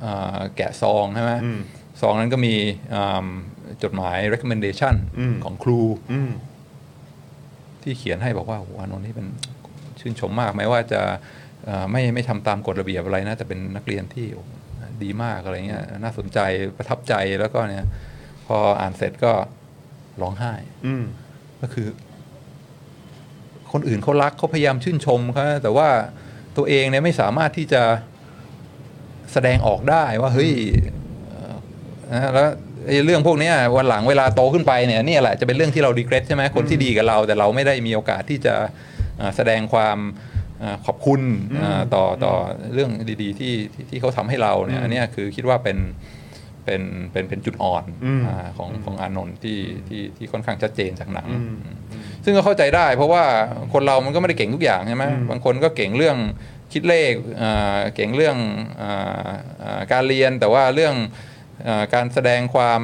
[0.05, 1.33] อ่าแกะซองใช่ไหม
[2.01, 2.55] ซองนั้นก็มี
[2.95, 3.27] อ่า
[3.83, 4.95] จดหมาย recommendation
[5.45, 5.81] ของครู
[7.83, 9.27] ที่เขียนให้บอกว่าโอ้โหอานนท์นี่เป็น
[10.01, 11.15] ชื่นชมมากแม้ว่าจะเอ่อ
[11.91, 14.51] ไม่ไม่ทำตามกฎระเบียบอะไรนะแต่เป็นนักเรียนที่โอ้โห
[15.03, 16.39] ดีมากอะไรเงี้ยน่าสนใจ
[16.77, 17.87] ประทับใจแล้วก็เนี่ย
[18.47, 19.33] พออ่านเสร็จก็
[20.23, 20.53] ร้องไห้
[20.87, 21.05] อืม
[21.61, 21.89] ก็คือ
[23.73, 25.89] คนอื่นเขารักเขาพยายามชื่นชมเขาแต่ว่า
[26.57, 27.83] ตัวเองเนี่ยไม่สามารถที่จะ
[29.33, 30.53] แสดงออกได้ว่าเฮ้ย
[31.29, 31.55] เอ่อ
[32.13, 32.49] นะแล้ว
[32.87, 38.55] ไอ้เรื่องพวกเนี้ยวันหลังเวลาโตขึ้นไปเนี่ยเนี่ยแหละจะเป็นเรื่องที่เราดีเกรสใช่ไหมคนที่ดีกับเรา แต่เราไม่ได้มีโอกาสที่จะ
[39.19, 40.32] เอ่อแสดงความเอ่อ
[40.87, 41.21] ขอบคุณ
[41.59, 42.35] เอ่อต่อต่อ
[42.75, 42.91] เรื่อง
[43.23, 45.79] ดีๆที่ที่ที่เขาทำให้เราเนี่ยอันเนี้ยคือคิดว่าเป็น
[46.65, 46.83] เป็น
[47.13, 49.59] เป็นเป็นจุดอ่อนอืมอาของของอานนท์ที่
[49.89, 51.29] ที่ที่ค่อนข้างชัดเจนจากหนัง
[52.25, 53.25] ซึ่งก็เข้าใจได้ เพราะว่า
[53.73, 56.17] คนเรามันก็ไม่ได้เก่งทุกอย่างใช่ไหมบางคนก็เก่งเรื่อง
[56.73, 58.37] คิดเลขอ่าเก่งเรื่อง
[58.83, 59.31] อา
[59.63, 60.95] อ่าการเรียนแต่ว่าเรื่อง
[61.67, 62.83] อาการแสดงความ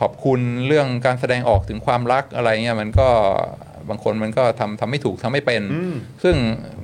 [0.00, 3.08] ขอบคุณเรื่องการแสดงออกถึงความรักอะไรเงี้ยมันก็
[3.90, 5.62] บางคนมันก็ทำทำไม่ถูกทำไม่เป็น
[6.22, 6.34] ซึ่ง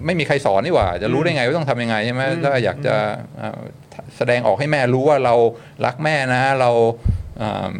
[0.05, 2.95] ไม่มีใครสอนนี่หว่า จะรู้ได้ไงว่าต้องทำยังไงใช่ไหมถ้าอยากจะ
[3.41, 3.59] อ่า
[4.17, 5.35] แสดงออกให้แม่รู้ว่าเรา
[5.85, 6.71] รักแม่นะ เรา
[7.41, 7.75] อ่า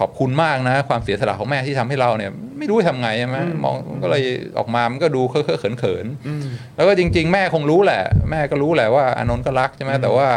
[0.00, 4.24] ขอบคุณมากนะ ความเสียสละของแม่ที่ทำให้เราเนี่ยไม่รู้จะทำไงใช่ไหมมองก็เลย
[4.58, 10.28] ออกมามันก็ดูเคอะๆเขินๆแล้วก็จริง ๆ แม่คงรู้แหละ แม่ก็รู้แหละว่าอานนท์ก็รักใช่ไหมแต่ว่า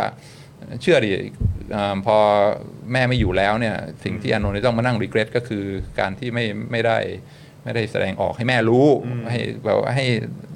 [0.82, 1.12] เชื่อดิ
[1.76, 2.18] อ่าพอ
[2.92, 5.64] แม่ไม่อยู่แล้วเนี่ย สิ่งที่อานนท์จะต้องมานั่งรีเกรสก็คือ
[6.00, 6.98] การที่ไม่ไม่ได้
[7.64, 8.88] ไม่ได้แสดงออกให้แม่รู้
[9.30, 10.06] ให้แบบว่าให้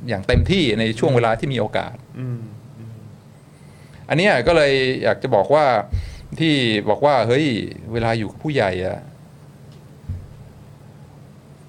[0.09, 1.95] อย่างเต็มที่ในช่วงเวลาที่มีโอกาส
[4.09, 5.65] อันเนี้ยก็เลยอยากจะบอกว่า
[6.39, 6.53] ที่
[6.89, 7.45] บอกว่า เฮ้ย
[7.93, 8.99] เวลาอยู่กับผู้ใหญ่อะ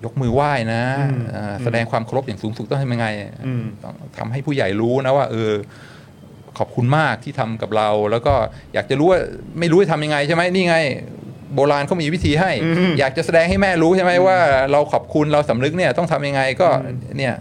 [0.05, 0.82] ยกมือไหว้นะ
[1.34, 3.07] อ่าแสดงความเคารพอย่างสูงสุดต้องทำยังไง
[3.82, 5.53] ต้องทำให้ผู้ใหญ่รู้นะว่า เออ
[6.59, 8.34] ขอบคุณมากที่ทำกับเรา แล้วก็
[8.74, 9.20] อยากจะรู้ว่า
[9.59, 10.76] ไม่รู้จะทำยังไงใช่ไหมนี่ไง
[11.55, 12.51] โบราณเขามีวิธีให้
[12.99, 14.38] อยากจะแสดงให้แม่รู้ใช่ไหมว่า
[14.72, 16.68] เราขอบคุณเราสำนึกเนี่ยต้องทำยังไงก็
[17.18, 17.34] เนี่ย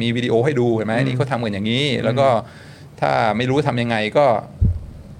[0.00, 2.28] มีวิดีโอให้ดูเห็นไหมนี่เขาทำกันอย่างนี้ แล้วก็
[3.00, 4.26] ถ้าไม่รู้ทำยังไงก็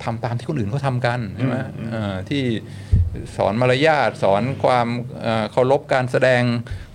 [0.04, 1.56] ทำตามที่คนอื่นเขาทำกันใช่ไหม
[1.90, 2.42] เอ่อที่
[3.36, 4.86] สอนมารยาทสอนความ
[5.22, 6.42] เอ่อเคารพการแสดง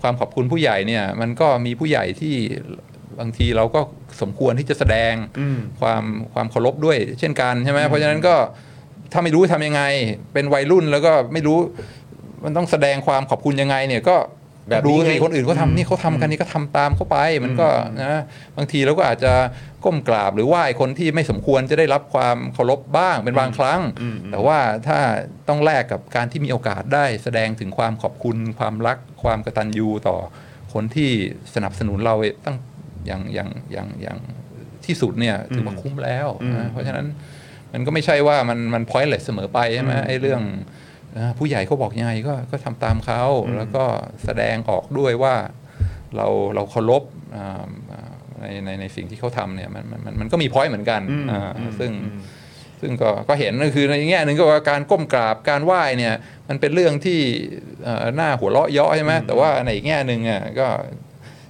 [0.01, 2.35] ความขอบคุณผู้ใหญ่เนี่ย มันก็มีผู้ใหญ่ที่
[3.19, 3.81] บางทีเราก็
[4.21, 5.13] สมควรที่จะแสดง
[5.79, 8.35] ความความเคารพด้วย เช่นกันใช่ไหมเพราะฉะนั้นก็
[9.11, 9.81] ถ้าไม่รู้ทำยังไง
[10.33, 11.57] เป็นวัยรุ่นแล้วก็ไม่รู้
[12.45, 14.17] มันต้องแสดงความขอบคุณยังไงเนี่ยก็
[14.69, 17.67] แบบนี้ดูไงสิคนอื่นเขาทำนี่เขาทำกันนี่ก็ทำตามเข้าไป มันก็
[18.01, 18.21] นะ
[18.57, 19.33] บางทีเราก็อาจจะ
[19.83, 23.81] ก้มกราบหรือไหว้คนที่ไม่สมควรจะได้รับความเคารพบ้างเป็นบางครั้ง
[24.31, 24.97] แต่ว่าถ้า
[25.47, 30.17] ต้องแลกกับการที่มีโอกาสได้แสดงถึงความขอบคุณ ความรักความกตัญญูต่อ
[30.73, 31.11] คนที่
[31.55, 32.57] สนับสนุนเราตั้ง
[33.07, 34.17] อย่างอย่างอย่างอย่าง
[34.85, 37.05] ที่สุดเนี่ยถือว่าคุ้มแล้วนะเพราะฉะนั้น
[37.75, 40.41] มันก็ไม่ใช่ว่ามันมัน pointless เสมอไปใช่ไหมไอ้เรื่อง
[41.17, 43.23] อ่าผู้ใหญ่เขาบอกยังไงก็ก็ทำตามเขา
[43.57, 43.83] แล้วก็
[44.25, 45.35] แสดงออกด้วยว่า
[46.15, 47.03] เราเราเคารพ
[47.35, 48.11] อ่าอ่า
[48.41, 51.01] ในในในสิ่งที่เขาทำเนี่ยมันมันมันมันก็มีพอยต์เหมือนกัน
[51.31, 51.91] อ่าซึ่ง
[52.81, 56.13] ซึ่งก็ก็เห็นก็คือในแง่หนึ่งก็ว่าการก้มกราบการไหว้เนี่ย
[56.49, 57.19] มันเป็นเรื่องที่
[57.83, 60.67] เอ่อน่าหัวเราะเยาะใช่ไหมแต่ว่าในอีกแง่หนึ่งอะก็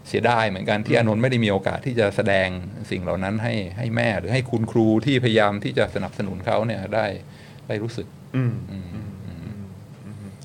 [0.08, 2.48] เสียดายเหมือนกันที่อานนท์ไม่ได้มีโอกาสที่จะแสดง
[2.92, 7.06] สิ่งเหล่านั้นให้ให้แม่หรือให้คุณครูที่พยายามที่จะสนับสนุนเขาเนี่ยได้
[7.68, 8.08] ได้รู้สึก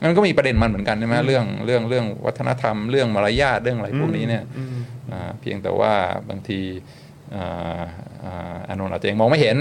[0.05, 4.45] มันก็มีประเด็นมันเหมือนกันใช่ไหมเรื่องเรื่องเรื่องวัฒนธรรมเรื่องมารยาทเรื่องอะไรพวกนี้เนี่ย
[5.11, 5.93] อ่าเพียงแต่ว่า
[6.29, 6.61] บางที
[7.35, 7.83] อ่า
[8.25, 9.57] อ่าอานนท์อาจจะยังมองไม่เห็น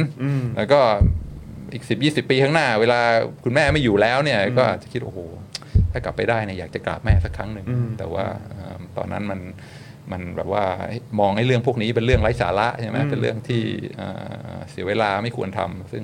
[0.58, 0.80] แล้วก็
[1.74, 3.00] อีกสิบยี่สิบปีข้างหน้า เวลา
[3.44, 5.20] คุณแม่ไม่อยู่แล้วเนี่ยก็อาจจะคิดโอ้โห
[5.92, 7.66] ถ้ากลับไปได้เนี่ยอยากจะกราบแม่สักครั้งหนึ่ง
[7.98, 8.26] แต่ว่า
[8.56, 9.40] อ่าตอนนั้นมัน
[10.12, 10.66] มันแบบว่า
[11.20, 13.64] มองไอ้เรื่องพวกนี้เป็นเรื่องไร้สาระใช่ไหมเป็นเรื่องที่
[14.00, 16.04] อ่าเสียเวลาไม่ควรทำซึ่ง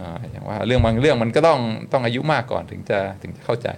[0.00, 1.60] อ่าอย่างว่าเรื่องบางเรื่องมันก็ต้อง
[1.92, 3.68] ต้องอายุมากก่อนถึงจะถึงจะเข้าใจ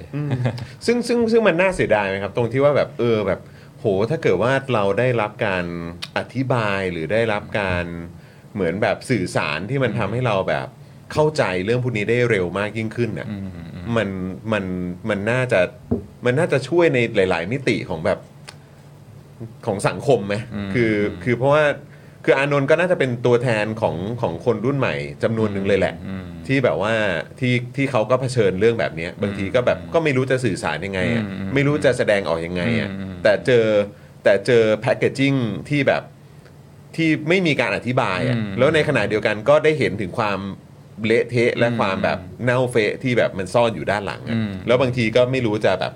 [0.86, 3.40] ซึ่งซึ่งซึ่งมันน่าเสียดายไหมครับ ตรงที่ว่าแบบเออแบบ
[3.80, 5.64] โหถ้าเกิดว่าเราได้รับการ
[6.18, 7.84] อธิบายหรือได้รับการ
[8.54, 10.66] เหมือนแบบสื่อสารที่มันทำให้เราแบบ
[11.12, 13.28] เข้าใจเรื่องพวกนี้ได้เร็วมากยิ่งขึ้นเนี่ย
[13.96, 14.08] มัน
[14.52, 14.64] มัน
[15.08, 15.60] มันน่าจะ
[16.24, 18.18] มันน่าจะช่วยในหลาย ๆ มิติของแบบ
[19.66, 20.34] ของสังคมไหม
[20.74, 21.64] คือคือเพราะว่า
[22.24, 25.94] คืออานนท์ก็น่าจะเป็นตัวแทนของของคนรุ่นใหม่จำนวนหนึ่งเลยแหละ
[26.46, 26.94] ที่แบบว่า
[27.40, 31.24] ที่ที่เขาก็เผชิญเรื่องแบบเนี้ยบางทีก็แบบก็ไม่รู้จะสื่อสารยังไงอะ
[31.54, 32.90] ไม่รู้จะแสดงออกยังไงอะ
[33.22, 33.66] แต่เจอ
[34.24, 35.34] แต่เจอแพคเกจจิ้ง
[35.68, 36.02] ที่แบบ
[36.96, 40.38] ที่ไม่มีการอธิบายอะแล้วในขณะเดียวกันก็ได้เห็นถึงความ
[41.04, 45.92] เละเทะและความแบบเน่าเฟะที่แบบมันซ่อนอยู่ด้านหลังอะแล้วบางทีก็ไม่รู้จะแบบ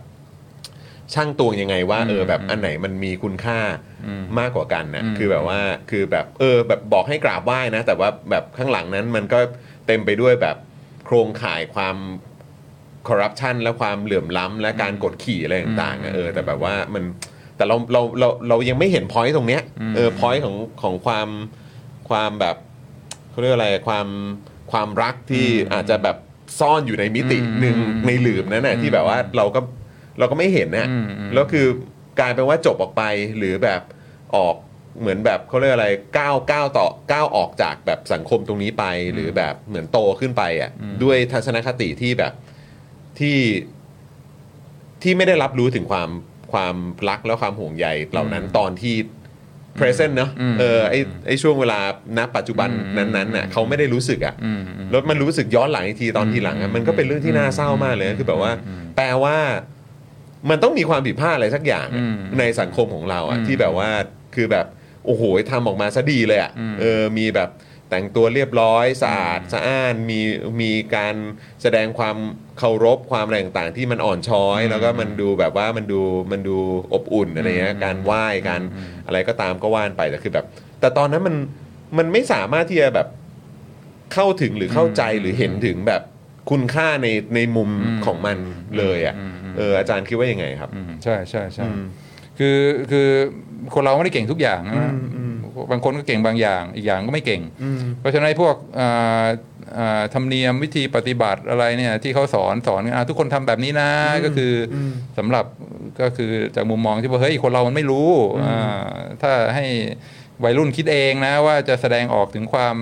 [1.14, 3.58] ชั่งตวงยังไงว่าอืมเออแบบอืมอันไหนมันมีคุณค่า
[4.06, 9.38] อืมมากกว่ากันนะอืมคือแบบว่าคือแบบเออแบบบอกให้กราบไหว้นะ แต่ว่าแบบข้างหลังนั้นมันก็
[9.86, 10.56] เต็มไปด้วยแบบ
[11.04, 11.96] โครงข่ายความ
[13.08, 17.04] คอร์รัปชันและความเหลื่อมล้ำและการกดขี่อะไรต่างๆอะเออแต่แบบว่ามัน
[17.56, 21.28] แต่เราเราเราเรายังไม่เห็น point ตรงเนี้ยอืมเออ point ของของความ
[22.08, 22.56] ความแบบ
[23.30, 24.06] เขาเรียกอะไรความ
[24.72, 26.16] ความรักที่อาจจะแบบ
[26.58, 29.60] ซ่อนอยู่ในมิติหนึ่งในหลืมนั้นน่ะที่แบบว่าเราก็
[30.18, 31.66] เราก็ไม่เห็นนะอืมอืม แล้วคือ
[32.18, 33.02] กลายเป็นว่าจบออกไป
[33.36, 33.80] หรือแบบ
[34.36, 34.54] ออก
[35.00, 35.88] เหมือนแบบเขาเรียกอะไร
[36.18, 40.70] ก้าวก้าวต่อก้าวออกจากแบบสังคมตรงนี้ไป หรือแบบเหมือนโตขึ้นไปอะ
[41.02, 42.32] ด้วยทัศนคติที่แบบ
[43.18, 43.38] ที่
[45.02, 46.08] ที่ไม่ได้รับรู้ถึงความ
[46.52, 46.76] ความ
[47.08, 48.94] รักและความห่วงใยเหล่านั้นตอนที่
[49.78, 50.94] present เนอะอืมเออไอ
[51.26, 51.80] ไอช่วงเวลา
[52.18, 58.52] ณปัจจุบันนั้นๆน่ะเขาไม่ได้รู้สึกอะ อืมอืม แล้วมันรู้สึกย้อนหลังอีกทีตอนทีหลังอะมันก็เป็นเรื่องที่น่าเศร้ามากเลย คือแบบว่า
[58.96, 59.36] แปลว่า
[60.50, 63.90] มันต้องมีความผิดพลาดอะไรสักอย่างอะอืมในสังคมของเราอะอืมที่แบบว่า
[64.34, 64.66] คือแบบ
[65.06, 67.50] โอ้โหทำออกมาซะดีเลยอะอืมเออมีแบบ
[67.90, 70.20] แต่งตัวเรียบร้อยสะอาดสะอ้านมี
[70.60, 71.14] มีการ
[71.62, 72.16] แสดงความ
[72.58, 76.00] เคารพความอะไรต่างๆ ที่มันอ่อนช้อยแล้วก็มันดูแบบว่ามันดู
[76.32, 76.56] มันดู
[76.92, 78.62] อบอุ่นอะไรเงี้ยการไหว้การ
[79.06, 80.46] อะไรก็ตามก็ว่านไปแต่คือแบบ
[80.80, 81.36] แต่ตอนนั้นมัน
[81.98, 83.08] มันไม่สามารถที่จะแบบ
[84.14, 86.02] เข้าถึงหรือเข้าใจหรือเห็นถึงแบบ
[86.50, 87.70] คุณค่าในในมุม
[88.06, 88.38] ของมัน
[88.78, 89.14] เลยอะ
[89.58, 91.66] เอออาจารย์คิดว่ายังไงครับอืมใช่ใช่ใช่
[92.38, 92.58] คือ
[92.90, 93.08] คือ
[93.74, 94.94] คนเราไม่ได้เก่งทุกอย่างนะ
[95.70, 97.42] บางคนก็เก่งบางอย่าง อีกอย่างก็ไม่เก่ง
[98.00, 99.26] เพราะฉะนั้นไอ้พวกอ่า
[99.78, 103.90] อ่าธรรมเนียมวิธีปฏิบัติอะไรเนี่ยที่เขาสอนสอนอะทุกคนทำแบบนี้นะ
[104.24, 104.76] ก็คืออ
[105.18, 105.44] สำหรับ
[106.00, 108.10] ก็คือจากมุมมองที่ว่าเฮ้ยคนเรามันไม่รู้
[108.44, 108.88] อ่า
[109.22, 109.66] ถ้าให้
[110.44, 112.76] วัยรุ่นคิดเองนะว่าจะแสดงออกถึงความ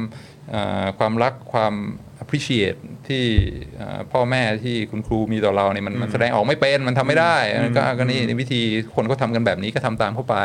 [0.54, 1.74] อ่าความรักความ
[2.26, 3.24] appreciate ที่
[3.80, 7.36] อ่าพ่อแม่ที่คุณครูมีต่อเราเนี่ยมันมันแสดงออกไม่เป็นมันทำไม่ได้
[7.76, 8.60] ก็ก็นี่วิธี
[8.94, 10.36] คนเขาทำกันแบบนี้ก็ทำตามเข้าไป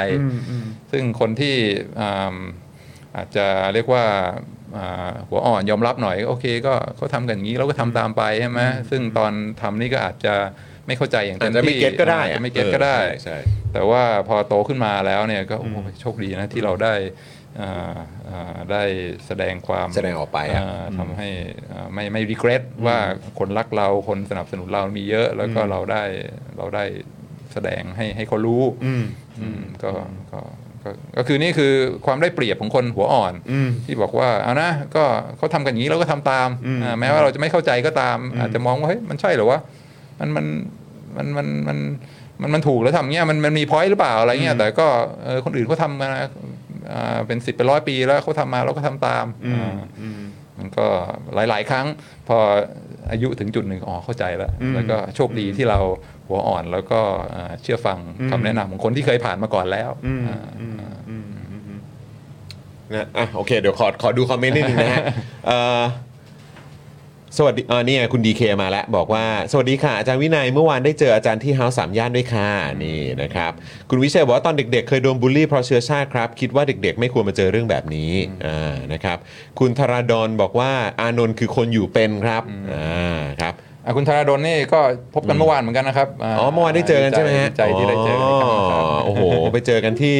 [0.91, 1.55] ซึ่งคนที่
[1.99, 2.35] อ่า
[3.17, 4.05] อาจจะเรียกว่า
[4.77, 10.33] อ่าหัวอ่อนยอมรับหน่อยโอเค ก็เขาทำกันอย่างนี้เราก็ทำตามไปใช่ไหมซึ่งตอนทำนี่ก็อาจจะ
[10.87, 13.37] ไม่เข้าใจอย่างเต็อามจจะไม่ที่เก็ตก็ได้อาจอะจะไม่เก็ตก็ได้เออใช่ใช่
[13.73, 17.40] แต่ว่าพอโตขึ้นมาแล้วเนี่ยก็โอ้โหโชคดีนะที่เราได้อ่าอ่า
[18.71, 18.83] ได้
[19.27, 21.27] แสดงความแสดงออกไปอะาทำให้
[21.71, 22.97] อ่าไม่ไม่ regret ว่า
[23.39, 26.03] คนรักเราคนสนับสนุนเรามีเยอะ แล้วก็เราได้
[26.57, 26.83] เราได้
[27.53, 29.03] แสดงให้ให้เขารู้อืม
[29.39, 29.91] อืมก็
[30.31, 30.39] ก็
[30.83, 31.73] ก็ก็คือนี่คือ
[32.05, 35.03] ความได้เปรียบของคนหัวอ่อนอืมที่บอกว่าเอานะก็
[35.37, 39.59] เขาทำกันอย่างนี้เราก็ทำตามอืมอ่าแม้ว่าเราจะไม่เข้าใจก็ตาม อาจจะมองว่าเฮ้ยมันใช่เหรอวะ
[40.19, 40.45] มันมัน
[41.17, 41.77] มันมันมัน
[42.41, 44.87] มันมันถูกแล้วทำเงี้ยมันมันมีพอยต์หรือเปล่าอะไรเงี้ยแต่ก็
[45.23, 46.29] เออคนอื่นเขาทำมาอ่า
[47.27, 49.75] เป็นสิบเป็นร้อยปีแล้วเขาทำมาเราก็ทำตามอ่า
[50.57, 50.85] มันก็
[51.49, 51.85] หลาย ๆ ครั้ง
[52.27, 52.37] พอ
[53.11, 55.79] อายุถึงจุดหนึ่งอ๋อเข้าใจแล้วอืมแล้วก็โชคดีที่เรา
[56.27, 57.01] หัวอ่อนแล้วก็
[57.35, 60.75] อ่าเชื่อฟังอืมคำแนะนำของคนที่เคยผ่านมาก่อนแล้วอืมอ่าอืม
[61.09, 61.79] อืมอืมอืม
[62.93, 65.03] นะอะโอเค เดี๋ยวขอขอดู comment นิดนึงนะฮะ
[65.47, 65.81] เอ่อ
[67.37, 72.49] สวัสดีอ่านี่ไงคุณดีเคมาแล้ว บอกว่า สวัสดีค่ะ อาจารย์วินัยเมื่อวานได้เจออาจารย์ที่เฮาส์สามย่านด้วยค่ะ
[72.83, 73.51] นี่นะครับ
[73.89, 78.11] คุณวิเชยบอกว่าตอนเด็กๆเคยโดนบูลลี่เพราะเชื้อชาติครับ คิดว่าเด็กๆ ไม่ควรมาเจอเรื่องแบบนี้
[78.45, 79.17] อ่านะครับ
[79.59, 83.53] คุณธนาดลบอกว่าอานนท์คือคนอยู่เป็นครับอ่าครับ
[83.85, 84.79] อะคุณธนาดลนี่ก็
[85.13, 86.07] พบกันเมื่อวานเหมือนกันนะครับ
[86.39, 89.21] อ๋อเมื่อวานได้เจอกันใช่ไหมฮะดีใจที่ได้เจอกันอีกครั้งครับโอ้โห
[89.53, 90.17] ไปเจอกันที่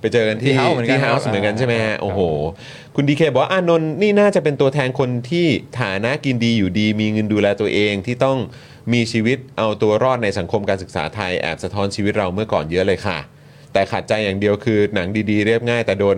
[0.00, 2.20] ไปเจอกันที่ที่ House เหมือนกันที่ House ครับเหมือนกันใช่ไหมฮะครับโอ้โห
[2.94, 5.46] คุณดีเคบอกว่าอานนท์นี่น่าจะเป็นตัวแทนคนที่
[5.80, 8.38] ฐานะกินดีอยู่ดี มีเงินดูแลตัวเองที่ต้อง
[8.92, 13.18] มีชีวิตเอาตัวรอดในสังคมการศึกษาไทยแอบสะท้อนชีวิตเราเมื่อก่อนเยอะเลยค่ะ
[13.72, 16.16] แต่ขัดใจอย่างเดียวคือหนังดีๆ เรียบง่ายแต่โดน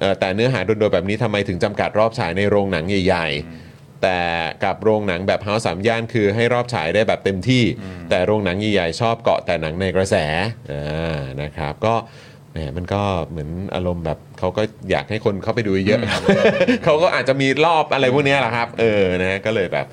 [0.00, 3.28] เอ่อแต่เนื้อหาโดนๆแบบนี้ทำไมถึงจำกัดรอบฉายในโรงหนังใหญ่
[3.66, 4.20] ๆ แต่
[4.64, 7.62] กับโรงหนังแบบเฮาส์สามย่านคือให้รอบฉายได้แบบเต็มที่
[8.10, 10.16] แต่โรงหนังใหญ่ๆชอบเกาะแต่หนังในกระแส
[10.70, 11.94] อ่านะครับก็
[12.54, 16.22] แหมมันก็เหมือนอารมณ์แบบเขาก็อยากให้คนเข้าไปดูเยอะครับ
[16.84, 19.86] เขาก็อาจจะมีรอบอะไรพวกเนี้ยแหละครับ เออนะก็เลยแบบ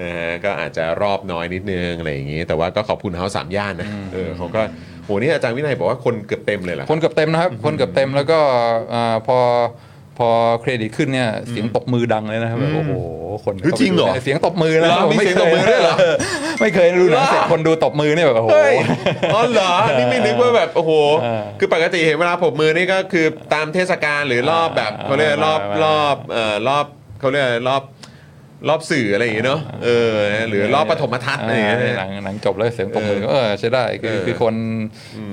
[0.00, 4.60] นะฮะก็อาจจะรอบน้อยนิดนึงอะไรอย่างงี้ แต่ว่าก็ขอบคุณเฮาส์สามย่านนะเออเขาก็
[5.04, 8.38] โหนี่อาจารย์วินัยบอกว่าคนเกือบเต็มเลยเหรอคนเกือบเต็มนะครับ คนเกือบเต็มแล้วก็
[8.94, 9.38] อ่าพอ
[10.20, 10.30] พอ
[10.60, 12.92] เครดิตขึ้นเนี่ยเสียงตบมือดังเลยนะครับแบบโอ้โห
[13.44, 15.96] คนเฮ้ยจริงเหรอเสียงตบมือนะเหรอมีเสียงตบมือด้วยเหรอ
[16.60, 18.74] ไม่เคยดูหนังเสร็จคนดูตบมือเนี่ยแบบโอ้โหเฮ้ย
[19.34, 20.92] อ๋อเหรอนี่ไม่นึกว่าแบบโอ้โห
[21.22, 26.84] เออคือปกติเห็นเวลาผมมือนี่ก็คือตามเทศกาลหรือรอบแบบอ่าเขาเรียกรอบอ่ารอบเอ่อรอบ
[27.20, 27.82] เขาเรียกอะไรรอบ
[28.68, 34.54] รอบสื่ออะไรอย่างเงี้ยเนาะเออนะหรือรอบปฐมทัศน์อะไรอย่างเงี้ยหนังหนังจบแล้วเสียงตบมือเออก็เออใช้ได้คือเออคือคน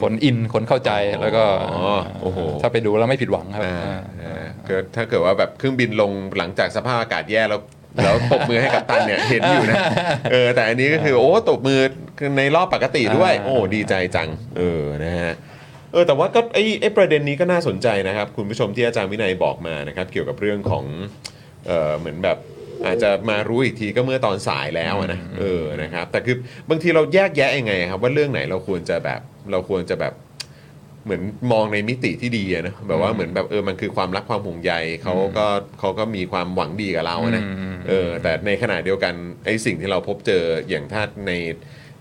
[0.01, 0.91] คนอินคนเข้าใจ
[1.21, 7.61] แล้วก็อ๋อโอ้โหถ้าไปดูแล้วไม่ผิดหวังครับอ่าอ่าอ่าเกิดถ้าเกิดว่าแบบเครื่องบินลงหลังจากสภาพอากาศแย่แล้ว
[8.03, 9.75] แล้วตบมือให้กับตันเนี่ยเห็นอยู่นะ
[10.31, 11.79] เออแต่อันนี้ก็คือโอ้ตบมือ
[12.37, 15.33] ในรอบปกติด้วย โอ้ดีใจจังเออนะฮะ
[15.93, 20.85] เออแต่ว่าก็ไอ้ไอ้ประเด็นนี้ก็น่าสนใจนะครับ คุณผู้ชมที่อาจารย์วินัยบอกมานะครับ เกี่ยวกับเรื่องของ
[21.67, 22.37] เออเหมือนแบบ
[22.85, 26.35] อาจจะมารู้อีกทีก็เมื่อตอนสายแล้วอะนะเออนะครับแต่คือ
[26.69, 29.21] บางทีเราแยกแยะยังไงครับ ว่าเรื่องไหนเราควรจะแบบ
[29.51, 30.13] เราควรจะแบบ
[31.05, 31.21] เหมือน
[31.51, 34.73] มองในมิติที่ดีอะนะแบบว่าเหมือนแบบเออมันคือความรักความห่วงใย
[35.03, 35.45] เขาก็
[35.79, 39.13] เขาก็มีความหวังดีกับเราอะนะอืมเออแต่ในขณะเดียวกัน
[39.45, 41.31] ไอ้สิ่งที่เราพบเจออย่างถ้าใน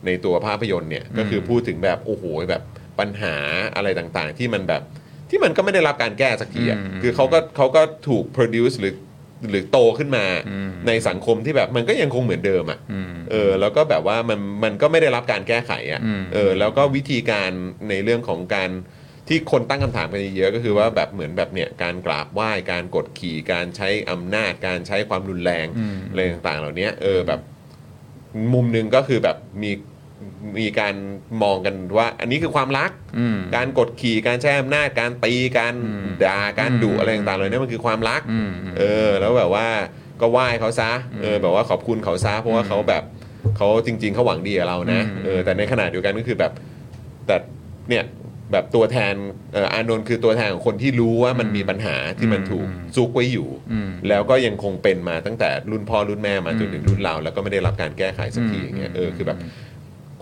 [0.07, 2.63] ในตัวภาพยนตร์เนี่ยก็คือพูดถึงแบบโอ้โหแบบ
[2.99, 3.35] ปัญหา
[3.77, 4.83] อะไรต่างๆ ที่มันแบบ
[5.31, 8.93] ที่มันก็ไม่ได้รับการแก้สักทีอะอืมคือเขาก็เขาก็ถูก produce หรือ
[9.49, 17.51] หรือโตขึ้นมาอืมในสังคมที่แบบมันก็ยังคงเหมือนเดิมอะอืมเออแล้วก็แบบว่ามันมันก็ไม่ได้รับการแก้ไขอะอืมเออแล้วก็วิธีการ
[17.91, 18.71] ในเรื่องของการ
[19.29, 27.41] ที่คนตั้งคำถามกันเยอะก็คือว่าแบบเหมือนแบบเนี่ยการกราบไหว้การกดขี่การใช้อำนาจการใช้ความรุนแรงอืมอะไรต่างๆ เหล่านี้เออแบบ
[28.55, 29.71] มุมหนึ่งก็คือแบบมี
[30.59, 30.95] มีการ
[31.43, 39.67] มองกันว่าอันนี้คือความรัก อืม การกดขี่การใช้อำนาจการตีการอืมด่าการดุอืม อะไรต่างๆเหล่านี้มันคือความรักอืม เออแล้วแบบว่า
[40.21, 40.91] ก็ไหว้เขาซะ
[41.23, 43.03] เออแบบว่าขอบคุณเขาซะเพราะว่าเขาแบบ
[43.57, 46.53] เขาจริง ๆเขาหวังดีกับเรานะอืม เออแต่ในขณะเดียวกันก็คือแบบ
[47.27, 47.37] แต่
[47.91, 48.05] เนี่ย
[48.53, 49.15] แบบตัวแทน
[49.53, 52.67] เอ่ออานนท์คือตัวแทนของคนที่รู้ว่ามันมีปัญหาที่มันถูก
[52.97, 59.39] ซุกไว้อยู่ อืม แล้วก็ยังคงเป็นมาตั้งแต่รุ่นพ่อรุ่นแม่มาจนถึงอืมรุ่นเรา แล้วก็ไม่ได้รับการแก้ไขสักทีอืมอย่างเงี้ยเออคือแบบ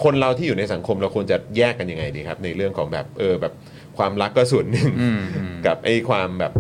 [0.03, 3.53] คนเราที่อยู่ในสังคมเราควรจะแยกกันยังไงดีครับ ในเรื่องของแบบเออแบบ
[3.99, 6.53] ความรักก็ส่วนหนึ่งอืมอืมกับไอ้ความแบบ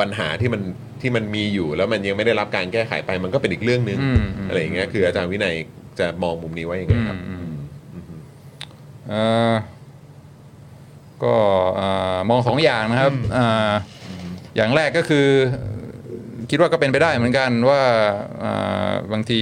[0.00, 0.62] ปัญหาที่มัน
[1.00, 5.54] ที่มันมีอยู่แล้วมันยังไม่ได้รับการแก้ไขไปมันก็เป็นอีกเรื่องหนึ่งอืมอืมอะไรอย่างเงี้ยคืออาจารย์วินัย
[5.98, 7.50] จะมองมุมนี้ว่ายังไงครับอืม
[7.94, 8.04] อืม
[9.08, 9.22] เอ่
[9.52, 9.54] อ
[11.22, 11.34] ก็
[11.80, 13.72] อ่ามองสองอย่างนะครับอ่า
[14.56, 15.26] อย่างแรกก็คือ
[16.50, 17.82] คิดว่าก็เป็นไปได้เหมือนกันว่า
[18.42, 19.40] อ่าบางที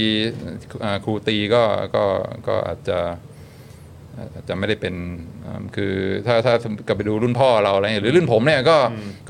[0.85, 1.63] อ่าครูตีก็
[1.95, 2.05] ก็
[2.49, 2.99] ก็อาจจะ
[4.35, 4.95] อาจจะไม่ได้เป็น
[5.45, 5.95] อ่าคือ
[6.27, 6.55] ถ้าถ้า
[6.87, 8.79] กลับไปดูรุ่นพ่อเราอะไรเงี้ยหรือรุ่นผมเนี่ยก็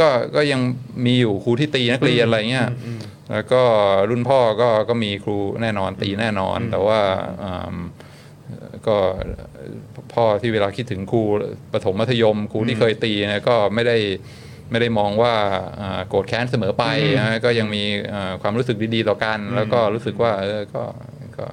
[0.01, 0.61] ก็ก็ยัง
[1.07, 2.69] มีอยู่ครูที่ตีนักเรียนอะไรเงี้ย
[3.33, 3.63] แล้วก็
[4.11, 7.01] รุ่นพ่อก็ก็มีครูแน่นอนตีแน่นอน แต่ว่า
[7.45, 7.75] อ่า
[8.87, 8.97] ก็
[10.15, 11.23] พ่อที่เวลาคิดถึงครู
[11.73, 13.97] ประถมมัธยมครูที่เคยตีเนะก็ไม่ได้
[14.71, 15.35] ไม่ได้มองว่า
[15.81, 16.85] อ่าโกรธแค้นเสมอไป
[17.19, 17.83] นะก็ยังมี
[18.15, 20.83] อ่าความรู้สึกดีๆต่อกัน แล้วก็รู้สึกว่าเออก็
[21.39, 21.47] ก็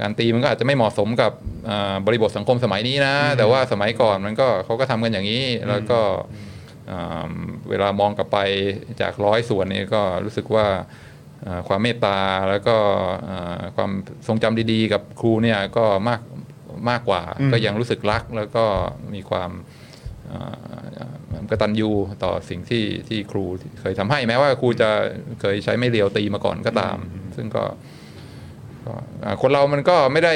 [0.00, 1.32] การตีมันก็อาจจะไม่เหมาะสมกับ
[1.68, 6.00] อ่าบริบทสังคมสมัยนี้นะ แต่ว่าสมัยก่อนมันก็เขาก็ทำกันอย่างนี้ แล้วก็
[6.90, 7.30] อ่า
[7.70, 8.38] เวลามองกลับไป
[9.00, 10.66] จากร้อยส่วนนี้ก็รู้สึกว่า
[11.46, 12.18] อ่าความเมตตา
[12.50, 12.76] แล้วก็
[13.28, 13.90] อ่าความ
[14.26, 16.20] ทรงจำดีๆ กับครูเนี่ยก็มาก
[16.90, 18.64] มากกว่าอืมก็ยังรู้สึกรักแล้วก็
[19.14, 19.50] มีความ
[20.30, 21.16] อ่า
[21.50, 21.90] กตัญญู
[22.24, 23.44] ต่อสิ่งที่ที่ครู
[23.80, 24.90] เคยทำให้แม้ว่าครูจะ
[25.40, 26.96] เคยใช้ไม่เรียวตีมาก่อนก็ตาม
[27.36, 27.64] ซึ่งก็
[28.84, 28.92] ก็
[29.24, 30.34] อ่าคนเรามันก็ไม่ได้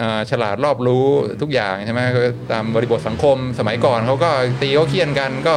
[0.00, 1.06] อ่าฉลาดรอบรู้
[1.42, 2.20] ทุกอย่างใช่ไหมก็
[2.52, 4.30] ตามบริบทสังคมสมัยก่อนเขาก็
[4.62, 5.56] ตีเขาเคี่ยนกันก็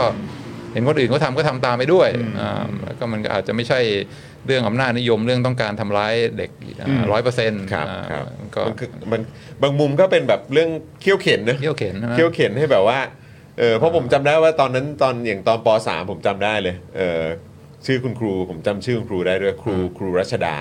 [0.73, 2.09] เห็นคนอื่นเขาทำก็ทำตามไปด้วย
[2.39, 3.79] อ่าแล้วก็มันก็อาจจะไม่ใช่
[4.45, 6.49] เรื่องอำนาจนิยมเรื่องต้องการทำร้ายเด็ก
[6.87, 9.21] อืมร้อยเปอร์เซ็นต์ครับครับก็มันคือมัน
[9.61, 10.69] บางมุมก็เป็นแบบเรื่อง
[11.01, 12.99] เขี้ยวเข็นนะเที่ยวเข็นใช่ไหมเขี้ยวเข็นให้แบบว่า
[13.59, 17.23] เออเพราะผมจำได้ว่าตอนนั้นตอนอย่างตอนป .3 ผมจำได้เลยเออ
[17.85, 20.55] ชื่อคุณครูผมจำชื่อคุณครูได้ด้วยครูครูรัชดา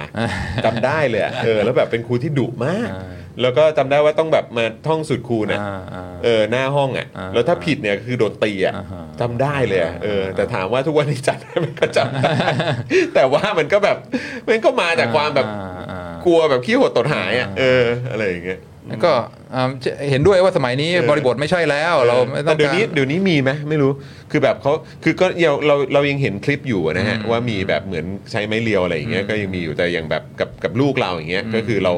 [0.64, 3.10] จำได้เลยอะเออแล้วแบบเป็นครูที่ดุมากอ่า
[3.42, 12.32] แล้วก็จำได้ว่าต้องแบบมาท่องสุดครูเนี่ยอ่าอ่าเออหน้าห้องอะอ่าแล้วถ้าผิดเนี่ยคือโดนตีอะอ่าฮะจำได้เลยอะเอออ่าแต่ถามว่าทุกวันนี้จำได้ไหมันก็จำได้
[13.14, 13.96] แต่ว่ามันก็แบบ
[14.48, 18.69] มันก็มาจากความแบบอ่าอ่ากลัวแบบขี้หดตดหายอะเอออะไรอย่างเงี้ยแล้ว
[19.04, 19.12] ก็
[19.54, 19.68] อ่า
[20.10, 23.92] เห็นด้วยว่าสมัยนี้เออบริบทไม่ใช่แล้ว เราไม่ต้แต่องเดี๋ยวการนี้เดี๋ยวนี้มีไหมไม่รู้
[24.30, 24.72] คือแบบเขา
[25.04, 31.92] คือก็เราเราเรายังเห็นคลิปอยู่นะฮะอืมว่ามีแบบเหมือนใช้ไม้เรียวอะไรอย่างเงี้ยอืมก็ยังมีอยู่แต่อย่างแบบกับกับลูกเราอย่างเงี้ยอืมก็คือเรา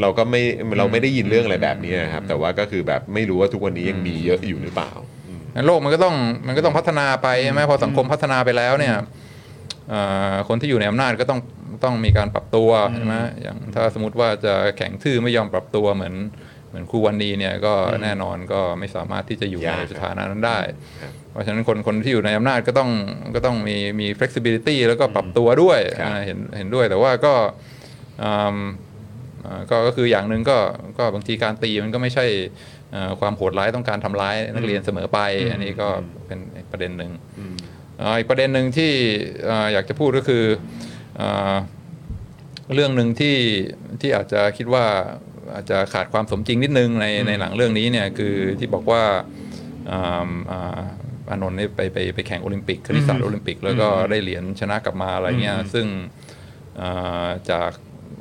[0.00, 0.42] เราก็ไม่
[0.78, 4.92] เราไม่ได้ยินเรื่องอะไรแบบนี้นะครับแต่ว่าก็คือแบบไม่รู้ว่าทุกวันนี้ยังมีเยอะอยู่หรือเปล่า
[5.66, 6.14] โลกมันก็ต้อง
[6.46, 8.94] มันก็ต้องพัฒนาไปใช่ไหมพอสังคมพัฒนาไปแล้วเนี่ย
[9.90, 10.00] เอ่
[10.32, 11.40] อคนที่อยู่ในอำนาจก็ต้อง
[11.84, 16.14] ต้องมีการปรับตัวใช่ไหมอย่างถ้าสมมติว่าจะแข่งทื่อไม่ยอมปรับตัวเหมือน
[16.68, 20.58] เหมือนครูวันนีเนี่ยก็แน่นอนก็ไม่สามารถที่จะอยู่ยากในสถานะนั้นได้
[21.02, 22.90] ครับเพราะฉะนั้นคนคนที่อยู่ในอำนาจก็ต้อง
[23.34, 27.34] ก็ต้องมีมี flexibility แล้วก็ปรับตัวด้วยครับอ่าเห็นเห็นด้วยแต่ว่าก็
[28.22, 28.58] อืม
[29.46, 30.58] อ่าก็ก็คืออย่างหนึ่งก็
[30.98, 32.26] ก็บางทีการตีมันก็ไม่ใช่
[32.92, 35.18] เอ่อความโหดร้ายต้องการทำร้ายนักเรียนเสมอไป
[35.52, 35.88] อันนี้ก็
[36.26, 37.10] เป็นอีกประเด็นหนึ่ง
[38.02, 38.92] อ่าอีกประเด็นหนึ่งที่
[39.48, 40.91] อ่าอยากจะพูดก็คืออ่า
[42.74, 43.36] เรื่องหนึ่งที่
[44.00, 44.86] ที่อาจจะคิดว่า
[45.54, 49.02] อาจจะขาดความสมจริงนิดนึงในในหนังเรื่องนี้เนี่ยคือที่บอกว่า
[49.90, 50.80] อ่าอ่า
[51.30, 55.86] อานนท์นี่ไปไปไปแข่งโอลิมปิกคณิตศาสตร์โอลิมปิก แล้วก็ได้เหรียญชนะกลับมาอะไรเงี้ยซึ่ง
[56.80, 57.70] อ่าจาก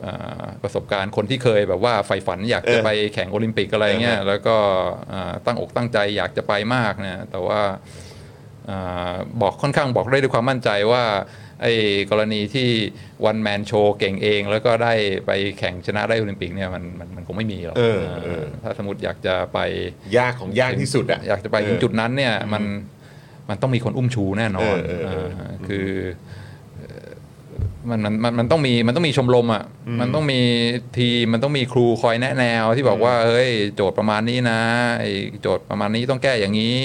[0.05, 4.57] อ่าประสบการณ์คนที่เคยแบบว่าใฝ่ฝันอยากจะเออไปแข่งโอลิมปิกอะไรเงี้ยเออฮะแล้วก็
[5.13, 7.61] อ่าตั้งอกตั้งใจอยากจะไปมากเนี่ยแต่ว่า
[8.69, 11.03] อ่าบอกค่อนข้างบอกได้ด้วยความมั่นใจว่า
[11.61, 11.73] ไอ้
[12.11, 12.69] กรณีที่
[13.25, 14.93] one man show เก่งเอง แล้วก็ได้
[15.27, 19.59] ไปแข่งชนะได้โอลิมปิกเนี่ยมันมันมันคงไม่มีหรอกเออเออ ถ้าสมมติอยากจะไป
[20.17, 22.63] ยากของยากที่สุดอะอยากจะไปถึงเออจุดนั้นเนี่ยมัน
[23.49, 26.40] มันต้องมีคนอุ้มชูแน่นอนเออเออเออาคือเอ่อ
[27.89, 29.63] มันมันมันมันต้องมีมันต้องมีชมรมอะ
[30.01, 30.41] มันต้องมี
[30.97, 34.61] ทีมมันต้องมีครูคอยแนะแนวที่บอกว่าเฮ้ยโจทย์ประมาณนี้นะ
[34.99, 36.81] ไอ้โจทย์ประมาณนี้ต้องแก้อย่างนี้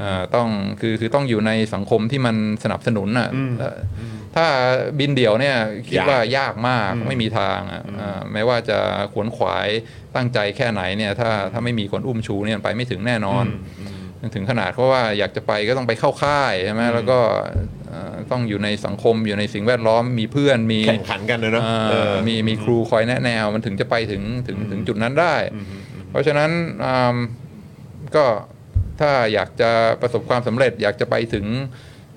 [0.00, 0.48] อ่าต้อง
[0.80, 3.28] คือคือต้องอยู่ในสังคมที่มันสนับสนุนอะ
[3.58, 3.72] แล้ว
[4.34, 4.46] ถ้า
[4.98, 5.56] บินเดี่ยวเนี่ย
[5.88, 8.78] คิดว่ายากมากไม่มีทางอะอ่าแม้ว่าจะ
[9.12, 9.68] ขวนขวาย
[10.16, 13.44] ตั้งใจแค่ไหนเนี่ยถ้าถ้าไม่มีคนอุ้มชูเนี่ยไปไม่ถึงแน่นอน
[14.34, 17.18] ถึงขนาดเพราะว่าอยากจะไปก็ต้องไปเข้าค่ายใช่ไหมแล้วก็
[17.83, 17.83] เอ่อ
[18.30, 25.34] ต้องอยู่ในสังคมอยู่ในสิ่งแวดล้อมมีเพื่อนมีแข่งขันกันนะเนอะอ่าเออมีมีครูคอยแนะแนวมันถึงจะไปถึงถึงถึงจุดนั้นได้
[26.10, 26.50] เพราะฉะนั้น
[26.84, 27.16] อ่า
[28.16, 28.24] ก็
[29.00, 31.46] ถ้าอยากจะประสบความสำเร็จ อยากจะไปถึง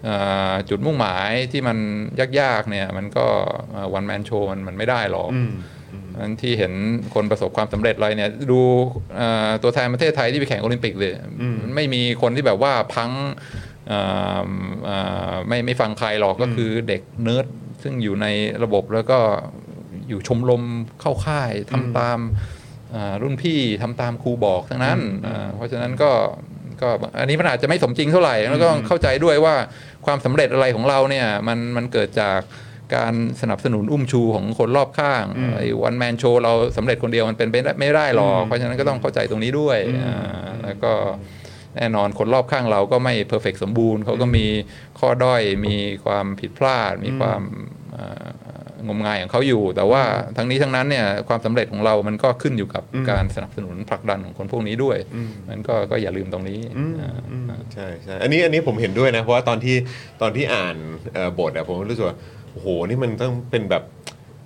[0.07, 1.77] อ่าจุดมุ่งหมายที่มัน
[2.39, 3.25] ยากๆเนี่ยมันก็
[3.93, 5.31] one man show มันมันไม่ได้หรอก
[6.19, 6.73] อันที่เห็น
[7.15, 8.61] คนประสบความสำเร็จอะไรเนี่ยดู
[9.15, 11.11] เอ่อตัวแทนประเทศไทยที่ไปแข่งโอลิมปิกเลย
[11.63, 13.56] มันไม่มีคนที่แบบว่าพังเอ่อเอ่อ
[15.47, 17.45] ไม่ไม่ฟังใครหรอกก็คือเด็กเนิร์ด
[17.84, 18.27] ซึ่งอยู่ใน
[18.64, 19.19] ระบบแล้วก็
[20.09, 20.64] อยู่ชมรม
[21.01, 22.19] เข้าค่ายทำตาม
[22.95, 26.11] อ่ารุ่นพี่ทำตามครูบอกทั้งนั้นอ่าเพราะฉะนั้นก็
[26.81, 26.89] ก็
[27.19, 29.55] อันนี้มันอาจจะไม่สมจริงเท่าไหร่แล้วก็เข้าใจด้วยว่า
[30.05, 32.39] ความสำเร็จอะไรของเราเนี่ยมันมันเกิดจาก
[32.95, 35.23] การสนับสนุนอุ้มชูของคนรอบข้าง
[35.57, 40.93] ไอ้วันแมนโชว์เราสำเร็จคนเดียวมันเป็นไปได้ไม่ได้หรอกเพราะฉะนั้นก็ต้องเข้าใจตรงนี้ด้วยอ่าแล้วก็
[41.77, 44.45] แน่นอนคนรอบข้างเราก็ไม่เพอร์เฟกสมบูรณ์เขาก็มี
[44.99, 45.75] ข้อด้อยมี
[46.05, 47.41] ความผิดพลาด มีความ
[47.97, 48.29] อ่า
[48.87, 50.01] งมงายของเขาอยู่ แต่ว่า
[50.37, 54.97] ทั้งนี้ทั้งนั้นเนี่ยความสำเร็จของเรามันก็ขึ้นอยู่กับการสนับสนุนผลักดันของคนพวกนี้ด้วย
[55.49, 56.59] มันก็ก็อย่าลืมตรงนี้
[57.01, 59.75] อ่าใช่ใช่อันนี้อันนี้ผมเห็นด้วยนะ เพราะว่าตอนที่
[60.21, 60.75] ตอนที่อ่าน
[61.13, 62.17] เอ่อบทอะผมรู้สึกว่า
[62.51, 63.83] โอ้โหนี่มันต้องเป็นแบบ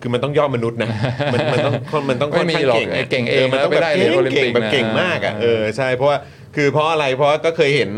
[0.02, 0.90] คือมันต้องย่อมนุษย์นะ
[1.34, 1.74] มันมันต้อง
[2.10, 6.18] มันต้องค่อนไม่ข้างมีหรอกเก่งไอ้อะเก่งเองมันต้องแบบแล้วไม่ได้เก่งเหรียญโอลิมปิเก่งกแบบนะเก่งมากอะเออใช่เพราะว่า
[6.56, 7.92] คือเพราะอะไรเพราะว่าก็เคยเห็น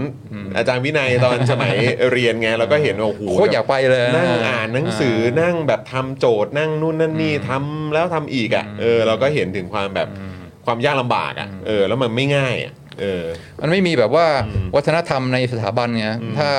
[0.57, 1.75] อาจารย์วินัยตอนสมัย
[2.13, 10.07] เรียนไงเราก็เห็นว่าโอ้โหโคตรอยากไปเลยนั่งอ่านหนังสือนั่งแบบทำโจทย์นั่งนู่นนั่นนี่ทำแล้วทำอีกอะเออเราก็เห็นถึงความแบบ
[10.65, 13.25] ความยากลำบากอะเออแล้วมันไม่ง่ายอะเออ
[13.61, 14.25] มันไม่มีแบบว่า
[14.75, 16.07] วัฒนธรรมในสถาบันไง
[16.37, 16.49] ถ้า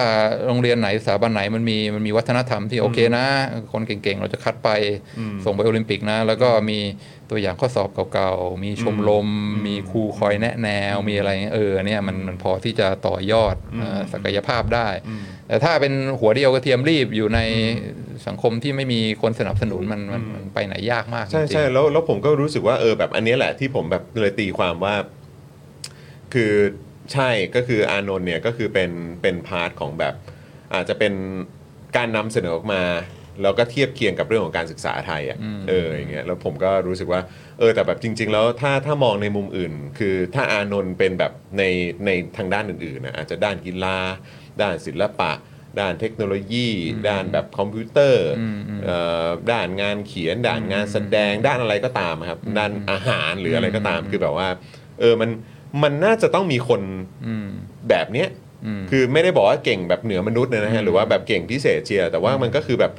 [0.47, 3.27] โรงเรียนไหนสถาบันไหนมันมีมันมีวัฒนธรรมที่โอเคนะ
[3.73, 4.71] คนเก่งๆ เราจะคัดไป
[5.45, 6.79] ส่งไปโอลิมปิกนะ แล้วก็มี
[7.31, 9.29] ตัวอย่างข้อสอบเก่าๆ มีชมรม
[9.67, 14.89] มีครูคอยแนะแนว มีอะไรเงี้ยเออเนี่ยมันมันพอที่จะต่อยอดเอ่อศักยภาพได้
[15.49, 17.41] แต่ถ้าเป็นหัวเดียวกระเทียมลีบอยู่ใน
[18.27, 24.95] สังคมที่ไม่มีคนสนับสนุนมันมันมันไปไหนยากมากใช่จริงๆใช่แล้วแล้วผมก็รู้สึกว่าเออแบบอันเนี้ยแหละที่ผมแบบเลยตีความว่า
[26.35, 26.53] คือ
[27.13, 28.91] ใช่ก็คืออานนท์เนี่ยก็คือเป็น
[29.23, 30.15] เป็น part ของแบบ
[30.75, 31.15] อาจจะเป็น
[31.97, 32.83] การนำเสนอออกมา
[33.43, 35.39] แล้วก็เทียบเคียงกับเรื่องของการศึกษาไทยอะ
[35.69, 37.21] เอออย่างเงี้ยแล้วผมก็รู้สึกว่า
[37.59, 41.63] เออแต่แบบจริง ๆ แล้วถ้าถ้ามองในมุมอื่น คือถ้าอานนท์เป็นแบบใน
[42.07, 43.99] ในทางด้านอื่นๆนะอาจจะด้านกีฬา
[44.61, 45.33] ด้านศิลปะ
[45.81, 46.69] ด้านเทคโนโลยี
[47.09, 48.29] ด้านแบบคอมพิวเตอร์
[48.85, 48.97] เอ่
[49.27, 54.49] อด้านงานเขียน ด้านงานแสดงด้านอะไรก็ตามอะครับด้านอาหารหรืออะไรก็ตามคือแบบว่า
[55.01, 55.31] เออมัน
[55.83, 56.81] มันน่าจะต้องมีคน
[57.91, 58.29] แบบเนี้ย
[58.91, 62.93] คือไม่ได้บอกว่าเก่งแบบเหนือมนุษย์นะฮะหรือว่าแบบเก่งพิเศษเชียร์แต่ว่ามันก็คือแบบ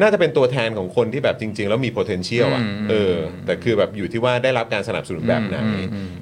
[0.00, 3.14] น่าจะเป็นตัวแทนของคนที่แบบจริง ๆ แล้วมี potential อะเออ
[3.46, 5.58] แต่คือแบบอยู่ที่ว่าได้รับการสนับสนุนแบบไหน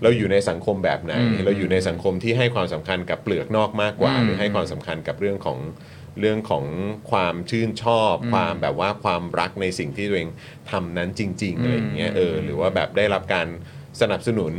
[0.02, 5.58] เราอยู่ในสังคมแบบไหน เราอยู่ในสังคมที่ให้ความสำคัญกับเปลือกนอกมากกว่า หรือให้ความสำคัญกับเรื่องของ
[6.20, 6.64] เรื่องของ
[7.10, 10.30] ความชื่นชอบ ความแบบว่าความรักในสิ่งที่ตัวเอง
[10.70, 13.46] ทำนั้นจริงๆอะไรอย่างเงี้ยเออหรือว่าแบบได้รับการ
[14.00, 14.52] สนับสนุน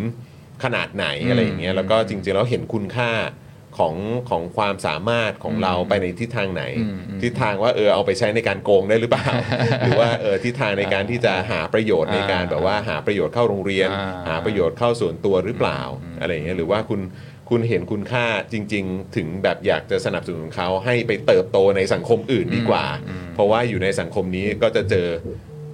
[0.64, 3.12] ขนาดไหนอะไรอย่างเงี้ยแล้วก็จริงๆแล้วเห็นคุณค่า
[3.78, 3.96] ของ
[4.30, 6.64] ของความสามารถของเราไปในทิศทางไหน
[7.24, 9.28] ทิศทางว่าเออเอาไปใช้ในการโกงได้หรือเปล่า
[9.82, 13.90] หรือว่าเออทิศทางในการที่จะหาประโยชน์ในการแบบว่าหาประโยชน์เข้าโรงเรียน
[14.28, 15.80] หาประโยชน์เข้าส่วนตัวหรือเปล่า
[16.20, 17.02] อะไรอย่างเงี้ยหรือว่าคุณ
[17.50, 22.86] คุณเห็นคุณค่าจริง ๆ ถึงแบบอยากจะสนับสนุนเขาให้ไปเติบโตในสังคมอื่นดีกว่า
[23.34, 25.08] เพราะว่าอยู่ในสังคมนี้ก็จะเจอ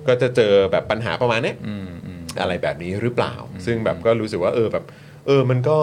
[0.08, 1.56] ก็จะเจอแบบปัญหาประมาณเนี้ย
[2.42, 3.34] อะไรแบบนี้หรือเปล่า
[3.66, 4.86] ซึ่งแบบก็รู้สึกว่าเออแบบ
[5.28, 5.80] เออมันก็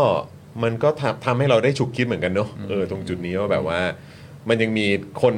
[0.62, 3.80] มันก็ทำทำให้เราได้ฉุกคิดเหมือนกันเนอะเออตรงจุดนี้ว่าแบบว่า
[4.48, 4.86] มันยังมี
[5.22, 5.34] คน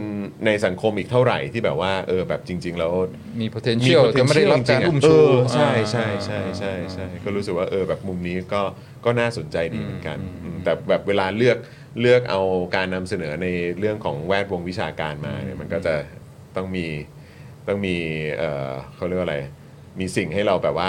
[0.47, 2.93] ในสังคมอีกเท่าไหร่ที่แบบว่าเออแบบจริง ๆ แล้ว
[3.41, 8.63] มี potential แต่ไม่ได้รับการอุ้มชูเออใช่ใช่อ่าใช่ใช่ใช่ก็รู้สึกว่าเออแบบมุมนี้ก็
[9.05, 11.59] ก็น่าสนใจดีเหมือนกันอืมแต่แบบเวลาเลือก
[12.01, 12.41] เลือกเอา
[12.77, 13.47] การนำเสนอใน
[13.79, 15.95] เรื่องของแวดวงวิชาการมาเนี่ยมันก็จะ
[16.57, 16.87] ต้องมี
[17.69, 17.97] ต้องมี
[18.39, 19.39] เออเขาเรียกว่าอะไร
[20.01, 20.89] มีสิ่งให้เราแบบว่า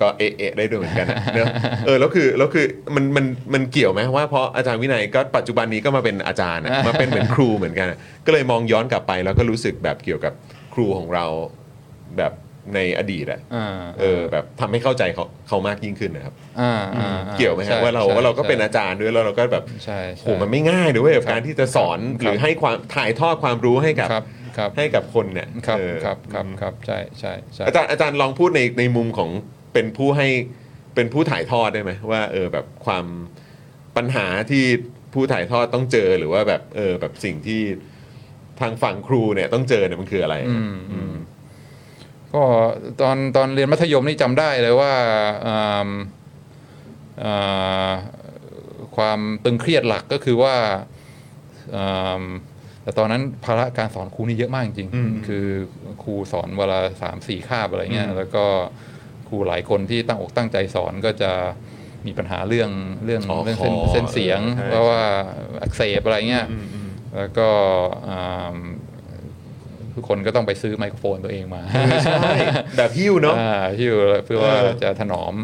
[0.00, 1.48] ก็เอะเอะได้ด้วยเหมือนกันนะเนอะ
[1.86, 10.32] เออแล้วคือแล้วคือมันมันมันเกี่ยวไหมว่าเพราะอาจารย์วินัยก็ปัจจุบันนี้ก็มาเป็นอาจารย์อะมาเป็นเหมือนครูเหมือนกันอะก็เลยมองย้อนกลับไปแล้วก็รู้สึกแบบเกี่ยวกับ
[10.74, 11.24] ครูของเรา
[12.18, 12.32] แบบ
[12.74, 13.66] ในอดีตอะอ่า
[14.00, 24.24] เออแบบทำให้เข้าใจเขาเขามากยิ่งขึ้นนะครับอ่าอือ่ามอ่เกี่ยวไหมฮะใช่ว่าเราใช่ว่าเราก็เป็นใช่อาจารย์ด้วยแล้วเราก็แบบใช่ใช่ โหมันไม่ง่ายเลยเว้ยกับการที่จะสอนครับหรือให้ความถ่ายทอดความรู้ให้กับครับ
[24.58, 29.30] ครับให้กับคนเนี่ยครับเออ ครับครับครับใช่ใช่ใช่ อาจารย์อาจารย์ลองพูดในในมุมของ
[29.74, 30.28] เป็นผู้ให้
[30.94, 33.06] เป็นผู้ถ่ายทอดได้ไหมว่าเออแบบความ
[33.96, 34.64] ปัญหาที่
[35.14, 37.60] ผู้ถ่ายทอดต้องเจอหรือว่าแบบเออแบบสิ่งที่
[38.60, 41.14] ทางฝั่งครูเนี่ยต้องเจอเนี่ยมันคืออะไรอืมอืม
[42.34, 42.42] ก็
[43.00, 44.92] ตอนตอนเรียนมัธยมนี่จำได้เลยว่า
[45.46, 45.88] อ่า
[47.24, 47.92] อ่า
[48.96, 50.54] ความตึงเครียดหลักก็คือว่า
[51.76, 52.24] อ่า
[52.82, 55.46] แต่ตอนนั้นภาระการสอนครูนี่เยอะมากจริงๆอืมคือ
[56.02, 58.44] ครูสอนเวลาสามสี่คาบอะไรเงี้ยอืมแล้วก็
[58.93, 58.93] ค
[59.34, 61.32] รูหลายคนที่ตั้งอกตั้งใจสอนก็จะ
[62.06, 62.70] มีปัญหาเรื่อง
[63.04, 65.00] เรื่องอ๋อเรื่องเส้นคอเส้นเสียงใช่เพราะว่า
[65.62, 67.48] อักเสบอะไรเงี้ยอืมอืมแล้วก็
[68.08, 68.56] อ่า
[69.94, 72.32] ทุกคนก็ต้องไปซื้อไมโครโฟนตัวเองมาเออใช่
[72.76, 73.94] แบบหิ้วเนาะอ่หิ้ว
[74.24, 75.34] เพื่อว่าเออจะถนอม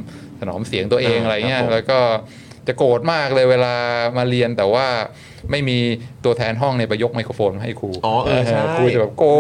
[0.41, 2.01] ถนอมเสียงตัวเองเอออะไรเงี้ครัยบผมแล้วก็
[2.67, 3.75] จะโกรธมากเลยเวลา
[4.17, 4.87] มาเรียนแต่ว่า
[5.51, 5.79] ไม่มี
[6.25, 9.31] ตัวแทนห้องเนี่ยไปยกไมโครโฟนมาให้ครูอ๋อเออใช่ครูจะแบบโกร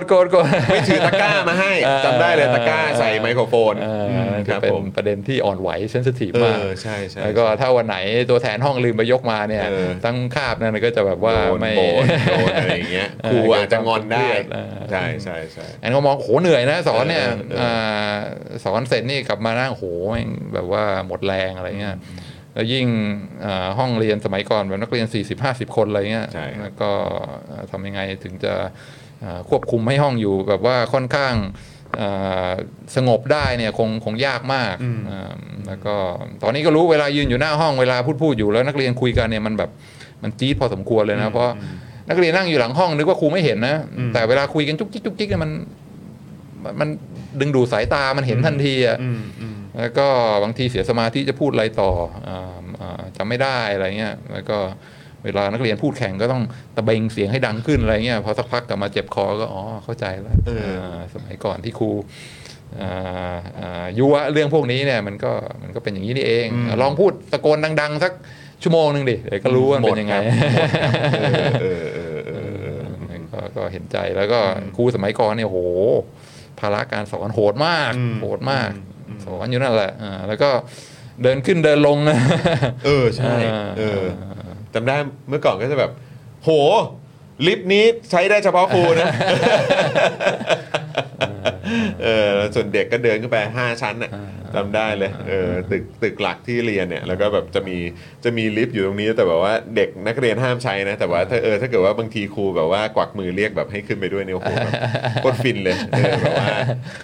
[0.00, 1.72] ธโกรธโกรธไม่ถือตะกร้ามาให้
[2.04, 7.96] จำได้เลยตะกร้าใส่ไมโครโฟนเอออืมคจะรับเป็นผมประเด็นที่อ่อนไหวเซนซิทีฟเอมากอใช่ใช่แล้วก็ถ้าวันไหน
[8.30, 18.16] ตัวแทนห้องลืมไปยกมาเนี่ยเออทั้งคาบนั่นก็จะแบบว่าโดนไม่โดนโดนอะไรอย่างเงี้ยครูอาจจะงอนได้เออใช่ใช่ใช่แอนก็มองโหเหนื่อยนะสอนเนี่ยเออเออา
[18.64, 21.96] สอนเสร็จนี่กลับมานั่งโหแม่งแบบว่าหมดแรงอะไรเงี้ย
[22.58, 22.86] แล้วยิ่ง
[23.44, 25.06] อ่าห้องเรียนสมัยก่อนแบบนักเรียน
[25.40, 26.90] 40-50 คนอะไรเงี้ยใช่ครับแล้วก็
[27.50, 28.54] อ่าทำยังไงถึงจะ
[29.24, 31.34] อ่าควบคุมให้ห้องอยู่แบบว่าค่อนข้าง
[32.00, 32.52] อ่า
[32.96, 34.74] สงบได้เนี่ยคงคงยากมาก
[35.08, 35.34] อ่า
[35.66, 35.94] แล้วก็
[36.42, 39.70] ตอนนี้ก็รู้เวลายืนอยู่หน้าห้องเวลาพูดพูดอยู่แล้วนักเรียนคุยกันเนี่ยมันแบบ
[40.22, 41.50] มันจี๊ดพอสมควรเลยนะ เพราะ
[42.10, 43.76] นักเรียนนั่งอยู่หลังห้องนึกว่าครูไม่เห็นนะ
[44.14, 45.50] แต่เวลาคุยกันจุกจิกจุกจิกเนี่ยมัน
[46.64, 46.88] มันมัน
[47.40, 50.06] ดึงดูดสายตามันเห็นทันทีอะอืมอืม แล้วก็
[50.42, 51.90] บางทีเสียสมาธิจะพูดอะไรต่อ
[52.28, 54.58] อ่าอ่าจำไม่ได้อะไรเงี้ยแล้วก็
[55.24, 56.42] เวลานักเรียนพูดแข่งก็ต้อง
[56.76, 61.90] ตะเบงเสียงให้ดังขึ้นอะไรเงี้ยพอสักพักกลับมาเจ็บคอก็อ๋อเข้าใจแล้วเออาสมัยก่อนที่ครู
[62.80, 65.32] อ่าอ่ายุวะเรื่องพวกนี้เนี่ยมันก็
[65.62, 66.46] มันก็เป็นอย่างนี้นี่เอง
[66.82, 68.12] ลองพูดตะโกนดัง ๆ สัก
[68.62, 70.16] ชั่วโมงหนึ่งดิเดี๋ยวก็รู้ว่ามันเป็นยังไง
[71.62, 72.80] เออเออเออเออ
[73.32, 74.40] ก็ก็เห็นใจแล้วก็
[74.76, 75.58] ครูสมัยก่อนเนี่ยโห
[76.60, 78.70] ภาระการสอนโหดมากอืมโหดมาก
[79.30, 80.50] สอนอยู่นั่นแหละอ่าแล้วก็
[81.22, 82.16] เดินขึ้นเดินลงนะ
[82.86, 83.34] เออใช่
[83.78, 84.02] เออ
[84.74, 84.96] จำได้
[85.28, 85.90] เมื่อก่อนก็จะแบบ
[86.44, 86.48] โห
[87.46, 89.08] ลิฟต์นี้ใช้ได้เฉพาะครูนะ
[92.02, 94.10] เออแล้วส่วนเด็กก็เดินขึ้นไป 5 ชั้นน่ะ
[94.54, 97.76] จำได้เลยเออตึกตึกหลักที่เรียนเนี่ยแล้วก็แบบจะมี
[98.24, 104.72] จะมีลิฟต์อยู่ตรงนี้แต่แบบว่าเด็กนักเรียนห้ามใช้นะ แต่ว่าถ้าเออถ้าเกิดว่าบางทีครูแบบว่ากวักมือเรียกแบบให้ขึ้นไปด้วยเนี่ยโอ้โหแบบ
[105.22, 106.48] โคตรฟินเลยเออแบบว่า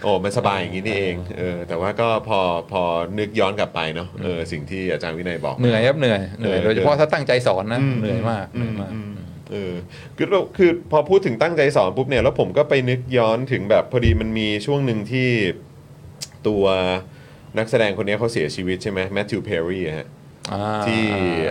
[0.02, 2.40] โอ้มันสบายอย่างนี้นี่เองเออแต่ว่าก็พอ
[2.72, 2.82] พอ
[3.18, 8.92] นึกย้อนกลับไปเนาะเออสิ่งที่อาจารย์วินัยบอกเหนื่อยครับเหนื่อยเหนื่อยเออโดยเฉพาะถ้าตั้งใจสอนนะอืมเหนื่อยมากเหนื่อยมาก
[9.54, 9.74] เออ
[10.16, 15.28] คือเราคือพอพูดถึงตั้งใจสอนปุ๊บเนี่ยแล้วผมก็ไปนึกย้อนถึงแบบพอดีมันมีช่วงหนึ่งที่
[16.46, 16.64] ตัว
[17.58, 20.08] นักแสดงคนนี้เขาเสียชีวิตใช่ไหมแมทธิวเพร์รี่ฮะ
[20.52, 21.02] อ่าที่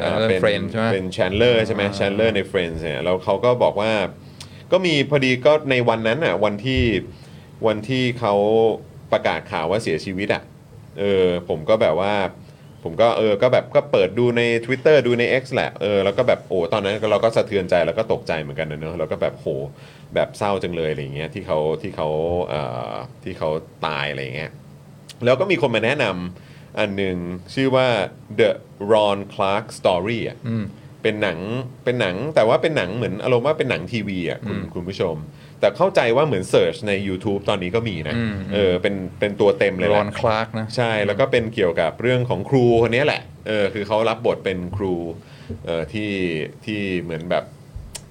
[0.03, 3.91] อ่าเอ่อเป็น Friends ใช่ไหมเป็นแชนเลอร์ใช่ไหมแชนเลอร์ใน Friends เนี่ยแล้วเขาก็บอกว่า
[4.71, 6.83] ก็มีพอดีก็ในวันนั้นอะวันที่
[7.67, 8.33] วันที่เขา
[9.11, 10.43] ประกาศข่าวว่าเสียชีวิตอะ
[10.99, 12.13] เออผมก็แบบว่า
[12.83, 19.47] ผมก็เออก็แบบก็เปิดดูใน Twitter ดูใน X แหละเออแล้วก็แบบโอ้ตอนนั้นเราก็สะเทือนใจแล้วก็ตกใจเหมือนกันนะเนอะแล้วก็แบบโห
[20.15, 22.09] แบบเศร้าจังเลยอะไรอย่างเงี้ยที่เขาที่เขา
[22.47, 22.61] เอ่
[22.91, 22.93] อ
[23.23, 23.49] ที่เขา
[23.85, 24.51] ตายอะไรอย่างเงี้ย
[25.25, 27.17] แล้วก็มีคนมาแนะนำอันหนึ่ง
[27.53, 27.87] ชื่อว่า
[28.39, 28.49] The
[28.91, 30.65] Ron Clark Story อะอืม
[31.01, 31.39] เป็นหนัง
[31.83, 35.15] เป็นหนังแต่ว่าเป็นหนังเหมือนอารมณ์ว่าเป็นหนังทีวีอะคุณอืมคุณผู้ชม
[35.63, 44.93] แต่เข้าใจว่าเหมือนเ e ิร์ชใน YouTube ตอนนี้ก็มีนะ อืม เออ เป็น เป็นตัวเต็มเลยแหละรอนคลาร์กนะ ใช่แล้วก็เป็นเกี่ยวกับเรื่องของครูคนนี้แหละเออคือเขารับบทเป็นครู
[45.65, 46.11] เออที่
[46.65, 47.43] ที่เหมือนแบบ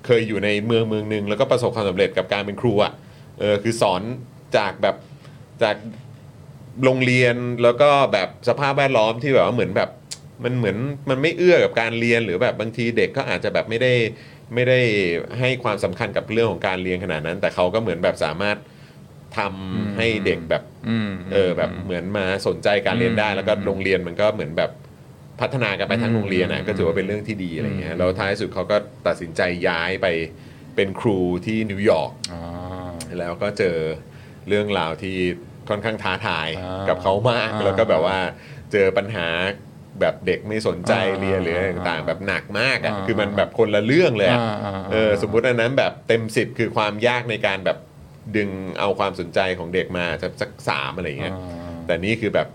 [0.07, 2.93] เคยอยู่ในเมืองเมืองหนึ่งแล้วก็ประสบความสำเร็จกับการเป็นครูอะ
[3.41, 4.03] เออคือสอน
[4.57, 4.97] จากแบบ
[5.63, 5.77] จาก
[6.85, 9.91] โรงเรียนแล้วก็แบบสภาพแวดล้อมที่แบบว่าเหมือนแบบ
[10.45, 10.77] มันเหมือน
[11.11, 13.93] มันไม่เอื้อกับการเรียนหรือแบบบางทีเด็กก็อาจจะแบบไม่ได้
[14.55, 14.81] ไม่ได้
[15.39, 18.57] ให้ความสำคัญกับเรื่องของการเรียนขนาดนั้น แต่เขาก็เหมือนแบบสามารถ
[19.39, 24.71] ทำให้เด็กแบบอืมเออแบบเหมือนมาสนใจการเรียนได้อืมแล้วก็โรงเรียนมันก็เหมือนแบบ
[25.41, 28.77] พัฒนากันไปทั้งโรงเรียนอืนะมก็ถือว่าเป็นเรื่องที่ดีอะไรเงี้อืยมแล้วท้ายสุดเขาก็
[29.07, 30.07] ตัดสินใจย้ายไป
[30.77, 32.43] เป็นครูที่นิวยอร์กอ๋อ
[33.19, 33.77] แล้วก็เจอ
[34.49, 35.17] เรื่องราวที่
[35.69, 38.19] ค่อนข้างท้าทายอ่ากับเขามากอ่าแล้วก็แบบว่า
[38.73, 39.27] เจอปัญหา
[40.01, 47.79] แบบเด็กไม่สนใจอ่าเรียนหรืออะไรต่างๆแบบหนักมากอะอ่าคือมันแบบคนละเรื่องเลยอะอ่าอ่าเออสมมุติอันนั้นแบบเต็มสิบคือความยากในการแบบ
[48.37, 48.49] ดึง
[48.79, 51.35] เอาความสนใจของเด็กมาจะสักสามอะไรอย่างเงี้ย
[51.87, 52.49] แต่นี่คือแบบ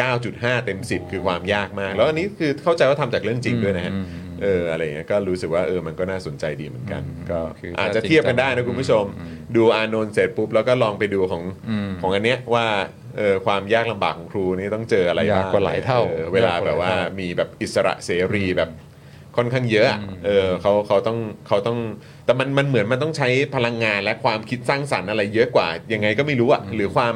[0.00, 3.92] 9.5 เต็ม 10 คือความยากมาก แล้วอันนี้คือเข้าใจว่าทำจากเรื่องจริงด้วยนะฮะ
[4.42, 9.04] เอออะไรเงี้ยก็รู้สึกว่าเออมันก็น่าสนใจดีเหมือนกัน ก็คือถ้าอาจจะเทียบกันได้นะคุณผู้ชม
[9.56, 12.66] ดูอานนท์เสร็จปุ๊บแล้วก็ลองไปดูของอืมของอันเนี้ยว่า
[13.18, 18.70] เออความยากลำบากของครูนี่ต้องเจออะไรยากบ้างกว่าหลายเท่าออเวลาแบบว่ามีแบบอิสระเสรีแบบ
[19.36, 21.18] ค่อนข้างเยอะอะเออเขาเขาต้อง
[21.48, 21.78] เขาต้อง
[22.24, 27.14] แต่มันมันเหมือนมันต้องใช้พลังงานและความคิดสร้างสรรค์อะไรเยอะกว่า ยังไงก็ไม่รู้อะหรือความ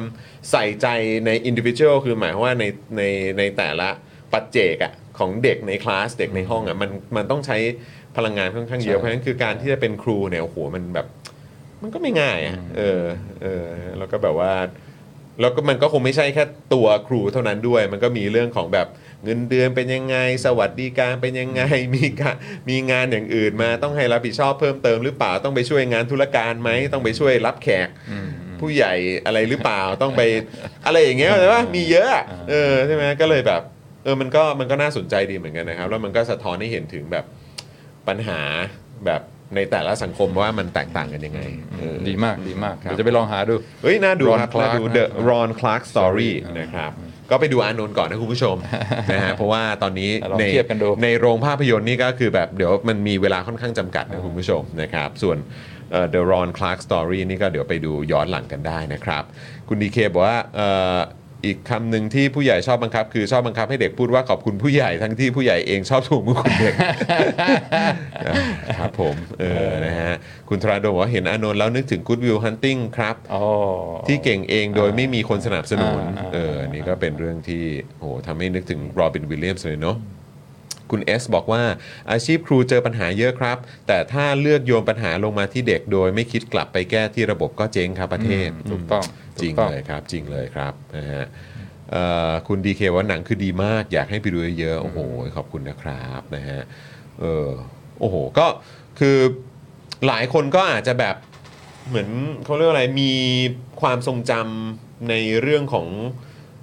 [0.51, 0.87] ใส่ใจ
[1.25, 2.63] ในอินดิวิช a l คือหมายความว่าใน
[2.97, 3.01] ใน
[3.37, 3.89] ในแต่ละ
[4.33, 7.57] ปัจเจกอะ ของเด็กในคลาสเด็กในห้องอะมันมันต้องใช้
[8.17, 11.07] พลังงานค่อนข้างเยอะใช่เพราะฉะนั้นคือการที่จะเป็นครูเนี่ยโอ้โหมันแบบ
[11.81, 13.03] มันก็ไม่ง่ายอะเออ
[13.41, 13.65] เออ
[13.97, 14.53] แล้วก็แบบว่า
[15.41, 18.87] แล้วก็มันก็คงไม่ใช่แค่ตัวครูเท่านั้นด้วย มันก็มีเรื่องของแบบ
[19.23, 21.61] เงินเดือนเป็นยังไง สวัสดิการเป็นยังไง
[21.95, 22.35] มีการ
[22.69, 27.87] มีงานอย่างอื่นมาต้องให้รับผิดชอบเพิ่มเติมหรือเปล่าต้องไปช่วยงานธุรการไหมต้องไปช่วยรับแขก
[28.59, 28.93] ผู้ใหญ่
[29.25, 30.21] อะไรหรือเปล่าต้องไป
[30.85, 33.61] อะไรอย่างเงี้ยแต่ว่ามีเยอะอะเออใช่ไหมก็เลยแบบ
[34.03, 37.25] เออมันก็มันก็น่าสนใจดีเหมือนกันนะครับ แล้วมันก็สะท้อนให้เห็นถึงแบบ
[38.07, 38.39] ปัญหา
[39.05, 39.21] แบบ
[39.55, 41.41] ในแต่ละสังคมว่ามันแตกต่างกันยังไง
[41.79, 46.91] เออดีมากดีมากครับเดี๋ยวจะไปลองหาดูเฮ้ยน่าดู Ron ครับ Clark น่าดูนะ The อ่า Ron Clark Story Story นะครับ
[47.31, 48.55] ก็ไปดูอานนท์ก่อนนะคุณผู้ชม
[49.13, 55.37] นะฮะเพราะว่าตอนนี้ลองในเทียบกันดู ในโรงภาพยนตร์นี่ก็คือแบบเดี๋ยวมันมีเวลาค่อนข้างจำกัดนะคุณผู้ชมนะครับส่วน
[55.91, 59.23] เอ่อ The Ron Clark Story นี่ก็เดี๋ยวไปดูย้อนหลังกันได้นะครับ
[59.67, 60.97] คุณดีเคบอกว่าเอ่อ
[61.45, 66.73] อีกคำหนึ่งที่ผู้ใหญ่ชอบบังคับ คือชอบบังคับให้เด็กพูดว่าขอบคุณผู้ใหญ่ทั้งที่ผู้ใหญ่เองชอบถูกมือคุณเด็ก
[68.77, 70.13] ครับผมเออนะฮะ
[70.49, 73.43] คุณธราโดมบอกว่าเห็นอานนท์แล้วนึกถึง Good Will Hunting ครับอ๋อ
[74.07, 77.63] ที่เก่งเองโดยไม่มีคนสนับสนุนอ่าเออนี่ก็เป็นเรื่องที่
[77.99, 79.97] โหทำให้นึกถึงโรบินวิลเลียมส์เลยเนาะ
[80.91, 81.63] คุณเอสบอกว่า
[82.11, 83.57] อาชีพครูเจอปัญหาเยอะครับ
[83.87, 89.05] แต่ถ้าเลือกโยนปัญหาลงมาที่เด็กโดยไม่คิดกลับไปแก้ที่ระบบก็เจ๊งครับประเทศถูกต้อง
[89.41, 91.25] จริงถูกต้องเลยครับ จริงเลยครับนะฮะ
[91.91, 94.99] เอ่อคุณดีเคว่าหนังคือดีมาก อยากให้ไปดูเยอะๆโอ้โห
[95.35, 96.61] ขอบคุณนะครับนะฮะ
[97.19, 97.49] เออ
[97.99, 98.47] โอ้โห ก็
[98.99, 99.17] คือ
[100.07, 101.15] หลายคนก็อาจจะแบบ
[101.87, 102.09] เหมือน
[102.45, 103.11] เขาเรียกว่าอะไรมี
[103.81, 105.87] ความทรงจำในเรื่องของ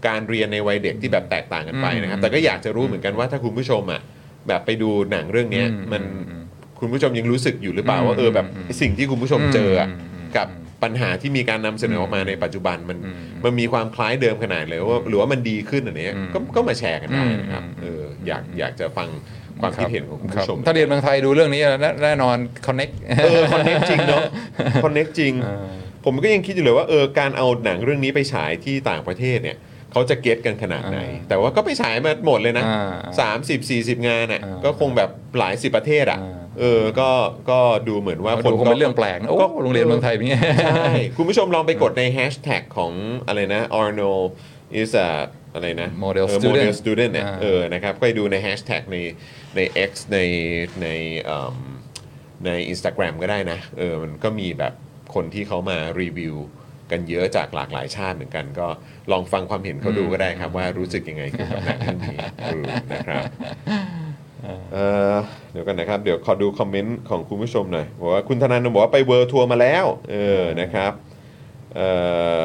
[0.07, 4.01] การเรียนในวัยเด็กที่แบบแตกต่างกันไปนะครับอืมแต่ก็อยากจะรู้เหมือนกันว่าถ้าคุณผู้ชมอะ
[4.49, 6.43] แบบไปดูหนังเรื่องเนี้ยอืมมันอืม
[6.81, 10.49] คุณผู้ชมยังรู้สึกอยู่หรือเปล่าอืมว่าเออแบบอืมสิ่งที่คุณผู้ชมเจออะอืมอืมกับ
[10.83, 19.09] ปัญหาที่มีการนำเสนอออกมาในปัจจุบันมันอืมมันมีความคล้ายเดิมขนาดเลยว่าหรือว่ามันดีขึ้นอันเนี้ยอืมก็ก็มาแชร์กันได้นะครับอืมเอออยากอยากจะฟัง
[19.61, 24.23] ความคิดเห็นของคุณครับผู้ชม ถ้าเรียนเมืองไทยดูเรื่องนี้แน่แน่นอน connect เออคอนเน็กจริงเนาะ
[24.85, 25.67] คอนเน็กจริงเออ
[26.05, 29.57] ผมก็ยังคิดอยู่เลยว่าเออการเอาหนังเรื่องนี้ไปฉายที่ต่างประเทศเนี่ย
[29.95, 37.11] เขาจะเก็ตกันขนาดไหนอ่าแต่ว่าก็ไปฉายมาหมดเลยนะอ่าสามสิบสี่สิบงานอะอ่าก็คงแบบหลายสิบประเทศอะอ่าเออ ก็
[37.51, 40.35] ก็ดูเหมือนว่าดูคงเป็นเรื่องแปลกนะโอ้โรงเรียนเมืองไทยเป็นไง
[40.65, 42.93] ใช่ คุณผู้ชมลองไปกดในแฮชแท็กของ
[43.27, 44.29] อะไรนะ Arnold
[44.81, 45.09] is a
[45.55, 48.97] อะไรนะ Model เออ student model student เนี่ยอ่าเออ นะครับก็ไปดูในแฮชแท็กใน
[49.57, 50.19] ใน X ใน
[50.83, 50.89] ใน
[51.23, 51.57] เอิ่ม
[52.47, 54.73] ใน Instagram ก็ได้นะ เออ มันก็มีแบบ
[55.15, 56.37] คนที่เขามารีวิว
[56.95, 58.67] กันเยอะจากหลากหลายชาติเหมือนกัน ก็
[59.13, 63.23] ลองฟังความเห็นเขาดูก็ได้ครับว่ารู้สึกยังไงเกี่ยวกับหนังเรื่องนี้เออนะครับ
[64.73, 65.15] เอ่อ
[65.53, 70.93] เดี๋ยวกันนะครับ เดี๋ยวขอดูคอมเมนต์ของคุณผู้ชมหน่อยบอกว่าคุณธนาโนบอกว่าไปเวิร์ทัวร์มาแล้วเออนะครับ
[71.75, 71.91] เอ่
[72.37, 72.39] อ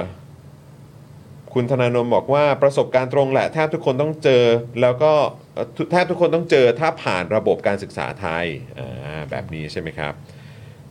[1.53, 4.43] คุณธนาโนมบอกว่าประสบการณ์ตรงแหละแทบทุกคนต้องเจอ
[4.81, 5.13] แล้วก็
[5.53, 8.45] เอ่อทุแทบทุกคนต้องเจอถ้าผ่านระบบการศึกษาไทย
[8.79, 10.13] อ่าแบบนี้ใช่ไหมครับ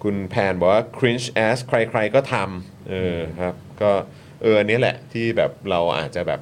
[0.03, 3.91] คุณแพนบอกว่า cringe as ใครๆก็ทำเออครับ ก็
[4.43, 6.41] เอออันนี้แหละที่แบบเราอาจจะแบบ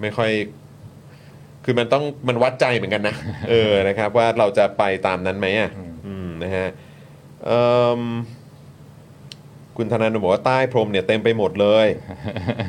[0.00, 0.30] ไม่ค่อย
[1.64, 3.16] คือมันต้องมันวัดใจเหมือนกันนะ
[3.50, 5.70] เออนะครับ ว่าเราจะไปตามนั้นไหมอะ
[6.06, 6.68] อืมนะฮะ
[7.44, 7.64] เอิ่
[7.98, 8.00] ม
[9.76, 11.86] คุณธนาโนมบอกว่าใต้พรมเนี่ยเต็มไปหมดเลย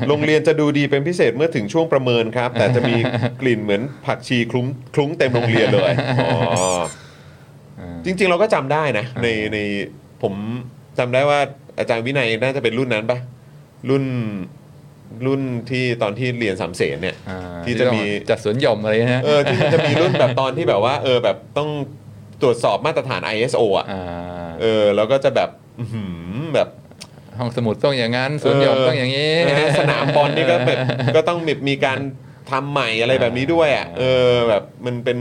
[0.07, 2.95] โรงเรียนจะดูดีเป็นพิเศษเมื่อถึงช่วงประเมินครับ แต่จะมี
[3.41, 5.93] กลิ่นเหมือนผักชีคลุ้มคลุ้งเต็มโรงเรียนเลย
[6.33, 6.39] อ๋อ
[8.05, 9.57] จริง ๆ เราก็จำได้นะ ในใน
[10.23, 10.33] ผม
[10.97, 11.39] จำได้ว่า
[11.79, 13.17] อาจารย์วินัยน่าจะเป็นรุ่นนั้นปะ
[13.89, 14.03] รุ่น
[15.25, 21.69] รุ่นที่ตอนที่เรียนสามเสนเนี่ย อ่าที่จะมีต้องจัดสวนหย่อมอะไรนะเออที่จะมีรุ่นแบบตอนที่แบบว่า เออแบบต้อง
[22.41, 24.03] ตรวจสอบมาตรฐาน ISO อะ อ่า
[24.61, 26.69] เออ แล้วก็จะแบบอื้อหือแบบ
[27.37, 30.77] ห้องสมุดต้องอย่างนั้นสวนหย่อมต้องอย่างนี้ นะฮะสนามบอลนี่ก็แบบ
[31.15, 31.99] ก็ต้องมีมีการ
[32.51, 35.17] ทำใหม่อะไรแบบนี้ด้วยอะเออแบบมันเป็น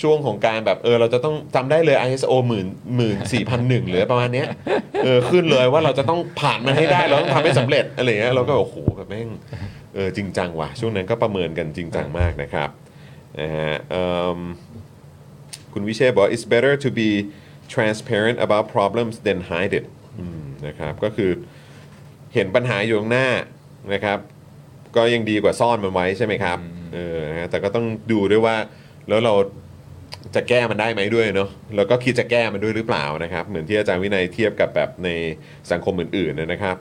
[0.00, 2.66] ช่วงของการแบบเออเราจะต้องจำได้เลย ISO หมื่น
[2.96, 4.48] หมื่นสี่พันหนึ่งหรือประมาณเนี้ย
[5.04, 9.28] เออขึ้นเลยว่าเราจะต้องผ่านมันให้ได้เราต้องทำให้สำเร็จอะไรเงี้ยเราก็โอ้โหแบบแม่ง
[9.94, 12.70] เออจริงจังว่ะช่วงนั้นก็ประเมินกันจริงจังมากนะครับ
[13.40, 14.06] นะฮะเอิ่
[14.36, 14.38] ม
[15.72, 17.10] คุณวิเชษบอก it's better to be
[17.74, 19.84] transparent about problems than hide it
[20.20, 21.30] อืมนะครับก็คือ
[22.34, 23.28] เห็นปัญหาอยู่ข้างหน้า
[23.92, 24.18] นะครับ
[24.96, 26.58] ก็ยังดีกว่าซ่อนมันไว้ใช่ไหมครับ
[26.94, 28.56] เออนะฮะแต่ก็ต้องดูด้วยว่า
[29.08, 29.34] แล้วเรา
[30.34, 35.08] จะแก้มันได้ไหมด้วยเนาะแล้วก็คิดจะแก้มันด้วยหรือเปล่านะครับ เหมือนที่อาจารย์วินัยเทียบกับแบบใน
[35.70, 36.76] สังคมอื่นๆนะครับ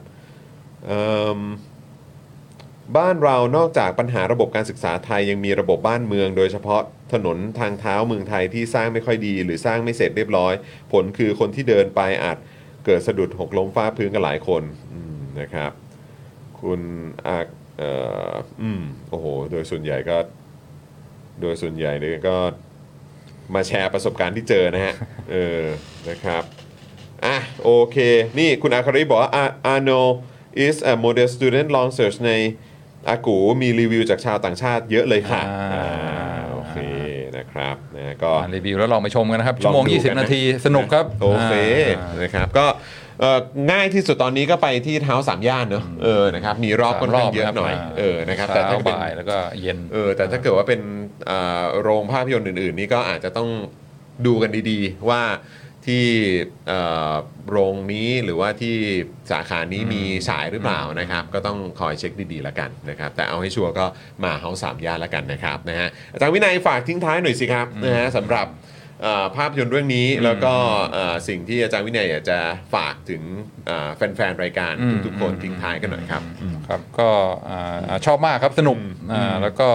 [2.98, 6.82] บ้านเรานอกจากปัญหาระบบการศึกษาไทยยังมีระบบบ้านเมือง โดยเฉพาะ
[7.14, 10.54] ถนนทางเท้าเมืองไทยที่สร้างไม่ค่อยดี หรือสร้างไม่เสร็จเรียบร้อย
[10.92, 12.38] ผลคือคนที่เดินไปอาจ
[12.86, 14.64] เกิดสะดุดหกล้มฟ้าพื้นกันหลายคน
[15.40, 15.72] นะครับ
[16.62, 16.82] คุณ
[17.28, 17.40] อา
[17.78, 17.92] เอ่
[18.32, 20.18] ออืมโอ้โห โดยส่วนใหญ่ก็
[21.42, 22.36] โดยส่วนใหญ่เนี่ยก็
[23.56, 24.94] มาแชร์ประสบการณ์ที่เจอนะฮะ
[25.32, 25.64] เออ
[26.10, 26.44] นะครับ
[27.26, 27.98] อะโอเค
[28.40, 29.32] นี่คุณอาคาริบอกว่า
[29.74, 30.02] Arno
[30.66, 32.32] is a model student long search ใน
[33.10, 35.42] อากูมีรีวิวจากชาวต่างชาติเยอะเลยค่ะ
[35.74, 35.88] อ่า
[36.52, 36.78] โอเค
[37.38, 41.54] นะครับนะก็ รีวิวแล้วลองไปชมกันนะครับ ชั่วโมงลองดูกัน20 นาทีสนุกครับ โอเค
[41.98, 42.66] อ่านะครับก็
[43.22, 43.40] เอ่อ
[43.72, 50.82] ง่ายที่สุดตอนนี้ก็ไปที่เท้าสามย่านเนอะเออนะครับมีรอบค่อนข้างเยอะหน่อยเออนะครับแต่เช้าถ้าเป็นบ่ายแล้วก็เย็นเออแต่ถ้าเกิดว่าเป็น
[51.30, 53.50] อ่าโรงภาพยนตร์อื่น ๆ นี่ก็อาจจะต้อง
[54.26, 55.22] ดูกันดีๆ ว่า
[55.86, 56.06] ที่
[56.68, 56.80] เอ่
[57.12, 57.14] อ
[57.50, 58.76] โรงนี้หรือว่าที่
[59.32, 63.86] สาขานี้มีฉายหรือเปล่านะครับก็ต้องคอยเช็คดีๆแล้วกันนะครับแต่เอาให้ชัวร์ก็
[64.24, 68.71] มาเฮาสามย่านแล้วกันนะครับนะฮะอาจารย์วินัยฝากทิ้งท้ายหน่อยสิครับนะฮะสำหรับเอ่อ
[69.36, 70.54] ภาพยนตร์เรื่องนี้แล้วก็
[70.94, 72.40] เอ่อสิ่งที่อาจารย์วินัยอยากจะ
[72.74, 73.22] ฝากถึง
[73.66, 76.24] เอ่อแฟนๆ รายการอืมทุกๆคนทิ้งท้ายกันหน่อยครับ
[76.68, 77.10] ครับก็
[77.50, 78.78] อ่าอ่าชอบมากครับสนุก
[79.14, 79.70] อ่าแล้วก็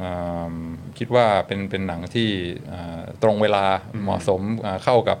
[0.00, 0.54] อ่า
[0.98, 2.28] คิดว่าเป็นเป็นหนังที่
[2.72, 3.64] อ่าตรงเวลา
[4.02, 5.18] เหมาะสมอ่าเข้ากับ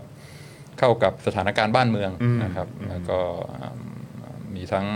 [0.78, 3.18] เข้ากับสถานการณ์บ้านเมืองอืมนะครับแล้วก็
[3.54, 3.74] อ่า
[4.54, 4.86] มีทั้ง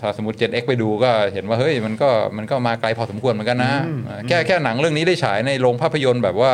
[0.00, 3.74] ถ้าสมมติ Gen X ไปดูก็เห็นว่าเฮ้ยมันก็มันก็มาไกลพอสมควรเหมือนกันนะ
[4.08, 6.52] อ่าแค่แค่หนังเรื่องนี้ได้ฉายในโรงภาพยนตร์แบบว่า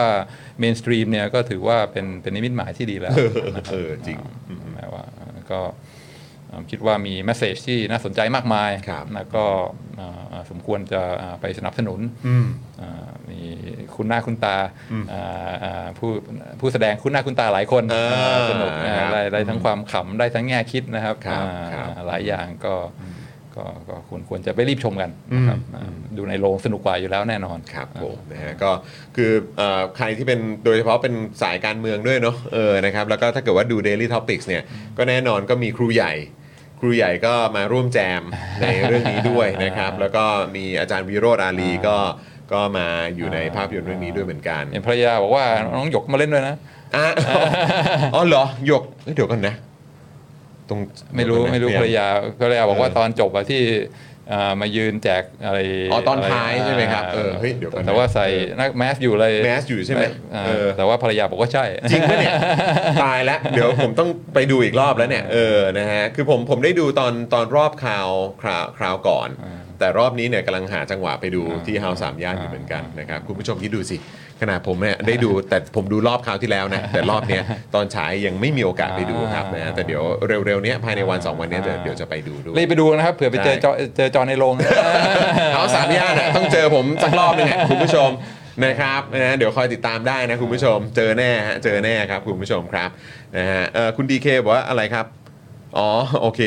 [0.58, 4.18] mainstream เนี่ยก็ถือว่าเป็นเป็นนิมิตหมายที่ดีแล้วนะครับเออจริง
[4.74, 5.04] แม้ว่า
[5.52, 5.60] ก็
[6.50, 8.70] อ่าคิดว่ามี message ที่น่าสนใจมากมาย
[9.14, 9.44] แล้วก็
[10.00, 12.46] อ่าสมควรจะอ่าไปสนับสนุนอืม
[12.80, 13.40] อ่ามี
[13.96, 14.56] คุณหน้าคุณตา
[14.92, 16.10] อืมอ่าอ่าผู้
[16.60, 22.74] ผู้แสดงคุณหน้าคุณตาหลายคนเอออ่าสนุกคอ่ารับได้ได้ทั้งความขำได้ทั้งแง่คิดนะครับครับอ่าครับหลายอย่างก็
[23.56, 28.70] ก็ก็ควรควรจะไปรีบชมกันนะครับอ่าดูในโรงสนุกกว่าอยู่แล้วแน่นอนครับผมนะฮะก็
[29.16, 34.62] คือเอ่อใครที่เป็นโดยเฉพาะเป็นสายการเมืองด้วยเนาะเออนะครับแล้วก็ถ้าเกิดว่าดู Daily Topics เนี่ย
[34.98, 36.12] ก็แน่นอนก็มีครูใหญ่
[36.80, 38.22] ครูใหญ่ก็มาร่วมแจม
[38.60, 40.24] ในเรื่องนี้ด้วยนะครับ แล้วก็
[40.56, 41.96] มีอาจารย์วิโรธอาลีก็
[42.52, 46.56] ก็มาอยู่ในภาพยนตร์เรื่องนี้ด้วยเหมือนกันเห็นภรรยาบอกว่าน้องหยกมาเล่นด้วยนะ
[46.96, 47.06] อะ
[48.14, 49.54] อ๋อเหรอหยกเอ้ยเดี๋ยวก่อนนะ
[50.68, 50.80] ตรง
[51.16, 52.06] ไม่รู้เดี๋ยวก่อนนะไม่รู้พภรรยายา
[52.40, 53.62] ภรรยาบอกว่าเออตอนจบอะที่
[54.32, 55.58] อ่ามายืนแจกอะไร
[55.92, 58.26] อ๋อตอนะรท้ายใช่ไหมครับเออเฮ้ยเดี๋ยวก่อนนะแต่ว่าใส่
[58.56, 62.34] หน้าแมสอยู่เลยแมสอยู่ใช่ไหมอ่าเออแต่ว่าภรรยาบอกว่าใช่ จริงปะเนี่ย
[63.04, 68.08] ตายแล้ว เดี๋ยวผมต้องไปดูอีกรอบแล้วเนี่ยเออนะฮะคือผมผมได้ดูตอนตอนรอบคราว
[68.42, 69.28] คราวคราวก่อน
[69.78, 73.96] แต่รอบนี้เนี่ยกำลังหาจังหวะไปดูที่เฮาสามย่านอยู่เหมือนกันนะครับคุณผู้ชมที่ดูสิ
[74.42, 77.42] ขนาดผมเนี่ยได้ดูแต่ผมดูรอบคราวที่แล้วนะ แต่รอบเนี้ย
[77.74, 80.02] ตอนฉายยังไม่มีโอกาสไปดูครับนะฮะแต่เดี๋ยว
[80.46, 84.54] เร็วๆเนี้ยภายในวันสองวันเนี้ยเดี๋ยวเดี๋ยวจะไปดูด้วยรีบไปดูนะครับเผื่อไปเจอจอเจอจอในโรง
[85.54, 88.10] เขาสามย่านน่ะต้องเจอผมสักรอบหนึงอะคุณผู้ชม
[88.64, 92.90] นะครับนะเดี๋ยวคอยติดตามได้นะคุณผู้ชม เจอแน่ฮะเจอแน่ครับคุณผู้ชมครับ
[93.36, 95.06] นะฮะเอ่อคุณดีเคบอกว่าอะไรครับ
[95.76, 95.88] อ๋อ
[96.22, 96.40] โอเค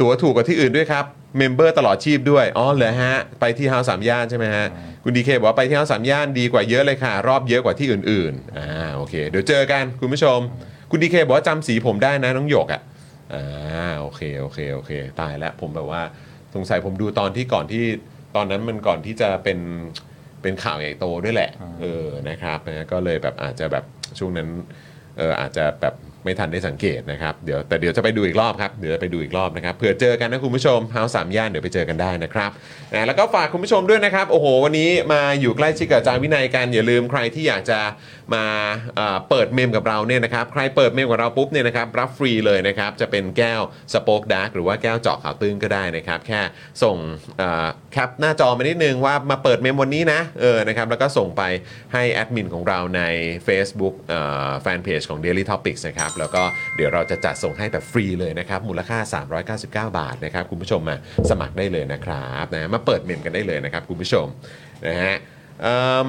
[0.00, 1.04] ตั๋วถูกกว่าที่อื่นด้วยครับ
[1.38, 4.66] member ตลอดชีพด้วย อ๋อเหรอฮะ ไปที่เฮาสามย่านใช่ไหมฮะ
[5.04, 10.38] คุณดีเคบอกว่าไปที่เฮาสามย่านดีกว่าเยอะเลยค่ะ รอบเยอะกว่าที่อื่นๆ อ่าโอเค เดี๋ยวเจอกันคุณผู้ชม
[10.90, 12.80] คุณดีเคบอกว่าจำสีผมได้นะน้องหยกอะ
[13.34, 16.02] อ่าโอเคโอเคโอเค ตายแล้วผมแบบว่า
[16.54, 17.84] สงสัยผมดูตอนที่ก่อนที่
[18.36, 19.58] ตอนนั้นมันก่อนที่จะเป็น
[20.42, 21.50] เป็นข่าวใหญ่โตด้วยแหละ
[21.82, 23.84] เออนะครับนะก็เลยแบบอาจจะแบบ
[24.18, 24.48] ช่วงนั้น
[25.16, 25.94] เอออาจจะแบบ
[26.26, 32.50] ไม่ทันได้สังเกตนะครับเดี๋ยวแต่เดี๋ยวจะไปดูอีกรอบครับเดี๋ยวจะไปดูอีกรอบนะครับเผื่อเจอกันนะคุณผู้ชมเฮาสามย่านเดี๋ยวไปเจอกันได้นะครับ
[32.94, 37.78] นะแล้วก็ฝากคุณผู้ชมด้วยนะครับโอ้โหวันนี้มาอยู่ใกล้ชิดกับอาจารย์วินัยกันอย่าลืมใครที่อยากจะ
[38.34, 38.46] มา
[39.30, 43.62] เปิดเมมกับเราเนี่ยนะครับใครเปิดเมมกับเราปุ๊บเนี่ยนะครับรับฟรีเลยนะครับจะเป็นแก้ว
[43.92, 46.40] สโป๊กดาร์กหรือว่าแก้วเจาะข่าวตื้นก็ได้นะครับแค่
[46.82, 46.96] ส่ง
[47.92, 51.42] แคปหน้าจอมานิดนึงว่ามาเปิดเมมวันนี้นะเออนะครับแล้วก็ส่งไป
[51.92, 53.02] ให้แอดมินของเราใน
[53.46, 53.94] Facebook
[54.62, 56.42] แฟนเพจของ Daily Topics นะครับแล้วก็
[56.76, 58.98] เดี๋ยวเราจะจัดส่งให้แบบฟรีเลยนะครับมูลค่า
[59.56, 59.66] 399
[59.98, 60.96] บาทนะครับคุณผู้ชมมา
[61.30, 64.26] สมัครได้เลยนะครับนะมาเปิดเมมกันได้เลยนะครับคุณผู้ชม
[64.86, 65.14] นะฮะ
[65.64, 65.74] อื
[66.04, 66.08] ม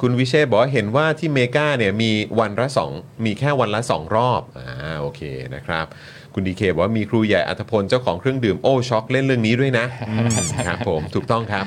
[0.00, 2.10] คุณวิเชษฐ์บอกว่าเห็นว่าที่เมกาเนี่ยมี
[2.40, 2.90] วันละสอง
[3.24, 4.68] มีแค่วันละสองรอบอ่า
[5.00, 5.20] โอเค
[5.54, 5.86] นะครับ
[6.34, 10.28] คุณดีเคบอกว่ามีครูใหญ่อัธพลเจ้าของเครื่องดื่มโอ้ช็อกเล่นเรื่องนี้ด้วยนะอืม
[10.66, 11.66] ครับผมถูกต้องครับ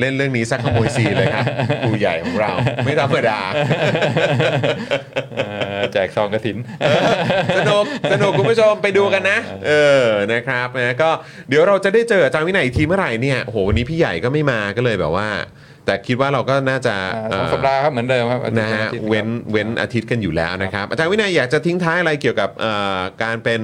[0.00, 1.44] เล่นเรื่องนี้สักขโมยซีนเลยครับ
[1.82, 2.52] ครูใหญ่ของเรา
[2.84, 3.40] ไม่ธรรมดา
[5.36, 5.48] เอ่
[5.78, 6.56] อแจกซองกระถิน
[7.58, 9.72] สนุกสนุกคุณผู้ชมไปดูกันนะ เอ
[10.04, 11.10] อนะครับนะก็
[11.48, 15.28] เดี๋ยวเราจะได้เจออาจารย์วินัยอีกทีเมื่อไหร่เนี่ยโอ้โหวันนี้พี่ใหญ่ก็ไม่มาก็เลยแบบว่า
[15.88, 16.94] แต่คิดว่าเราก็น่าจะ
[17.38, 23.60] สองสัปดาห์ครับเหมือนเดิมครับอาทิตย์นะฮะอาทิตย์เว้นเว้นอาทิตย์กันอยู่แล้วนะครับ อาจารย์วินัยอยากจะทิ้งท้ายอะไรเกี่ยวกับเอ่อการเป็น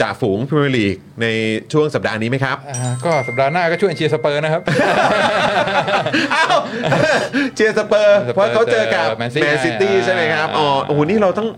[0.00, 1.26] จ่าฝูงพรีเมียร์ลีกใน
[1.72, 4.62] ช่วงสัปดาห์นี้ไหมครับอ่าก็สัปดาห์หน้าก็ช่วยเชียร์สเปอร์นะครับ
[6.34, 6.56] อ้าว
[7.54, 11.48] เชียร์สเปอร์เพราะเขาเจอกับแมนซิแมนซิตี้ใช่ไหมครับอ๋อโอ้โหนี่เราต้อง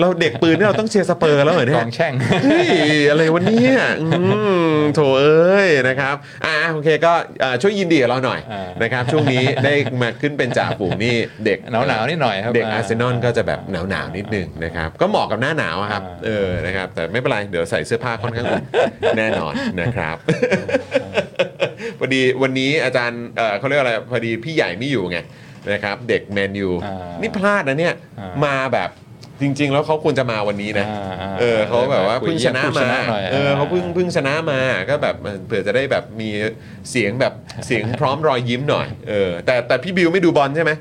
[0.00, 2.12] เราเด็กปืนนี่เราต้องเชียร์สเปอร์แล้วเหรอเนี่กยองแช่ง
[2.44, 2.68] เฮ้ย
[3.10, 3.64] อะไรวันนี้
[4.02, 4.06] อื
[4.72, 6.14] มโถเอ้ยนะครับ
[6.44, 11.14] อ่าโอเคก็เอ่อช่วยยินดีกับเราหน่อยอ่านนะครับช่วงนี้ได้มาขึ้นเป็นจ่าฝูงนี่
[11.44, 18.64] เด็กหนาวๆนิดหน่อยครับเด็กอ่าอาร์เซนอลก็จะแบบหนาวๆนิดนึงนะครับก็เหมาะกับหน้าหนาวอะครับอ่าเออนะครับแต่ไม่เป็นไรเดี๋ยวใส่เสื้อผ้าค่อนข้างอุ่น
[19.16, 20.16] แน่นอนนะครับ
[21.98, 25.18] พอดีวันนี้อาจารย์เอ่อเขาเรียกอะไรพอดีพี่ใหญ่ไม่อยู่ไง
[25.72, 28.90] นะครับเด็กแมนยูอ่านี่พลาดนะเนี่ยอ่ามมาแบบ
[29.42, 36.28] จริง ๆ แล้วเขาควรจะมาวันนี้นะอ่าอ่าเออเขาแบบว่าคุยเพิ่งชนะผู้ชมานะหน่อยเอออ่าเขาเพิ่งเพิ่งชนะมาก็แบบเผื่อจะได้แบบมี
[36.90, 37.32] เสียงแบบ
[37.66, 40.72] เสียงพร้อมรอยยิ้มหน่อยเออแต่แต่พี่บิวไม่ดูบอลใช่ไหม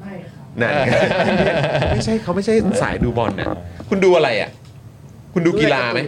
[0.00, 0.90] ไม่ครับนั่นไง
[1.94, 3.46] ไม่ใช่เขาไม่ใช่สายดูบอลนะ
[3.88, 4.50] คุณดูอะไรอะ
[5.34, 6.00] คุณดูกีฬาไหม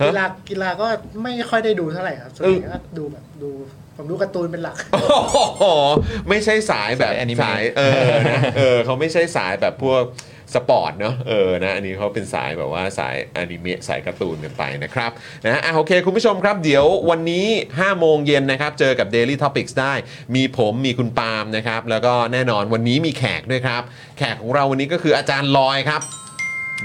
[0.00, 0.86] ฮะกีฬากีฬาก็
[1.22, 3.50] ไม่ค่อยได้ดูเท่าไหร่ครับส่วนใหญ่ก็ดูแบบดู
[3.96, 5.00] ผมดูการ์ตูนเป็นหลักโอ้
[5.58, 5.64] โห
[6.28, 10.02] ไม่ใช่สายแบบสายอนิเมะสายเออนะเออเขาไม่ใช่สายแบบพวก
[10.54, 15.10] สปอร์ตเนาะเออนะอันนี้เขาเป็นสายแบบว่าสายอนิเมะสายการ์ตูนกันไปนะครับ
[15.44, 19.94] นะอะโอเค คุณผู้ชมครับ เดี๋ยววันนี้ 5 โมงเย็นนะครับ เจอกับ Daily Topics ได้
[20.34, 23.82] มีผมมีคุณปาล์มนะครับ แล้วก็แน่นอนวันนี้มีแขกด้วยครับ
[24.18, 26.02] แขกของเราวันนี้ก็คืออาจารย์ลอยครับ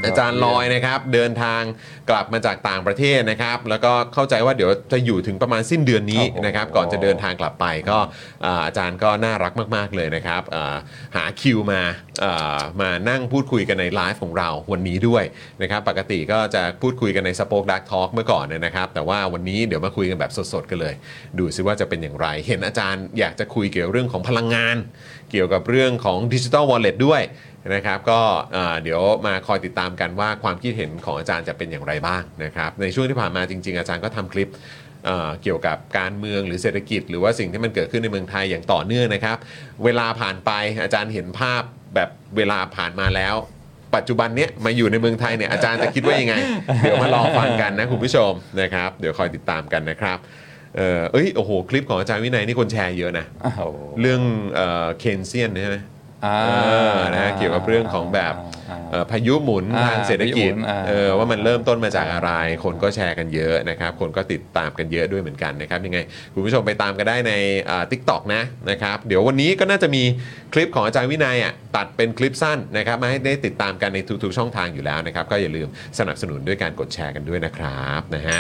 [0.06, 1.62] อาจารย์ลอยนะครับเดินทาง
[2.10, 7.98] กลับมาจากต่างประเทศนะครับ แล้วก็เข้าใจว่าเดี๋ยวจะอยู่ถึงประมาณสิ้นเดือนนี้โอ้โหนะครับ ก่อนจะเดินทางกลับไปก็
[8.46, 10.76] อ่าอาจารย์ก็น่ารักมาก ๆ เลยนะครับอ่า
[11.16, 11.82] หาคิวมา
[12.24, 15.24] อ่ามานั่งพูดคุยกันในไลฟ์ของเราวันนี้ด้วย
[15.62, 20.94] นะครับ ปกติก็จะพูดคุยกันในสป o อ e ดักทอ l k เมื่อก่อนเนยนะครับ แต่ว่าวันนี้เดี๋ยวมาคุยกันแบบสดๆกันเลย
[21.40, 24.78] ดูซิว่าจะเป็นอย่างไร เห็นอาจารย์อยากจะคุยเกี่ยวเรื่องของพลังงาน
[25.32, 27.22] เกี่ยวกับเรื่องของดิจิ t a ลวอลเล็ตด้วย
[27.74, 28.22] นะครับก็
[28.56, 34.50] อ่าเดี๋ยวมาคอยติดตามกันว่าความคิดเห็นของอาจารย์จะเป็นอย่างไรบ้างนะครับในช่วงที่ผ่านมาจริง ๆ อาจารย์ก็ทำคลิป
[35.06, 39.38] เอ่อเกี่ยวกับการเมืองหรือเศรษฐกิจ หรือว่าสิ่งที่มันเกิดขึ้นในเมืองไทยอย่างต่อเนื่องนะครับ
[39.84, 40.52] เวลาผ่านไป
[40.84, 41.62] อาจารย์เห็นภาพ
[41.96, 43.36] แบบเวลาผ่านมาแล้ว
[43.96, 46.36] ปัจจุบันเนี้ยมาอยู่ในเมืองไทยเนี่ยอาจารย์จะคิดว่ายังไง
[46.82, 48.32] เดี๋ยวมารอฟังกันนะคุณผู้ชม
[48.62, 50.18] นะครับเดี๋ยวคอยติดตามกันนะครับ
[50.78, 54.22] เออเอ้ยโอ้โหคลิปของอาจารย์วินัยนี่คนแชร์เยอะนะอ้าวเรื่อง
[54.56, 55.99] Keynesian ใช่ไหมอ่าเออ
[57.16, 58.34] นะเกี่ยวกับเรื่องของแบบ
[58.70, 62.32] อ่าเอ่อพายุหมุนอ่าทางเศรษฐกิจพายุหมุนอ่าเออว่ามันเริ่มต้นมาจากอะไร
[62.64, 66.00] คนก็แชร์กันเยอะนะครับ คนก็ติดตามกันเยอะด้วยเหมือนกันนะครับยังไง
[66.34, 67.34] คุณผู้ชมไปตามกันได้ใน
[67.92, 70.04] ทิกตอกนะนะครับ เดี๋ยววันนี้ก็น่าจะมี
[70.54, 75.68] คลิปของอาจารย์วินัยอะตัดเป็นคลิปสั้นนะครับมาให้ได้ติดตามกันในทุกๆช่องทางอยู่แล้วนะครับ ก็อย่าลืม
[76.00, 78.40] สนับสนุนด้วยการกดแชร์กันด้วยนะครับนะฮะ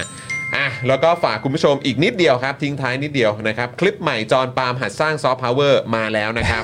[0.55, 6.63] อะแล้วก็ฝากคุณผู้ชมอีกนิดเดียวครับ ทิ้งท้ายนิดเดียวนะครับ คลิปใหม่จอห์นปาล์มหัดสร้างซอฟต์พาวเวอร์มาแล้วนะครับ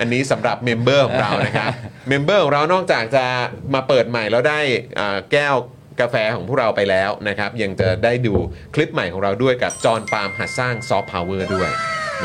[0.00, 1.68] อันนี้สำหรับ member ของเรานะครับ
[2.08, 3.24] member ของเรานอกจากจะ
[3.74, 4.60] มาเปิดใหม่แล้วได้
[4.98, 5.54] อ่าแก้ว
[6.00, 8.34] กาแฟของพวกเราไปแล้วนะครับ ยังจะได้ดู
[8.74, 11.70] คลิปใหม่ของเราด้วยกับจอห์นปาล์มหัดสร้างซอฟต์พาวเวอร์ด้วย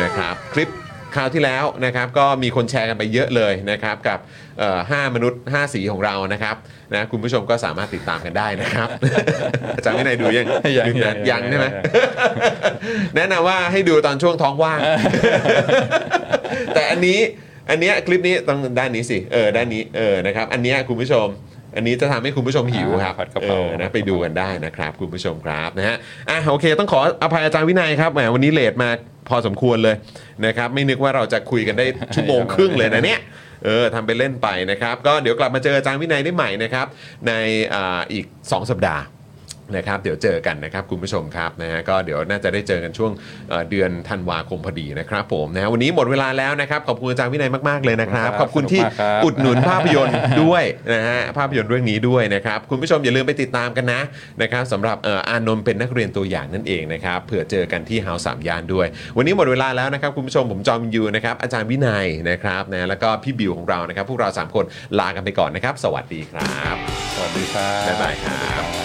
[0.02, 0.70] นะครับ คลิป
[1.16, 4.20] คราวที่แล้วนะครับก็มีคนแชร์กันไปเยอะเลยนะครับกับ
[4.60, 6.56] เอ่อห้ามนุษย์ 5 สีของเรานะครับ
[6.94, 8.90] นะคุณผู้ชมก็สามารถติดตามกันได้นะครับ
[9.76, 10.48] อาจารย์วินัยดูยัง
[10.78, 11.74] ยังดูยังยังใช่ไหมยัง
[13.16, 14.80] แนะนำว่าให้ดูตอนช่วงท้องว่าง
[16.74, 17.20] แต่อันนี้
[17.70, 21.28] อันเนี้ยคลิปนี้ต้องด้านนี้สิเออด้านนี้เออนะครับ อันเนี้ยคุณผู้ชม
[21.76, 25.96] อันนี้จะทำให้คุณผู้ชมหิวครับอ่าผัดกะเอเพราอนะไปดูกันได้นะครับ คุณผู้ชมครับนะฮะ
[26.30, 28.90] อะโอเค ต้องขออภัยอาจารย์วินัยครับแหมวันนี้เลทมา
[29.30, 29.96] พอสมควรเลย
[30.46, 31.86] นะครับ ไม่นึกว่าเราจะคุยกันได้
[32.16, 33.20] ชั่วโมงครึ่งเลยนะเนี่ย
[33.66, 36.88] เออทำไปเล่นไปนะครับ ก็เดี๋ยวกลับมาเจออาจารย์วินัยได้ใหม่นะครับ
[37.28, 37.34] ใน
[37.74, 39.04] อ่าอีก 2 สัปดาห์
[39.76, 43.12] นะครับเดี๋ยวเจอกันนะครับคุณผู้ชมครับนะฮะก็เดี๋ยวน่าจะได้เจอกันช่วง
[43.50, 50.64] เอ่อเดือนธันวาคมพอดีนะครับผมนะฮะวันนี้หมดเวลาแล้วนะครับขอบคุณอาจารย์วินัยมากๆเลยนะครับขอบคุณที่สนุกมากครับ อุดหนุนภาพยนตร์ด้วย
[50.94, 54.02] นะฮะภาพยนตร์เรื่องนี้ด้วยนะครับคุณผู้ชมอย่าลืมไปติดตามกันนะ
[54.42, 58.88] นะครับสำหรับเอ่ออานนท์เป็นนักเรียนตัวอย่างนั่นเองนะครับเผื่อเจอกันที่เฮาสามย่านด้วย
[59.18, 64.66] วันนี้หมดเวลาแล้วนะครับคุณผู้ชมผมจอห์นวินยูนะครับอาจารย์วินัยนะครับนะแล้วก็พี่บิวของเรานะครับพวกเราสามคน
[65.00, 66.76] ลากันไปก่อนนะครับ สวัสดีครับ
[67.16, 68.85] สวัสดีครับ บ๊ายบายครับ